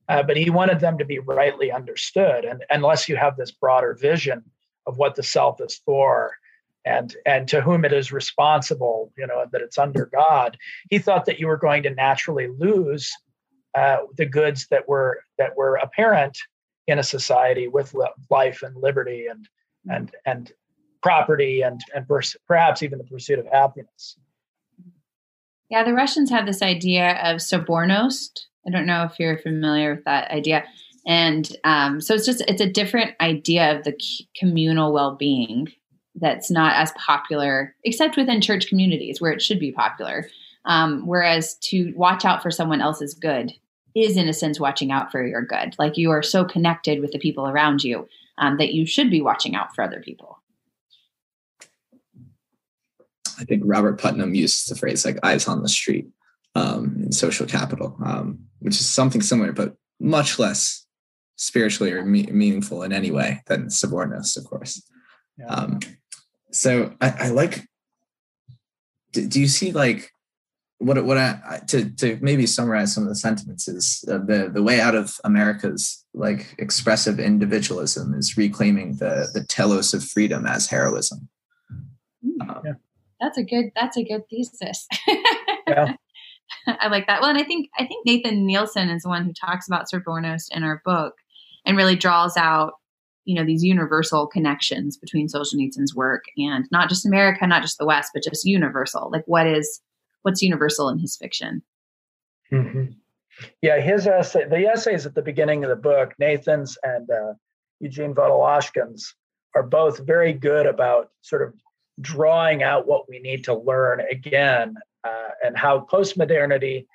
uh, 0.08 0.22
but 0.22 0.36
he 0.36 0.48
wanted 0.48 0.80
them 0.80 0.98
to 0.98 1.04
be 1.04 1.18
rightly 1.18 1.72
understood. 1.72 2.44
And 2.44 2.64
unless 2.70 3.08
you 3.08 3.16
have 3.16 3.36
this 3.36 3.50
broader 3.50 3.94
vision 4.00 4.44
of 4.86 4.96
what 4.96 5.16
the 5.16 5.24
self 5.24 5.60
is 5.60 5.80
for, 5.84 6.36
and 6.84 7.14
and 7.26 7.48
to 7.48 7.60
whom 7.60 7.84
it 7.84 7.92
is 7.92 8.12
responsible, 8.12 9.12
you 9.18 9.26
know, 9.26 9.44
that 9.50 9.60
it's 9.60 9.76
under 9.76 10.06
God, 10.06 10.56
he 10.88 10.98
thought 10.98 11.26
that 11.26 11.40
you 11.40 11.48
were 11.48 11.56
going 11.56 11.82
to 11.82 11.90
naturally 11.90 12.46
lose 12.46 13.12
uh, 13.74 13.98
the 14.16 14.26
goods 14.26 14.66
that 14.70 14.88
were 14.88 15.20
that 15.38 15.56
were 15.56 15.76
apparent 15.76 16.38
in 16.86 16.98
a 16.98 17.02
society 17.02 17.68
with 17.68 17.94
life 18.30 18.62
and 18.62 18.76
liberty 18.76 19.26
and 19.26 19.48
and 19.88 20.14
and 20.26 20.52
property 21.02 21.62
and 21.62 21.80
and 21.94 22.06
perhaps 22.46 22.82
even 22.82 22.98
the 22.98 23.04
pursuit 23.04 23.38
of 23.38 23.46
happiness. 23.46 24.16
Yeah, 25.70 25.84
the 25.84 25.92
Russians 25.92 26.30
have 26.30 26.46
this 26.46 26.62
idea 26.62 27.18
of 27.22 27.36
sobornost. 27.36 28.46
I 28.66 28.70
don't 28.70 28.86
know 28.86 29.04
if 29.04 29.18
you're 29.18 29.38
familiar 29.38 29.94
with 29.94 30.04
that 30.04 30.30
idea. 30.30 30.64
And 31.06 31.50
um, 31.64 32.00
so 32.00 32.14
it's 32.14 32.26
just 32.26 32.42
it's 32.48 32.60
a 32.60 32.70
different 32.70 33.14
idea 33.20 33.76
of 33.76 33.84
the 33.84 33.98
communal 34.36 34.92
well-being 34.92 35.72
that's 36.14 36.50
not 36.50 36.74
as 36.76 36.92
popular, 36.92 37.74
except 37.84 38.16
within 38.16 38.40
church 38.40 38.68
communities 38.68 39.20
where 39.20 39.32
it 39.32 39.40
should 39.40 39.60
be 39.60 39.72
popular. 39.72 40.28
Um, 40.68 41.06
whereas 41.06 41.54
to 41.62 41.92
watch 41.96 42.24
out 42.24 42.42
for 42.42 42.50
someone 42.50 42.80
else's 42.80 43.14
good 43.14 43.52
is, 43.96 44.16
in 44.16 44.28
a 44.28 44.32
sense, 44.32 44.60
watching 44.60 44.92
out 44.92 45.10
for 45.10 45.26
your 45.26 45.42
good. 45.42 45.74
Like 45.78 45.96
you 45.96 46.10
are 46.10 46.22
so 46.22 46.44
connected 46.44 47.00
with 47.00 47.10
the 47.10 47.18
people 47.18 47.48
around 47.48 47.82
you 47.82 48.06
um, 48.36 48.58
that 48.58 48.74
you 48.74 48.86
should 48.86 49.10
be 49.10 49.22
watching 49.22 49.56
out 49.56 49.74
for 49.74 49.82
other 49.82 50.00
people. 50.00 50.40
I 53.40 53.44
think 53.44 53.62
Robert 53.64 54.00
Putnam 54.00 54.34
used 54.34 54.68
the 54.68 54.76
phrase 54.76 55.04
like 55.04 55.18
eyes 55.22 55.48
on 55.48 55.62
the 55.62 55.68
street 55.68 56.06
um, 56.54 56.96
in 57.04 57.12
social 57.12 57.46
capital, 57.46 57.96
um, 58.04 58.38
which 58.58 58.74
is 58.74 58.86
something 58.86 59.22
similar, 59.22 59.52
but 59.52 59.76
much 60.00 60.38
less 60.38 60.86
spiritually 61.36 61.92
or 61.92 62.04
me- 62.04 62.26
meaningful 62.26 62.82
in 62.82 62.92
any 62.92 63.10
way 63.10 63.42
than 63.46 63.68
sobornost, 63.68 64.36
of 64.36 64.44
course. 64.44 64.82
Yeah. 65.38 65.46
Um, 65.46 65.80
so 66.50 66.94
I, 67.00 67.14
I 67.20 67.28
like, 67.28 67.64
do, 69.12 69.26
do, 69.26 69.40
you 69.40 69.48
see 69.48 69.72
like 69.72 70.10
what 70.78 71.04
what 71.04 71.18
I 71.18 71.60
to 71.68 71.90
to 71.96 72.18
maybe 72.20 72.46
summarize 72.46 72.94
some 72.94 73.02
of 73.02 73.08
the 73.08 73.16
sentiments 73.16 73.66
is 73.66 74.04
uh, 74.08 74.18
the 74.18 74.50
the 74.52 74.62
way 74.62 74.80
out 74.80 74.94
of 74.94 75.20
America's 75.24 76.04
like 76.14 76.54
expressive 76.58 77.18
individualism 77.18 78.14
is 78.14 78.36
reclaiming 78.36 78.96
the 78.96 79.28
the 79.34 79.44
telos 79.44 79.92
of 79.92 80.04
freedom 80.04 80.46
as 80.46 80.68
heroism. 80.68 81.28
Hmm. 82.22 82.50
Um, 82.50 82.62
yeah. 82.64 82.72
That's 83.20 83.38
a 83.38 83.42
good 83.42 83.66
that's 83.74 83.96
a 83.96 84.04
good 84.04 84.22
thesis. 84.30 84.86
yeah. 85.66 85.94
I 86.66 86.88
like 86.88 87.06
that. 87.08 87.20
Well, 87.20 87.30
and 87.30 87.38
I 87.38 87.44
think 87.44 87.68
I 87.78 87.84
think 87.84 88.06
Nathan 88.06 88.46
Nielsen 88.46 88.88
is 88.88 89.02
the 89.02 89.08
one 89.08 89.24
who 89.24 89.32
talks 89.32 89.66
about 89.66 89.86
sobornost 89.92 90.46
in 90.52 90.62
our 90.62 90.80
book 90.84 91.14
and 91.66 91.76
really 91.76 91.96
draws 91.96 92.36
out 92.36 92.74
you 93.24 93.34
know 93.34 93.44
these 93.44 93.64
universal 93.64 94.28
connections 94.28 94.96
between 94.96 95.26
Solzhenitsyn's 95.26 95.94
work 95.94 96.22
and 96.36 96.66
not 96.70 96.88
just 96.88 97.04
America, 97.04 97.46
not 97.48 97.62
just 97.62 97.78
the 97.78 97.86
West, 97.86 98.12
but 98.14 98.22
just 98.22 98.44
universal. 98.44 99.10
Like 99.12 99.24
what 99.26 99.48
is 99.48 99.82
what's 100.22 100.42
universal 100.42 100.88
in 100.88 100.98
his 100.98 101.16
fiction? 101.16 101.62
Mm-hmm. 102.52 102.92
Yeah, 103.62 103.80
his 103.80 104.06
essay, 104.06 104.48
the 104.48 104.66
essays 104.66 105.06
at 105.06 105.14
the 105.14 105.22
beginning 105.22 105.64
of 105.64 105.70
the 105.70 105.76
book, 105.76 106.14
Nathan's 106.18 106.76
and 106.82 107.08
uh, 107.10 107.34
Eugene 107.80 108.14
Vodolazkin's, 108.14 109.14
are 109.54 109.62
both 109.62 109.98
very 110.00 110.32
good 110.32 110.66
about 110.66 111.10
sort 111.22 111.42
of 111.42 111.54
drawing 112.00 112.62
out 112.62 112.86
what 112.86 113.08
we 113.08 113.18
need 113.18 113.44
to 113.44 113.54
learn 113.54 114.00
again, 114.10 114.76
uh, 115.04 115.28
and 115.42 115.56
how 115.56 115.86
postmodernity 115.90 116.86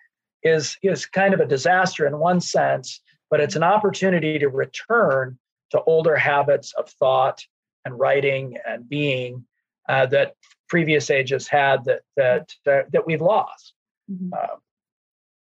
is 0.43 0.77
is 0.83 1.05
kind 1.05 1.33
of 1.33 1.39
a 1.39 1.45
disaster 1.45 2.05
in 2.05 2.19
one 2.19 2.41
sense, 2.41 3.01
but 3.29 3.39
it's 3.39 3.55
an 3.55 3.63
opportunity 3.63 4.37
to 4.39 4.49
return 4.49 5.37
to 5.71 5.81
older 5.83 6.15
habits 6.15 6.73
of 6.73 6.89
thought 6.89 7.45
and 7.85 7.97
writing 7.99 8.57
and 8.67 8.87
being 8.87 9.45
uh, 9.89 10.05
that 10.05 10.35
previous 10.73 11.11
ages 11.11 11.47
had 11.47 11.85
that 11.85 12.01
that 12.17 12.49
that, 12.65 12.91
that 12.91 13.05
we've 13.05 13.21
lost. 13.21 13.73
Mm-hmm. 14.11 14.33
Uh, 14.33 14.55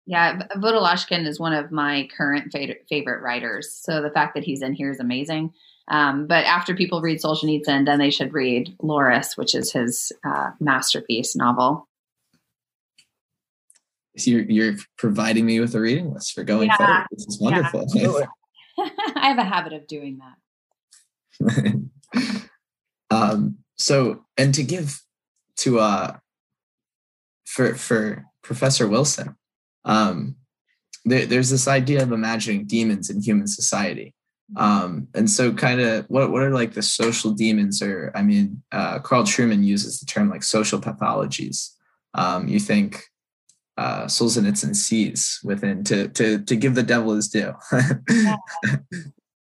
yeah, 0.06 0.42
Vodolazkin 0.54 1.26
is 1.26 1.40
one 1.40 1.52
of 1.52 1.72
my 1.72 2.08
current 2.16 2.52
favorite, 2.52 2.86
favorite 2.88 3.22
writers. 3.22 3.74
So 3.74 4.00
the 4.00 4.10
fact 4.10 4.34
that 4.34 4.44
he's 4.44 4.62
in 4.62 4.72
here 4.72 4.88
is 4.88 5.00
amazing. 5.00 5.52
Um, 5.88 6.28
but 6.28 6.44
after 6.44 6.76
people 6.76 7.00
read 7.00 7.18
Solzhenitsyn, 7.20 7.86
then 7.86 7.98
they 7.98 8.10
should 8.10 8.32
read 8.32 8.72
Laurus, 8.80 9.36
which 9.36 9.52
is 9.52 9.72
his 9.72 10.12
uh, 10.24 10.50
masterpiece 10.60 11.34
novel. 11.34 11.88
So 14.16 14.30
you're, 14.30 14.44
you're 14.44 14.76
providing 14.96 15.44
me 15.44 15.58
with 15.58 15.74
a 15.74 15.80
reading 15.80 16.14
list 16.14 16.34
for 16.34 16.44
going 16.44 16.68
yeah. 16.68 16.76
forward. 16.76 17.06
This 17.10 17.26
is 17.26 17.40
wonderful. 17.40 17.86
Yeah. 17.94 18.12
I 19.16 19.28
have 19.28 19.38
a 19.38 19.44
habit 19.44 19.72
of 19.72 19.88
doing 19.88 20.20
that. 21.40 21.80
um, 23.10 23.58
so, 23.76 24.24
and 24.36 24.54
to 24.54 24.62
give 24.62 25.02
to 25.58 25.80
uh, 25.80 26.16
for 27.44 27.74
for 27.74 28.24
Professor 28.42 28.86
Wilson, 28.86 29.36
um, 29.84 30.36
there, 31.04 31.24
there's 31.26 31.50
this 31.50 31.68
idea 31.68 32.02
of 32.02 32.12
imagining 32.12 32.66
demons 32.66 33.08
in 33.08 33.22
human 33.22 33.46
society. 33.46 34.14
Mm-hmm. 34.52 34.62
Um, 34.62 35.08
and 35.14 35.30
so 35.30 35.52
kind 35.52 35.80
of 35.80 36.04
what, 36.06 36.30
what 36.30 36.42
are 36.42 36.50
like 36.50 36.74
the 36.74 36.82
social 36.82 37.32
demons 37.32 37.82
or 37.82 38.12
I 38.14 38.22
mean, 38.22 38.62
uh, 38.72 38.98
Carl 38.98 39.24
Trueman 39.24 39.64
uses 39.64 39.98
the 39.98 40.06
term 40.06 40.28
like 40.28 40.42
social 40.42 40.80
pathologies. 40.80 41.70
Um, 42.14 42.48
you 42.48 42.60
think 42.60 43.02
uh, 43.76 44.04
Solzhenitsyn 44.04 44.74
sees 44.74 45.40
within 45.44 45.84
to, 45.84 46.08
to, 46.08 46.42
to 46.42 46.56
give 46.56 46.74
the 46.74 46.82
devil 46.82 47.14
his 47.14 47.28
due. 47.28 47.54
yeah. 48.10 48.36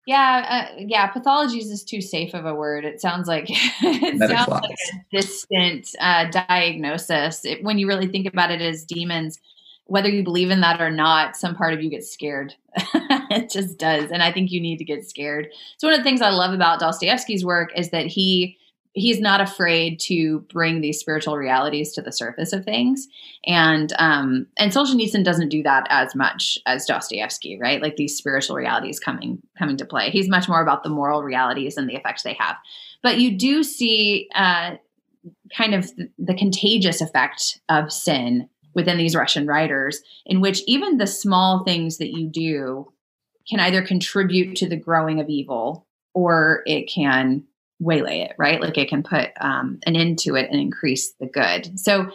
Yeah, 0.09 0.69
uh, 0.71 0.75
yeah. 0.79 1.13
Pathologies 1.13 1.71
is 1.71 1.85
too 1.85 2.01
safe 2.01 2.33
of 2.33 2.47
a 2.47 2.55
word. 2.55 2.87
It 2.87 2.99
sounds 2.99 3.29
like 3.29 3.45
it 3.51 4.19
sounds 4.19 4.49
like 4.49 4.65
a 4.65 5.05
distant 5.15 5.95
uh, 6.01 6.31
diagnosis. 6.31 7.45
It, 7.45 7.63
when 7.63 7.79
you 7.79 7.87
really 7.87 8.07
think 8.07 8.27
about 8.27 8.51
it 8.51 8.63
as 8.63 8.87
demons, 8.87 9.39
whether 9.85 10.09
you 10.09 10.25
believe 10.25 10.49
in 10.49 10.63
that 10.63 10.81
or 10.81 10.91
not, 10.91 11.37
some 11.37 11.55
part 11.55 11.75
of 11.75 11.83
you 11.83 11.91
gets 11.91 12.11
scared. 12.11 12.55
it 12.75 13.51
just 13.51 13.77
does. 13.77 14.11
And 14.11 14.23
I 14.23 14.33
think 14.33 14.51
you 14.51 14.63
need 14.63 14.79
to 14.79 14.85
get 14.85 15.07
scared. 15.07 15.49
So 15.77 15.89
one 15.89 15.93
of 15.93 16.01
the 16.01 16.05
things 16.05 16.23
I 16.23 16.31
love 16.31 16.55
about 16.55 16.81
Dostoevsky's 16.81 17.45
work 17.45 17.71
is 17.77 17.91
that 17.91 18.07
he 18.07 18.58
he's 18.93 19.21
not 19.21 19.41
afraid 19.41 20.01
to 20.01 20.41
bring 20.53 20.81
these 20.81 20.99
spiritual 20.99 21.37
realities 21.37 21.93
to 21.93 22.03
the 22.03 22.13
surface 22.13 22.53
of 22.53 22.65
things. 22.65 23.07
And 23.47 23.93
um 23.99 24.47
and 24.57 24.73
Solzhenitsyn 24.73 25.25
doesn't 25.25 25.51
do 25.51 25.63
that 25.63 25.87
as 25.91 26.15
much 26.15 26.59
as 26.67 26.87
Dostoevsky, 26.87 27.59
right? 27.59 27.83
Like 27.83 27.97
these 27.97 28.17
spiritual 28.17 28.57
realities 28.57 28.99
coming 28.99 29.43
coming 29.59 29.77
to 29.77 29.85
play. 29.85 30.11
He's 30.11 30.29
much 30.29 30.49
more 30.49 30.63
about 30.63 30.83
the 30.83 30.91
moral 30.91 31.23
realities 31.23 31.77
and 31.77 31.89
the 31.89 31.97
effects 31.97 32.23
they 32.23 32.35
have. 32.35 32.57
But 33.03 33.19
you 33.19 33.37
do 33.37 33.63
see 33.63 34.29
uh 34.35 34.77
kind 35.57 35.75
of 35.75 35.95
the, 35.97 36.11
the 36.19 36.35
contagious 36.35 37.01
effect 37.01 37.61
of 37.69 37.93
sin 37.93 38.49
within 38.75 38.99
these 38.99 39.17
Russian 39.17 39.47
writers, 39.47 40.01
in 40.25 40.41
which 40.41 40.63
even 40.67 40.99
the 40.99 41.07
small 41.07 41.65
things 41.65 41.99
that 41.99 42.13
you 42.13 42.29
do 42.29 42.93
can 43.49 43.61
either 43.61 43.83
contribute 43.83 44.57
to 44.57 44.69
the 44.69 44.77
growing 44.77 45.21
of 45.21 45.29
evil 45.29 45.87
or 46.15 46.63
it 46.67 46.89
can 46.89 47.45
waylay 47.79 48.23
it, 48.23 48.33
right? 48.39 48.61
Like 48.61 48.79
it 48.79 48.89
can 48.89 49.03
put 49.03 49.31
um, 49.41 49.79
an 49.87 49.97
end 49.97 50.19
to 50.21 50.35
it 50.35 50.51
and 50.51 50.61
increase 50.61 51.13
the 51.21 51.27
good. 51.27 51.79
So 51.79 52.11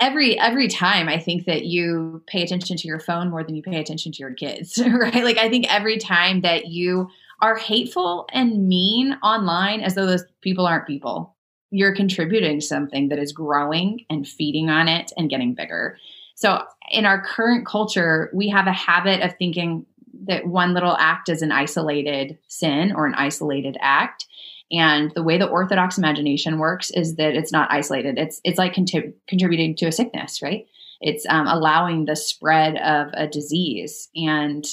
every 0.00 0.38
every 0.38 0.68
time 0.68 1.08
I 1.08 1.18
think 1.18 1.46
that 1.46 1.64
you 1.64 2.22
pay 2.26 2.42
attention 2.42 2.76
to 2.76 2.88
your 2.88 3.00
phone 3.00 3.30
more 3.30 3.44
than 3.44 3.54
you 3.54 3.62
pay 3.62 3.80
attention 3.80 4.12
to 4.12 4.18
your 4.18 4.34
kids, 4.34 4.78
right? 4.86 5.24
Like 5.24 5.38
I 5.38 5.48
think 5.48 5.72
every 5.72 5.98
time 5.98 6.42
that 6.42 6.68
you 6.68 7.08
are 7.40 7.56
hateful 7.56 8.26
and 8.32 8.68
mean 8.68 9.14
online 9.22 9.80
as 9.80 9.94
though 9.94 10.06
those 10.06 10.24
people 10.42 10.66
aren't 10.66 10.86
people 10.86 11.36
you're 11.70 11.94
contributing 11.94 12.60
something 12.60 13.08
that 13.08 13.18
is 13.18 13.32
growing 13.32 14.04
and 14.08 14.26
feeding 14.26 14.70
on 14.70 14.88
it 14.88 15.12
and 15.16 15.30
getting 15.30 15.54
bigger. 15.54 15.98
So, 16.34 16.62
in 16.90 17.04
our 17.04 17.22
current 17.22 17.66
culture, 17.66 18.30
we 18.32 18.48
have 18.48 18.66
a 18.66 18.72
habit 18.72 19.22
of 19.22 19.36
thinking 19.36 19.84
that 20.28 20.46
one 20.46 20.74
little 20.74 20.96
act 20.96 21.28
is 21.28 21.42
an 21.42 21.50
isolated 21.50 22.38
sin 22.46 22.92
or 22.94 23.06
an 23.06 23.14
isolated 23.14 23.76
act. 23.80 24.26
And 24.70 25.10
the 25.14 25.22
way 25.22 25.38
the 25.38 25.48
orthodox 25.48 25.96
imagination 25.96 26.58
works 26.58 26.90
is 26.90 27.16
that 27.16 27.34
it's 27.34 27.52
not 27.52 27.72
isolated. 27.72 28.18
It's 28.18 28.40
it's 28.44 28.58
like 28.58 28.74
contributing 28.74 29.74
to 29.76 29.86
a 29.86 29.92
sickness, 29.92 30.42
right? 30.42 30.66
It's 31.00 31.24
um, 31.28 31.46
allowing 31.46 32.04
the 32.04 32.16
spread 32.16 32.76
of 32.76 33.08
a 33.14 33.26
disease 33.26 34.08
and 34.14 34.64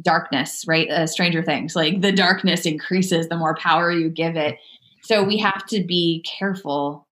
darkness, 0.00 0.64
right? 0.68 0.90
Uh, 0.90 1.06
Stranger 1.06 1.42
Things, 1.42 1.74
like 1.74 2.00
the 2.00 2.12
darkness 2.12 2.66
increases 2.66 3.28
the 3.28 3.36
more 3.36 3.56
power 3.56 3.90
you 3.90 4.10
give 4.10 4.36
it. 4.36 4.58
So 5.02 5.24
we 5.24 5.38
have 5.38 5.64
to 5.66 5.82
be 5.82 6.24
careful 6.38 7.06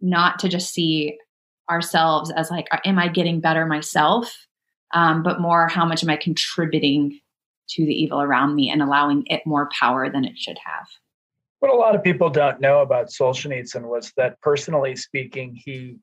not 0.00 0.40
to 0.40 0.48
just 0.48 0.74
see 0.74 1.18
ourselves 1.70 2.30
as 2.30 2.50
like, 2.50 2.66
am 2.84 2.98
I 2.98 3.08
getting 3.08 3.40
better 3.40 3.66
myself? 3.66 4.45
Um, 4.96 5.22
but 5.22 5.42
more, 5.42 5.68
how 5.68 5.84
much 5.84 6.02
am 6.02 6.08
I 6.08 6.16
contributing 6.16 7.20
to 7.68 7.84
the 7.84 7.92
evil 7.92 8.22
around 8.22 8.54
me 8.54 8.70
and 8.70 8.80
allowing 8.80 9.24
it 9.26 9.42
more 9.44 9.68
power 9.78 10.08
than 10.08 10.24
it 10.24 10.38
should 10.38 10.56
have? 10.64 10.86
What 11.58 11.70
a 11.70 11.76
lot 11.76 11.94
of 11.94 12.02
people 12.02 12.30
don't 12.30 12.62
know 12.62 12.80
about 12.80 13.08
Solzhenitsyn 13.08 13.82
was 13.82 14.12
that, 14.16 14.40
personally 14.40 14.96
speaking, 14.96 15.54
he 15.54 15.98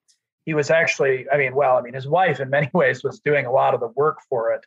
he 0.45 0.53
was 0.53 0.69
actually, 0.69 1.25
I 1.31 1.37
mean, 1.37 1.55
well, 1.55 1.77
I 1.77 1.81
mean, 1.81 1.93
his 1.93 2.07
wife 2.07 2.39
in 2.39 2.49
many 2.51 2.69
ways 2.73 3.03
was 3.03 3.19
doing 3.19 3.47
a 3.47 3.51
lot 3.51 3.73
of 3.73 3.79
the 3.79 3.87
work 3.87 4.19
for 4.29 4.51
it. 4.51 4.63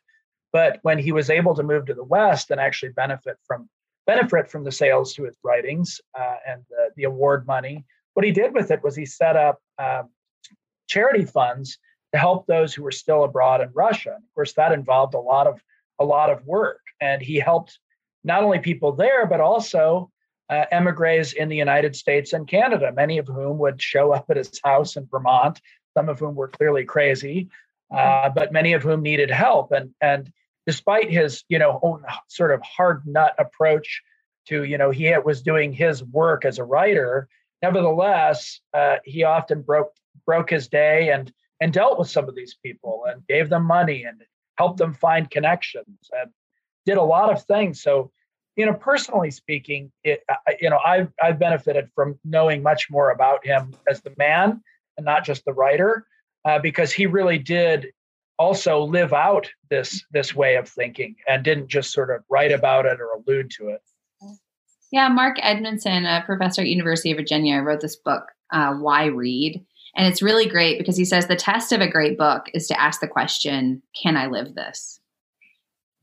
But 0.53 0.81
when 0.83 0.99
he 0.99 1.13
was 1.13 1.31
able 1.31 1.55
to 1.55 1.63
move 1.63 1.87
to 1.87 1.95
the 1.95 2.03
West 2.03 2.51
and 2.51 2.59
actually 2.59 2.93
benefit 2.93 3.37
from 3.47 3.69
benefit 4.07 4.51
from 4.51 4.65
the 4.65 4.73
sales 4.73 5.15
to 5.15 5.25
his 5.25 5.37
writings 5.45 6.01
uh, 6.19 6.37
and 6.49 6.65
the, 6.71 6.91
the, 6.97 7.05
award 7.05 7.47
money. 7.47 7.85
What 8.15 8.25
he 8.25 8.31
did 8.31 8.55
with 8.55 8.71
it 8.71 8.83
was 8.83 8.95
he 8.95 9.05
set 9.05 9.37
up 9.37 9.61
um, 9.79 10.11
charity 10.89 11.25
funds 11.25 11.79
to 12.17 12.21
help 12.21 12.47
those 12.47 12.73
who 12.75 12.83
were 12.83 12.91
still 12.91 13.25
abroad 13.25 13.61
in 13.61 13.71
Russia. 13.75 14.15
And 14.15 14.25
of 14.25 14.35
course, 14.35 14.55
that 14.55 14.73
involved 14.73 15.15
a 15.15 15.21
lot 15.21 15.47
of 15.47 15.61
a 15.99 16.05
lot 16.05 16.31
of 16.31 16.45
work, 16.47 16.81
and 17.01 17.23
he 17.23 17.37
helped 17.37 17.79
not 18.25 18.43
only 18.43 18.59
people 18.59 18.93
there 18.93 19.27
but 19.27 19.41
also 19.41 20.11
uh, 20.51 20.65
emigres 20.71 21.33
in 21.33 21.49
the 21.49 21.57
United 21.57 21.95
States 21.95 22.33
and 22.33 22.49
Canada, 22.49 22.93
many 22.93 23.19
of 23.19 23.27
whom 23.27 23.59
would 23.59 23.81
show 23.81 24.13
up 24.13 24.27
at 24.31 24.37
his 24.37 24.61
house 24.65 24.97
in 24.97 25.07
Vermont. 25.11 25.61
Some 25.97 26.09
of 26.09 26.19
whom 26.19 26.35
were 26.35 26.49
clearly 26.49 26.85
crazy, 26.85 27.49
uh, 27.95 28.29
but 28.29 28.53
many 28.53 28.75
of 28.75 28.83
whom 28.83 29.03
needed 29.03 29.31
help. 29.31 29.73
And 29.73 29.95
and 30.01 30.33
despite 30.67 31.11
his 31.11 31.45
you 31.49 31.59
know 31.59 31.79
own 31.83 32.05
sort 32.29 32.53
of 32.53 32.63
hard 32.63 33.07
nut 33.07 33.35
approach 33.39 34.03
to 34.49 34.65
you 34.65 34.79
know 34.79 34.91
he 34.91 35.15
was 35.25 35.43
doing 35.43 35.73
his 35.73 36.03
work 36.03 36.45
as 36.45 36.59
a 36.59 36.65
writer 36.65 37.29
nevertheless 37.63 38.61
uh, 38.75 38.97
he 39.05 39.23
often 39.25 39.63
broke 39.63 39.93
broke 40.27 40.51
his 40.51 40.69
day 40.69 41.11
and 41.11 41.33
and 41.61 41.73
dealt 41.73 41.99
with 41.99 42.11
some 42.11 42.29
of 42.29 42.35
these 42.35 42.57
people 42.65 43.05
and 43.09 43.27
gave 43.27 43.49
them 43.49 43.65
money 43.65 44.05
and 44.05 44.23
helped 44.59 44.79
them 44.79 44.95
find 44.95 45.31
connections 45.31 46.11
and 46.13 46.31
did 46.85 46.97
a 46.97 47.03
lot 47.03 47.33
of 47.33 47.43
things 47.45 47.83
so 47.83 48.11
you 48.57 48.65
know 48.65 48.75
personally 48.75 49.31
speaking 49.31 49.91
it 50.05 50.23
you 50.61 50.71
know 50.71 50.79
i've 50.85 51.13
i've 51.23 51.39
benefited 51.39 51.89
from 51.95 52.19
knowing 52.25 52.63
much 52.63 52.89
more 52.91 53.11
about 53.11 53.45
him 53.45 53.75
as 53.89 54.01
the 54.03 54.15
man 54.17 54.61
and 54.97 55.05
not 55.05 55.25
just 55.25 55.45
the 55.45 55.53
writer 55.53 56.07
uh, 56.47 56.59
because 56.61 56.93
he 56.93 57.07
really 57.07 57.39
did 57.39 57.89
also 58.39 58.83
live 58.83 59.13
out 59.13 59.51
this 59.71 60.05
this 60.11 60.35
way 60.35 60.57
of 60.57 60.69
thinking 60.69 61.17
and 61.29 61.43
didn't 61.45 61.69
just 61.69 61.93
sort 61.93 62.11
of 62.11 62.23
write 62.31 62.53
about 62.53 62.87
it 62.87 63.01
or 63.01 63.11
allude 63.13 63.51
to 63.51 63.69
it. 63.69 63.81
Yeah, 64.93 65.09
Mark 65.09 65.39
Edmundson, 65.39 66.05
a 66.07 66.25
professor 66.25 66.63
at 66.63 66.69
University 66.69 67.11
of 67.11 67.17
Virginia, 67.17 67.61
wrote 67.61 67.81
this 67.81 67.97
book, 67.97 68.25
uh, 68.53 68.75
"Why 68.75 69.07
Read," 69.07 69.65
and 69.97 70.07
it's 70.07 70.23
really 70.23 70.47
great 70.47 70.79
because 70.79 70.97
he 70.97 71.05
says 71.05 71.27
the 71.27 71.37
test 71.37 71.73
of 71.73 71.81
a 71.81 71.91
great 71.91 72.17
book 72.17 72.47
is 72.55 72.69
to 72.69 72.81
ask 72.81 73.01
the 73.01 73.09
question, 73.09 73.83
"Can 74.01 74.17
I 74.17 74.27
live 74.27 74.55
this?" 74.55 75.01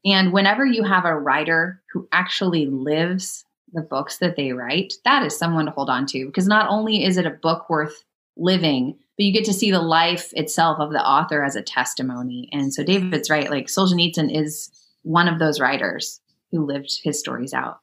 And 0.06 0.34
whenever 0.34 0.66
you 0.66 0.84
have 0.84 1.06
a 1.06 1.18
writer 1.18 1.82
who 1.94 2.08
actually 2.12 2.66
lives 2.66 3.46
the 3.72 3.82
books 3.82 4.18
that 4.18 4.36
they 4.36 4.52
write, 4.52 4.94
that 5.06 5.24
is 5.24 5.38
someone 5.38 5.66
to 5.66 5.72
hold 5.72 5.90
on 5.90 6.06
to 6.08 6.26
because 6.26 6.48
not 6.48 6.70
only 6.70 7.06
is 7.06 7.18
it 7.18 7.26
a 7.26 7.32
book 7.32 7.70
worth 7.70 8.04
living, 8.36 8.98
but 9.18 9.26
you 9.26 9.32
get 9.32 9.46
to 9.46 9.54
see 9.54 9.72
the 9.72 9.82
life 9.82 10.32
itself 10.34 10.80
of 10.80 10.92
the 10.92 11.06
author 11.06 11.44
as 11.44 11.56
a 11.56 11.62
testimony. 11.62 12.50
And 12.52 12.74
so 12.74 12.84
David's 12.84 13.30
right. 13.30 13.50
Like 13.50 13.68
Solzhenitsyn 13.68 14.36
is 14.36 14.70
one 15.04 15.28
of 15.28 15.40
those 15.40 15.60
writers 15.60 16.20
who 16.52 16.66
lived 16.66 17.00
his 17.04 17.20
stories 17.20 17.54
out. 17.54 17.80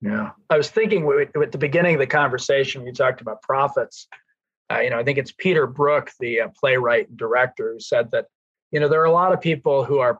Yeah. 0.00 0.30
I 0.50 0.56
was 0.56 0.68
thinking 0.68 1.08
at 1.42 1.52
the 1.52 1.58
beginning 1.58 1.94
of 1.94 2.00
the 2.00 2.06
conversation, 2.06 2.86
you 2.86 2.92
talked 2.92 3.20
about 3.20 3.42
prophets. 3.42 4.06
Uh, 4.72 4.80
you 4.80 4.90
know, 4.90 4.98
I 4.98 5.04
think 5.04 5.18
it's 5.18 5.32
Peter 5.32 5.66
Brook, 5.66 6.10
the 6.20 6.42
uh, 6.42 6.48
playwright 6.58 7.08
and 7.08 7.18
director, 7.18 7.72
who 7.74 7.80
said 7.80 8.10
that, 8.12 8.26
you 8.70 8.80
know, 8.80 8.88
there 8.88 9.00
are 9.00 9.06
a 9.06 9.12
lot 9.12 9.32
of 9.32 9.40
people 9.40 9.84
who 9.84 9.98
are, 9.98 10.18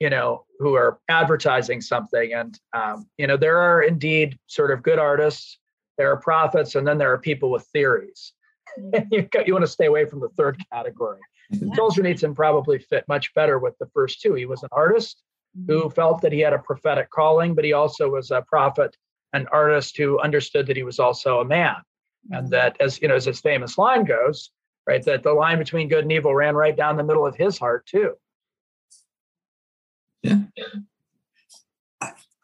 you 0.00 0.10
know, 0.10 0.44
who 0.58 0.74
are 0.74 0.98
advertising 1.08 1.80
something. 1.80 2.32
And, 2.32 2.58
um, 2.72 3.06
you 3.18 3.26
know, 3.26 3.36
there 3.36 3.58
are 3.58 3.82
indeed 3.82 4.38
sort 4.46 4.70
of 4.70 4.82
good 4.82 4.98
artists, 4.98 5.58
there 5.98 6.10
are 6.10 6.16
prophets, 6.16 6.74
and 6.74 6.86
then 6.86 6.98
there 6.98 7.12
are 7.12 7.18
people 7.18 7.50
with 7.50 7.64
theories. 7.72 8.32
Mm-hmm. 8.78 9.04
you, 9.12 9.28
you 9.46 9.52
want 9.52 9.64
to 9.64 9.70
stay 9.70 9.86
away 9.86 10.06
from 10.06 10.20
the 10.20 10.30
third 10.30 10.58
category. 10.72 11.20
Yeah. 11.50 11.68
Solzhenitsyn 11.76 12.34
probably 12.34 12.78
fit 12.78 13.06
much 13.06 13.34
better 13.34 13.58
with 13.58 13.76
the 13.78 13.86
first 13.86 14.20
two. 14.20 14.34
He 14.34 14.46
was 14.46 14.62
an 14.62 14.70
artist 14.72 15.22
who 15.66 15.80
mm-hmm. 15.80 15.88
felt 15.90 16.22
that 16.22 16.32
he 16.32 16.40
had 16.40 16.52
a 16.52 16.58
prophetic 16.58 17.10
calling, 17.10 17.54
but 17.54 17.64
he 17.64 17.74
also 17.74 18.08
was 18.08 18.30
a 18.30 18.42
prophet, 18.42 18.96
an 19.32 19.46
artist 19.52 19.96
who 19.96 20.18
understood 20.20 20.66
that 20.66 20.76
he 20.76 20.82
was 20.82 20.98
also 20.98 21.40
a 21.40 21.44
man. 21.44 21.76
And 22.30 22.44
mm-hmm. 22.44 22.50
that, 22.50 22.76
as 22.80 23.00
you 23.00 23.08
know, 23.08 23.14
as 23.14 23.24
his 23.24 23.40
famous 23.40 23.78
line 23.78 24.04
goes, 24.04 24.50
right, 24.86 25.04
that 25.04 25.22
the 25.22 25.32
line 25.32 25.58
between 25.58 25.88
good 25.88 26.04
and 26.04 26.12
evil 26.12 26.34
ran 26.34 26.54
right 26.54 26.76
down 26.76 26.96
the 26.96 27.04
middle 27.04 27.26
of 27.26 27.36
his 27.36 27.58
heart 27.58 27.86
too. 27.86 28.14
Yeah. 30.22 30.40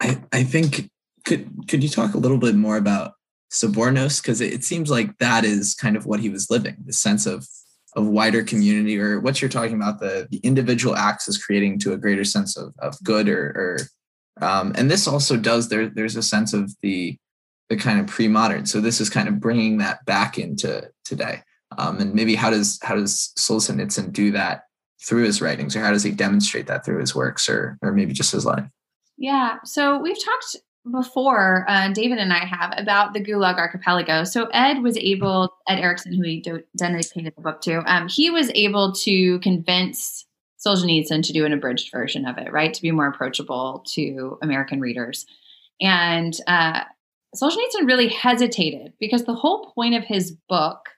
I, 0.01 0.19
I 0.33 0.45
think 0.45 0.91
could 1.25 1.69
could 1.69 1.83
you 1.83 1.89
talk 1.89 2.15
a 2.15 2.19
little 2.19 2.39
bit 2.39 2.55
more 2.55 2.77
about 2.77 3.13
Sobornos? 3.53 4.23
Because 4.23 4.41
it, 4.41 4.53
it 4.53 4.65
seems 4.65 4.91
like 4.91 5.17
that 5.19 5.45
is 5.45 5.75
kind 5.75 5.97
of 5.97 6.07
what 6.07 6.21
he 6.21 6.29
was 6.29 6.51
living, 6.51 6.77
the 6.85 6.93
sense 6.93 7.27
of 7.27 7.47
of 7.97 8.07
wider 8.07 8.43
community 8.43 8.99
or 8.99 9.21
what 9.21 9.41
you're 9.41 9.49
talking 9.49 9.75
about 9.75 9.99
the, 9.99 10.29
the 10.31 10.39
individual 10.39 10.95
acts 10.95 11.27
is 11.27 11.43
creating 11.43 11.77
to 11.77 11.93
a 11.93 11.97
greater 11.97 12.25
sense 12.25 12.57
of, 12.57 12.73
of 12.79 12.97
good 13.03 13.29
or, 13.29 13.47
or 13.47 13.79
um, 14.47 14.73
and 14.77 14.89
this 14.89 15.09
also 15.09 15.37
does 15.37 15.69
there 15.69 15.89
there's 15.89 16.15
a 16.15 16.23
sense 16.23 16.53
of 16.53 16.73
the 16.83 17.19
the 17.71 17.77
kind 17.77 17.99
of 17.99 18.07
pre-modern 18.07 18.67
so 18.67 18.81
this 18.81 19.01
is 19.01 19.09
kind 19.09 19.29
of 19.29 19.41
bringing 19.41 19.79
that 19.79 20.05
back 20.05 20.39
into 20.39 20.91
today 21.05 21.43
um, 21.79 21.99
and 21.99 22.15
maybe 22.15 22.35
how 22.35 22.51
does 22.51 22.79
how 22.83 22.95
does 22.95 23.33
Solzhenitsyn 23.39 24.13
do 24.13 24.31
that 24.33 24.65
through 25.03 25.25
his 25.25 25.41
writings 25.41 25.75
or 25.75 25.81
how 25.81 25.91
does 25.91 26.03
he 26.03 26.11
demonstrate 26.11 26.67
that 26.67 26.85
through 26.85 27.01
his 27.01 27.15
works 27.15 27.49
or 27.49 27.79
or 27.81 27.93
maybe 27.93 28.13
just 28.13 28.33
his 28.33 28.45
life 28.45 28.67
yeah 29.17 29.57
so 29.65 29.99
we've 29.99 30.23
talked 30.23 30.57
before 30.91 31.65
uh, 31.69 31.89
David 31.93 32.19
and 32.19 32.33
I 32.33 32.45
have 32.45 32.73
about 32.77 33.13
the 33.13 33.21
Gulag 33.21 33.59
Archipelago. 33.59 34.25
So 34.25 34.47
Ed 34.47 34.83
was 34.83 34.97
able, 34.97 35.55
Ed 35.69 35.79
Ericson, 35.79 36.15
who 36.15 36.23
he 36.23 36.41
do, 36.41 36.63
dedicated 36.77 37.35
the 37.37 37.43
book 37.43 37.61
to, 37.63 37.83
um, 37.85 38.09
he 38.09 38.31
was 38.31 38.51
able 38.55 38.93
to 38.93 39.39
convince 39.41 40.27
Solzhenitsyn 40.65 41.23
to 41.27 41.33
do 41.33 41.45
an 41.45 41.53
abridged 41.53 41.91
version 41.93 42.27
of 42.27 42.39
it, 42.39 42.53
right, 42.53 42.73
to 42.73 42.83
be 42.83 42.91
more 42.91 43.09
approachable 43.09 43.85
to 43.89 44.39
American 44.43 44.81
readers. 44.81 45.27
And 45.81 46.35
uh, 46.47 46.85
Solzhenitsyn 47.37 47.87
really 47.87 48.09
hesitated 48.09 48.93
because 48.99 49.25
the 49.25 49.35
whole 49.35 49.73
point 49.73 49.95
of 49.95 50.05
his 50.05 50.33
book 50.49 50.89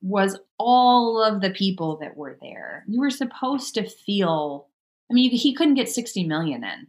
was 0.00 0.38
all 0.58 1.22
of 1.22 1.40
the 1.40 1.50
people 1.50 1.98
that 1.98 2.16
were 2.16 2.36
there. 2.40 2.84
You 2.88 3.00
were 3.00 3.10
supposed 3.10 3.74
to 3.74 3.88
feel. 3.88 4.68
I 5.10 5.14
mean, 5.14 5.30
he 5.30 5.54
couldn't 5.54 5.74
get 5.74 5.88
60 5.88 6.24
million 6.26 6.64
in 6.64 6.86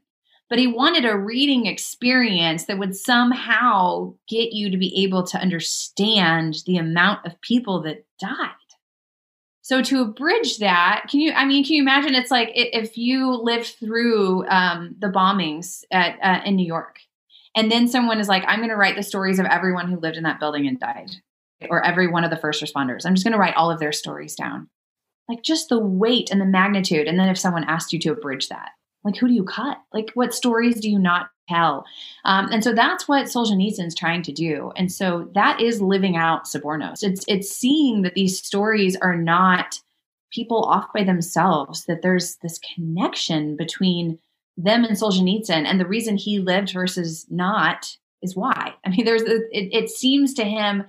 but 0.53 0.59
he 0.59 0.67
wanted 0.67 1.03
a 1.03 1.17
reading 1.17 1.65
experience 1.65 2.65
that 2.65 2.77
would 2.77 2.95
somehow 2.95 4.13
get 4.27 4.53
you 4.53 4.69
to 4.69 4.77
be 4.77 5.03
able 5.03 5.23
to 5.23 5.39
understand 5.39 6.57
the 6.67 6.77
amount 6.77 7.25
of 7.25 7.41
people 7.41 7.81
that 7.81 8.05
died. 8.19 8.49
So 9.63 9.81
to 9.81 10.01
abridge 10.01 10.59
that, 10.59 11.05
can 11.09 11.21
you? 11.21 11.31
I 11.31 11.45
mean, 11.45 11.63
can 11.63 11.73
you 11.73 11.81
imagine? 11.81 12.13
It's 12.13 12.29
like 12.29 12.51
if 12.53 12.97
you 12.97 13.31
lived 13.31 13.77
through 13.79 14.47
um, 14.47 14.95
the 14.99 15.07
bombings 15.07 15.85
at 15.89 16.19
uh, 16.21 16.41
in 16.45 16.55
New 16.55 16.67
York, 16.67 16.99
and 17.55 17.71
then 17.71 17.87
someone 17.87 18.19
is 18.19 18.27
like, 18.27 18.43
"I'm 18.47 18.59
going 18.59 18.69
to 18.69 18.75
write 18.75 18.95
the 18.95 19.03
stories 19.03 19.39
of 19.39 19.45
everyone 19.45 19.89
who 19.89 19.99
lived 19.99 20.17
in 20.17 20.23
that 20.23 20.39
building 20.39 20.67
and 20.67 20.79
died, 20.79 21.11
or 21.69 21.85
every 21.85 22.07
one 22.07 22.23
of 22.23 22.29
the 22.29 22.37
first 22.37 22.63
responders. 22.63 23.05
I'm 23.05 23.15
just 23.15 23.25
going 23.25 23.33
to 23.33 23.39
write 23.39 23.55
all 23.55 23.71
of 23.71 23.79
their 23.79 23.91
stories 23.91 24.35
down." 24.35 24.69
Like 25.29 25.41
just 25.41 25.69
the 25.69 25.79
weight 25.79 26.31
and 26.31 26.41
the 26.41 26.45
magnitude. 26.45 27.07
And 27.07 27.17
then 27.17 27.29
if 27.29 27.37
someone 27.37 27.63
asked 27.63 27.93
you 27.93 27.99
to 27.99 28.11
abridge 28.11 28.49
that, 28.49 28.71
like, 29.03 29.17
who 29.17 29.27
do 29.27 29.33
you 29.33 29.43
cut? 29.43 29.77
Like, 29.93 30.11
what 30.13 30.33
stories 30.33 30.79
do 30.79 30.89
you 30.89 30.97
not 30.97 31.29
tell? 31.49 31.85
Um, 32.25 32.47
and 32.51 32.63
so 32.63 32.73
that's 32.73 33.07
what 33.07 33.25
Solzhenitsyn 33.25 33.85
is 33.85 33.95
trying 33.95 34.21
to 34.23 34.31
do. 34.31 34.71
And 34.75 34.91
so 34.91 35.29
that 35.35 35.59
is 35.59 35.81
living 35.81 36.15
out 36.15 36.45
Sobornos. 36.45 37.03
It's 37.03 37.25
it's 37.27 37.49
seeing 37.49 38.03
that 38.03 38.13
these 38.13 38.41
stories 38.41 38.95
are 38.97 39.15
not 39.15 39.79
people 40.31 40.63
off 40.63 40.91
by 40.93 41.03
themselves. 41.03 41.85
That 41.85 42.01
there's 42.01 42.37
this 42.37 42.59
connection 42.75 43.57
between 43.57 44.19
them 44.57 44.83
and 44.83 44.95
Solzhenitsyn, 44.95 45.65
and 45.65 45.79
the 45.79 45.87
reason 45.87 46.17
he 46.17 46.39
lived 46.39 46.73
versus 46.73 47.25
not 47.29 47.97
is 48.21 48.35
why. 48.35 48.73
I 48.85 48.89
mean, 48.89 49.05
there's 49.05 49.23
it, 49.23 49.45
it 49.51 49.89
seems 49.89 50.33
to 50.35 50.43
him 50.43 50.85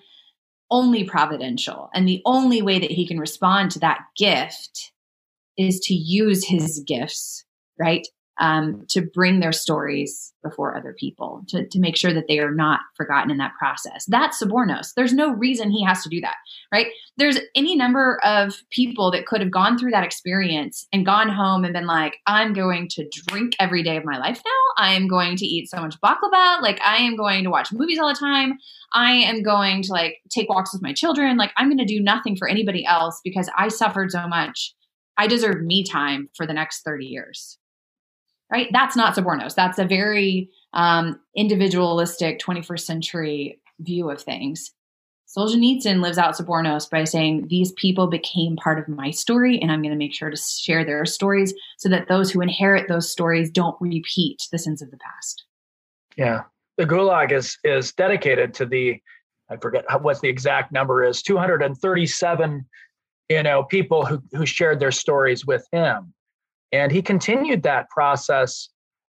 only 0.70 1.04
providential, 1.04 1.90
and 1.94 2.08
the 2.08 2.22
only 2.24 2.62
way 2.62 2.78
that 2.78 2.90
he 2.90 3.06
can 3.06 3.18
respond 3.18 3.70
to 3.72 3.78
that 3.80 4.00
gift 4.16 4.92
is 5.56 5.78
to 5.80 5.94
use 5.94 6.44
his 6.44 6.82
gifts 6.86 7.44
right? 7.78 8.06
Um, 8.40 8.84
to 8.88 9.00
bring 9.00 9.38
their 9.38 9.52
stories 9.52 10.34
before 10.44 10.76
other 10.76 10.94
people, 10.96 11.42
to, 11.48 11.66
to 11.66 11.80
make 11.80 11.96
sure 11.96 12.12
that 12.12 12.26
they 12.28 12.38
are 12.38 12.54
not 12.54 12.80
forgotten 12.96 13.30
in 13.30 13.38
that 13.38 13.54
process. 13.58 14.04
That's 14.06 14.40
Sobornos. 14.40 14.92
There's 14.94 15.12
no 15.12 15.32
reason 15.32 15.70
he 15.70 15.84
has 15.84 16.02
to 16.04 16.08
do 16.08 16.20
that, 16.20 16.36
right? 16.72 16.88
There's 17.16 17.38
any 17.56 17.74
number 17.74 18.20
of 18.24 18.54
people 18.70 19.10
that 19.12 19.26
could 19.26 19.40
have 19.40 19.50
gone 19.50 19.78
through 19.78 19.92
that 19.92 20.04
experience 20.04 20.86
and 20.92 21.06
gone 21.06 21.28
home 21.28 21.64
and 21.64 21.72
been 21.72 21.86
like, 21.86 22.18
I'm 22.26 22.52
going 22.52 22.88
to 22.90 23.08
drink 23.26 23.54
every 23.58 23.82
day 23.82 23.96
of 23.96 24.04
my 24.04 24.18
life 24.18 24.40
now. 24.44 24.84
I 24.84 24.94
am 24.94 25.08
going 25.08 25.36
to 25.36 25.46
eat 25.46 25.70
so 25.70 25.80
much 25.80 26.00
baklava. 26.00 26.60
Like, 26.60 26.80
I 26.82 26.98
am 26.98 27.16
going 27.16 27.42
to 27.44 27.50
watch 27.50 27.72
movies 27.72 27.98
all 27.98 28.08
the 28.08 28.14
time. 28.14 28.58
I 28.92 29.12
am 29.12 29.42
going 29.42 29.82
to 29.84 29.92
like 29.92 30.18
take 30.28 30.48
walks 30.48 30.72
with 30.72 30.82
my 30.82 30.92
children. 30.92 31.36
Like, 31.36 31.52
I'm 31.56 31.68
going 31.68 31.78
to 31.78 31.84
do 31.84 32.00
nothing 32.00 32.36
for 32.36 32.48
anybody 32.48 32.84
else 32.84 33.20
because 33.24 33.48
I 33.56 33.68
suffered 33.68 34.10
so 34.10 34.28
much. 34.28 34.74
I 35.16 35.26
deserve 35.26 35.62
me 35.62 35.84
time 35.84 36.28
for 36.36 36.46
the 36.46 36.52
next 36.52 36.82
30 36.82 37.06
years 37.06 37.58
right? 38.50 38.68
That's 38.72 38.96
not 38.96 39.14
Sobornos. 39.14 39.54
That's 39.54 39.78
a 39.78 39.84
very 39.84 40.50
um, 40.72 41.20
individualistic 41.34 42.40
21st 42.40 42.80
century 42.80 43.60
view 43.80 44.10
of 44.10 44.22
things. 44.22 44.72
Solzhenitsyn 45.36 46.00
lives 46.00 46.18
out 46.18 46.36
Sobornos 46.36 46.88
by 46.88 47.04
saying 47.04 47.48
these 47.48 47.72
people 47.72 48.06
became 48.06 48.56
part 48.56 48.78
of 48.78 48.88
my 48.88 49.10
story, 49.10 49.60
and 49.60 49.72
I'm 49.72 49.82
going 49.82 49.90
to 49.90 49.98
make 49.98 50.14
sure 50.14 50.30
to 50.30 50.36
share 50.36 50.84
their 50.84 51.04
stories 51.04 51.52
so 51.78 51.88
that 51.88 52.06
those 52.06 52.30
who 52.30 52.40
inherit 52.40 52.86
those 52.88 53.10
stories 53.10 53.50
don't 53.50 53.76
repeat 53.80 54.46
the 54.52 54.58
sins 54.58 54.80
of 54.80 54.90
the 54.92 54.98
past. 54.98 55.44
Yeah, 56.16 56.42
the 56.76 56.86
Gulag 56.86 57.32
is 57.32 57.58
is 57.64 57.92
dedicated 57.92 58.54
to 58.54 58.66
the 58.66 59.00
I 59.50 59.56
forget 59.56 59.84
what 60.02 60.20
the 60.20 60.28
exact 60.28 60.72
number 60.72 61.04
is 61.04 61.22
237 61.22 62.64
you 63.28 63.42
know 63.42 63.64
people 63.64 64.06
who 64.06 64.22
who 64.32 64.46
shared 64.46 64.80
their 64.80 64.92
stories 64.92 65.46
with 65.46 65.66
him 65.72 66.13
and 66.74 66.90
he 66.90 67.00
continued 67.00 67.62
that 67.62 67.88
process 67.88 68.68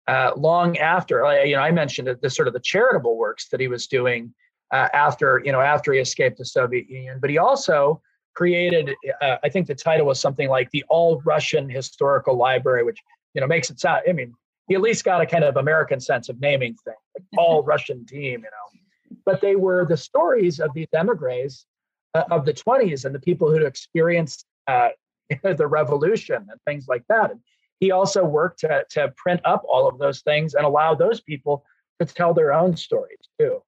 uh, 0.08 0.32
long 0.36 0.78
after. 0.78 1.44
You 1.44 1.56
know, 1.56 1.62
I 1.62 1.70
mentioned 1.70 2.08
the 2.20 2.30
sort 2.30 2.48
of 2.48 2.54
the 2.54 2.60
charitable 2.60 3.16
works 3.18 3.48
that 3.50 3.60
he 3.60 3.68
was 3.68 3.86
doing 3.86 4.32
uh, 4.72 4.88
after 4.94 5.42
you 5.44 5.52
know 5.52 5.60
after 5.60 5.92
he 5.92 6.00
escaped 6.00 6.38
the 6.38 6.44
Soviet 6.44 6.88
Union, 6.88 7.18
but 7.20 7.28
he 7.28 7.38
also 7.38 8.00
created. 8.34 8.94
Uh, 9.20 9.36
I 9.42 9.48
think 9.50 9.66
the 9.66 9.74
title 9.74 10.06
was 10.06 10.18
something 10.20 10.48
like 10.48 10.70
the 10.70 10.84
All 10.88 11.20
Russian 11.24 11.68
Historical 11.68 12.36
Library, 12.36 12.82
which 12.82 12.98
you 13.34 13.40
know 13.40 13.46
makes 13.46 13.68
it 13.68 13.78
sound. 13.78 14.02
I 14.08 14.12
mean, 14.12 14.32
he 14.68 14.74
at 14.74 14.80
least 14.80 15.04
got 15.04 15.20
a 15.20 15.26
kind 15.26 15.44
of 15.44 15.56
American 15.56 16.00
sense 16.00 16.30
of 16.30 16.40
naming 16.40 16.74
things, 16.84 16.96
like 17.14 17.24
All 17.36 17.62
Russian 17.72 18.06
Team, 18.06 18.40
you 18.40 18.50
know. 18.54 19.16
But 19.26 19.42
they 19.42 19.56
were 19.56 19.84
the 19.84 19.98
stories 19.98 20.60
of 20.60 20.72
these 20.72 20.88
emigres 20.94 21.66
uh, 22.14 22.24
of 22.30 22.46
the 22.46 22.54
20s 22.54 23.04
and 23.04 23.14
the 23.14 23.20
people 23.20 23.50
who 23.50 23.66
experienced 23.66 24.46
uh, 24.66 24.90
the 25.42 25.66
revolution 25.66 26.46
and 26.50 26.60
things 26.66 26.86
like 26.88 27.04
that. 27.08 27.30
And 27.30 27.40
he 27.80 27.90
also 27.90 28.24
worked 28.24 28.60
to, 28.60 28.84
to 28.90 29.12
print 29.16 29.40
up 29.44 29.62
all 29.68 29.88
of 29.88 29.98
those 29.98 30.20
things 30.20 30.54
and 30.54 30.64
allow 30.64 30.94
those 30.94 31.20
people 31.20 31.64
to 31.98 32.06
tell 32.06 32.32
their 32.34 32.52
own 32.52 32.76
stories 32.76 33.18
too. 33.38 33.62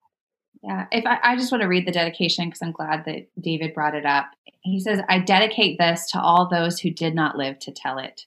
Yeah, 0.62 0.86
if 0.92 1.04
I, 1.06 1.18
I 1.22 1.36
just 1.36 1.50
want 1.50 1.62
to 1.62 1.68
read 1.68 1.86
the 1.86 1.92
dedication 1.92 2.46
because 2.46 2.62
I'm 2.62 2.72
glad 2.72 3.04
that 3.06 3.26
David 3.40 3.74
brought 3.74 3.96
it 3.96 4.06
up. 4.06 4.26
He 4.60 4.78
says, 4.78 5.00
I 5.08 5.18
dedicate 5.18 5.78
this 5.78 6.08
to 6.12 6.20
all 6.20 6.48
those 6.48 6.78
who 6.78 6.90
did 6.90 7.14
not 7.14 7.36
live 7.36 7.58
to 7.60 7.72
tell 7.72 7.98
it. 7.98 8.26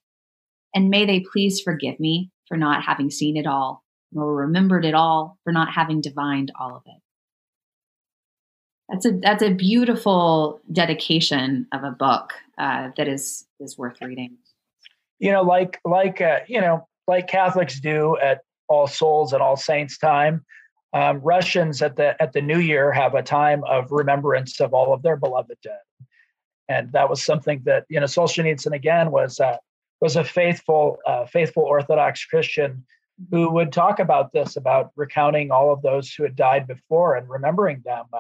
And 0.73 0.89
may 0.89 1.05
they 1.05 1.21
please 1.21 1.61
forgive 1.61 1.97
me 1.99 2.31
for 2.47 2.57
not 2.57 2.83
having 2.83 3.09
seen 3.09 3.38
it 3.38 3.47
all, 3.47 3.83
nor 4.11 4.36
remembered 4.36 4.83
it 4.83 4.93
all, 4.93 5.38
for 5.45 5.53
not 5.53 5.71
having 5.71 6.01
divined 6.01 6.51
all 6.59 6.75
of 6.75 6.83
it. 6.86 7.01
That's 8.89 9.05
a 9.05 9.11
that's 9.13 9.41
a 9.41 9.53
beautiful 9.53 10.59
dedication 10.71 11.67
of 11.71 11.83
a 11.83 11.91
book 11.91 12.33
uh, 12.57 12.89
that 12.97 13.07
is 13.07 13.47
is 13.59 13.77
worth 13.77 14.01
reading. 14.01 14.38
You 15.20 15.32
know, 15.32 15.43
like 15.43 15.80
like 15.86 16.22
uh, 16.22 16.39
you 16.47 16.61
know, 16.61 16.88
like 17.07 17.28
Catholics 17.28 17.80
do 17.80 18.18
at 18.18 18.41
All 18.68 18.88
Souls 18.88 19.34
and 19.34 19.41
All 19.41 19.57
Saints 19.57 19.97
time. 19.97 20.45
Um, 20.93 21.20
Russians 21.20 21.82
at 21.82 21.97
the 21.97 22.22
at 22.22 22.34
the 22.34 22.41
New 22.41 22.59
Year 22.59 22.91
have 22.91 23.16
a 23.16 23.24
time 23.24 23.63
of 23.66 23.91
remembrance 23.91 24.61
of 24.61 24.74
all 24.74 24.93
of 24.93 25.01
their 25.01 25.18
beloved 25.18 25.57
dead, 25.61 25.80
and 26.70 26.91
that 26.93 27.09
was 27.09 27.24
something 27.24 27.61
that 27.66 27.86
you 27.89 27.99
know 27.99 28.05
Solzhenitsyn 28.05 28.74
again 28.74 29.11
was 29.11 29.39
uh, 29.39 29.57
was 30.01 30.16
a 30.16 30.24
faithful 30.24 30.97
uh, 31.05 31.26
faithful 31.26 31.63
Orthodox 31.63 32.26
Christian 32.26 32.86
who 33.32 33.49
would 33.51 33.72
talk 33.72 33.99
about 33.99 34.34
this, 34.34 34.57
about 34.57 34.91
recounting 34.95 35.51
all 35.51 35.72
of 35.72 35.82
those 35.82 36.13
who 36.13 36.24
had 36.24 36.36
died 36.36 36.68
before 36.68 37.16
and 37.16 37.30
remembering 37.30 37.82
them 37.86 38.05
uh, 38.11 38.20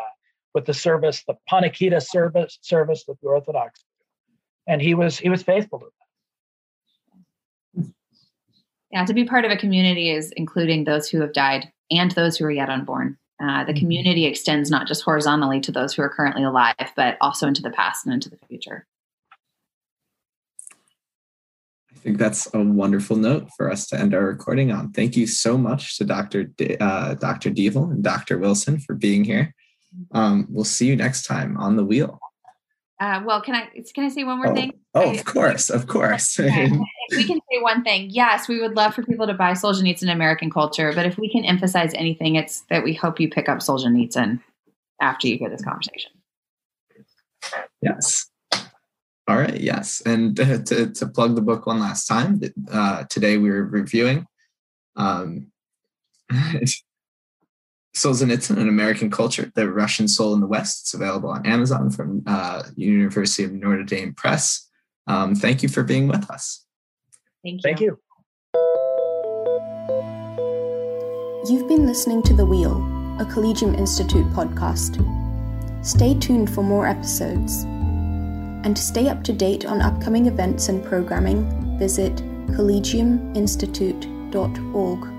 with 0.53 0.65
the 0.65 0.73
service, 0.73 1.23
the 1.27 1.35
Panikhida 1.49 2.01
service, 2.01 2.57
service 2.61 3.03
that 3.05 3.19
the 3.21 3.27
Orthodox. 3.27 3.83
And 4.67 4.81
he 4.81 4.95
was 4.95 5.19
he 5.19 5.29
was 5.29 5.43
faithful 5.43 5.79
to 5.79 5.85
that. 5.85 6.04
Yeah, 8.91 9.05
to 9.05 9.13
be 9.13 9.25
part 9.25 9.45
of 9.45 9.51
a 9.51 9.57
community 9.57 10.09
is 10.09 10.31
including 10.33 10.83
those 10.83 11.09
who 11.09 11.21
have 11.21 11.33
died 11.33 11.71
and 11.91 12.11
those 12.11 12.37
who 12.37 12.45
are 12.45 12.51
yet 12.51 12.69
unborn. 12.69 13.17
Uh, 13.41 13.63
the 13.63 13.71
mm-hmm. 13.71 13.79
community 13.79 14.25
extends 14.25 14.69
not 14.69 14.87
just 14.87 15.03
horizontally 15.03 15.59
to 15.61 15.71
those 15.71 15.93
who 15.93 16.01
are 16.01 16.09
currently 16.09 16.43
alive, 16.43 16.75
but 16.95 17.17
also 17.19 17.47
into 17.47 17.61
the 17.61 17.69
past 17.69 18.05
and 18.05 18.13
into 18.13 18.29
the 18.29 18.37
future. 18.47 18.87
I 21.93 21.97
think 21.97 22.17
that's 22.17 22.53
a 22.53 22.61
wonderful 22.61 23.17
note 23.17 23.49
for 23.57 23.69
us 23.71 23.87
to 23.87 23.99
end 23.99 24.13
our 24.13 24.23
recording 24.23 24.71
on. 24.71 24.91
Thank 24.91 25.17
you 25.17 25.25
so 25.25 25.57
much 25.57 25.97
to 25.97 26.05
Dr. 26.05 26.43
D- 26.43 26.77
uh, 26.79 27.15
Dr. 27.15 27.49
Deavel 27.49 27.91
and 27.91 28.03
Dr. 28.03 28.37
Wilson 28.37 28.79
for 28.79 28.93
being 28.93 29.23
here. 29.23 29.53
Um, 30.11 30.45
we'll 30.49 30.65
see 30.65 30.85
you 30.85 30.95
next 30.95 31.23
time 31.23 31.57
on 31.57 31.75
the 31.75 31.85
wheel. 31.85 32.19
Uh, 32.99 33.21
well, 33.25 33.41
can 33.41 33.55
I 33.55 33.69
can 33.93 34.05
I 34.05 34.09
say 34.09 34.23
one 34.23 34.37
more 34.37 34.51
oh, 34.51 34.55
thing? 34.55 34.73
Oh, 34.93 35.11
of 35.11 35.25
course, 35.25 35.69
of 35.69 35.87
course. 35.87 36.39
Okay. 36.39 36.71
we 37.11 37.25
can 37.25 37.39
say 37.51 37.61
one 37.61 37.83
thing, 37.83 38.09
yes, 38.09 38.47
we 38.47 38.61
would 38.61 38.75
love 38.75 38.95
for 38.95 39.03
people 39.03 39.27
to 39.27 39.33
buy 39.33 39.51
Solzhenitsyn 39.51 40.03
in 40.03 40.09
American 40.09 40.49
Culture. 40.49 40.93
But 40.93 41.05
if 41.05 41.17
we 41.17 41.29
can 41.29 41.43
emphasize 41.43 41.93
anything, 41.93 42.35
it's 42.35 42.61
that 42.69 42.83
we 42.83 42.93
hope 42.93 43.19
you 43.19 43.29
pick 43.29 43.49
up 43.49 43.59
Solzhenitsyn 43.59 44.39
after 45.01 45.27
you 45.27 45.37
hear 45.37 45.49
this 45.49 45.63
conversation. 45.63 46.11
Yes. 47.81 48.29
All 49.27 49.37
right. 49.37 49.59
Yes, 49.59 50.01
and 50.05 50.39
uh, 50.39 50.59
to 50.59 50.91
to 50.91 51.07
plug 51.07 51.35
the 51.35 51.41
book 51.41 51.65
one 51.65 51.79
last 51.79 52.07
time, 52.07 52.39
uh, 52.71 53.03
today 53.09 53.37
we 53.37 53.49
are 53.49 53.63
reviewing. 53.63 54.25
Um, 54.95 55.51
Solzhenitsyn 57.95 58.23
and 58.23 58.31
it's 58.31 58.49
in 58.49 58.57
an 58.57 58.67
American 58.67 59.09
Culture, 59.09 59.49
The 59.55 59.71
Russian 59.71 60.09
Soul 60.09 60.33
in 60.33 60.41
the 60.41 60.47
West. 60.47 60.81
It's 60.83 60.93
available 60.93 61.29
on 61.29 61.45
Amazon 61.45 61.89
from 61.89 62.21
uh, 62.27 62.63
University 62.75 63.45
of 63.45 63.53
Notre 63.53 63.83
Dame 63.83 64.13
Press. 64.13 64.69
Um, 65.07 65.33
thank 65.33 65.63
you 65.63 65.69
for 65.69 65.83
being 65.83 66.09
with 66.09 66.29
us. 66.29 66.65
Thank 67.43 67.57
you. 67.57 67.61
Thank 67.63 67.79
you. 67.79 67.97
You've 71.49 71.69
been 71.69 71.85
listening 71.85 72.21
to 72.23 72.33
The 72.33 72.45
Wheel, 72.45 72.75
a 73.19 73.25
Collegium 73.25 73.75
Institute 73.75 74.25
podcast. 74.33 74.99
Stay 75.85 76.15
tuned 76.15 76.53
for 76.53 76.63
more 76.63 76.85
episodes. 76.87 77.63
And 77.63 78.75
to 78.75 78.81
stay 78.81 79.07
up 79.07 79.23
to 79.23 79.31
date 79.31 79.65
on 79.65 79.81
upcoming 79.81 80.25
events 80.25 80.67
and 80.67 80.83
programming, 80.83 81.77
visit 81.77 82.15
collegiuminstitute.org. 82.47 85.14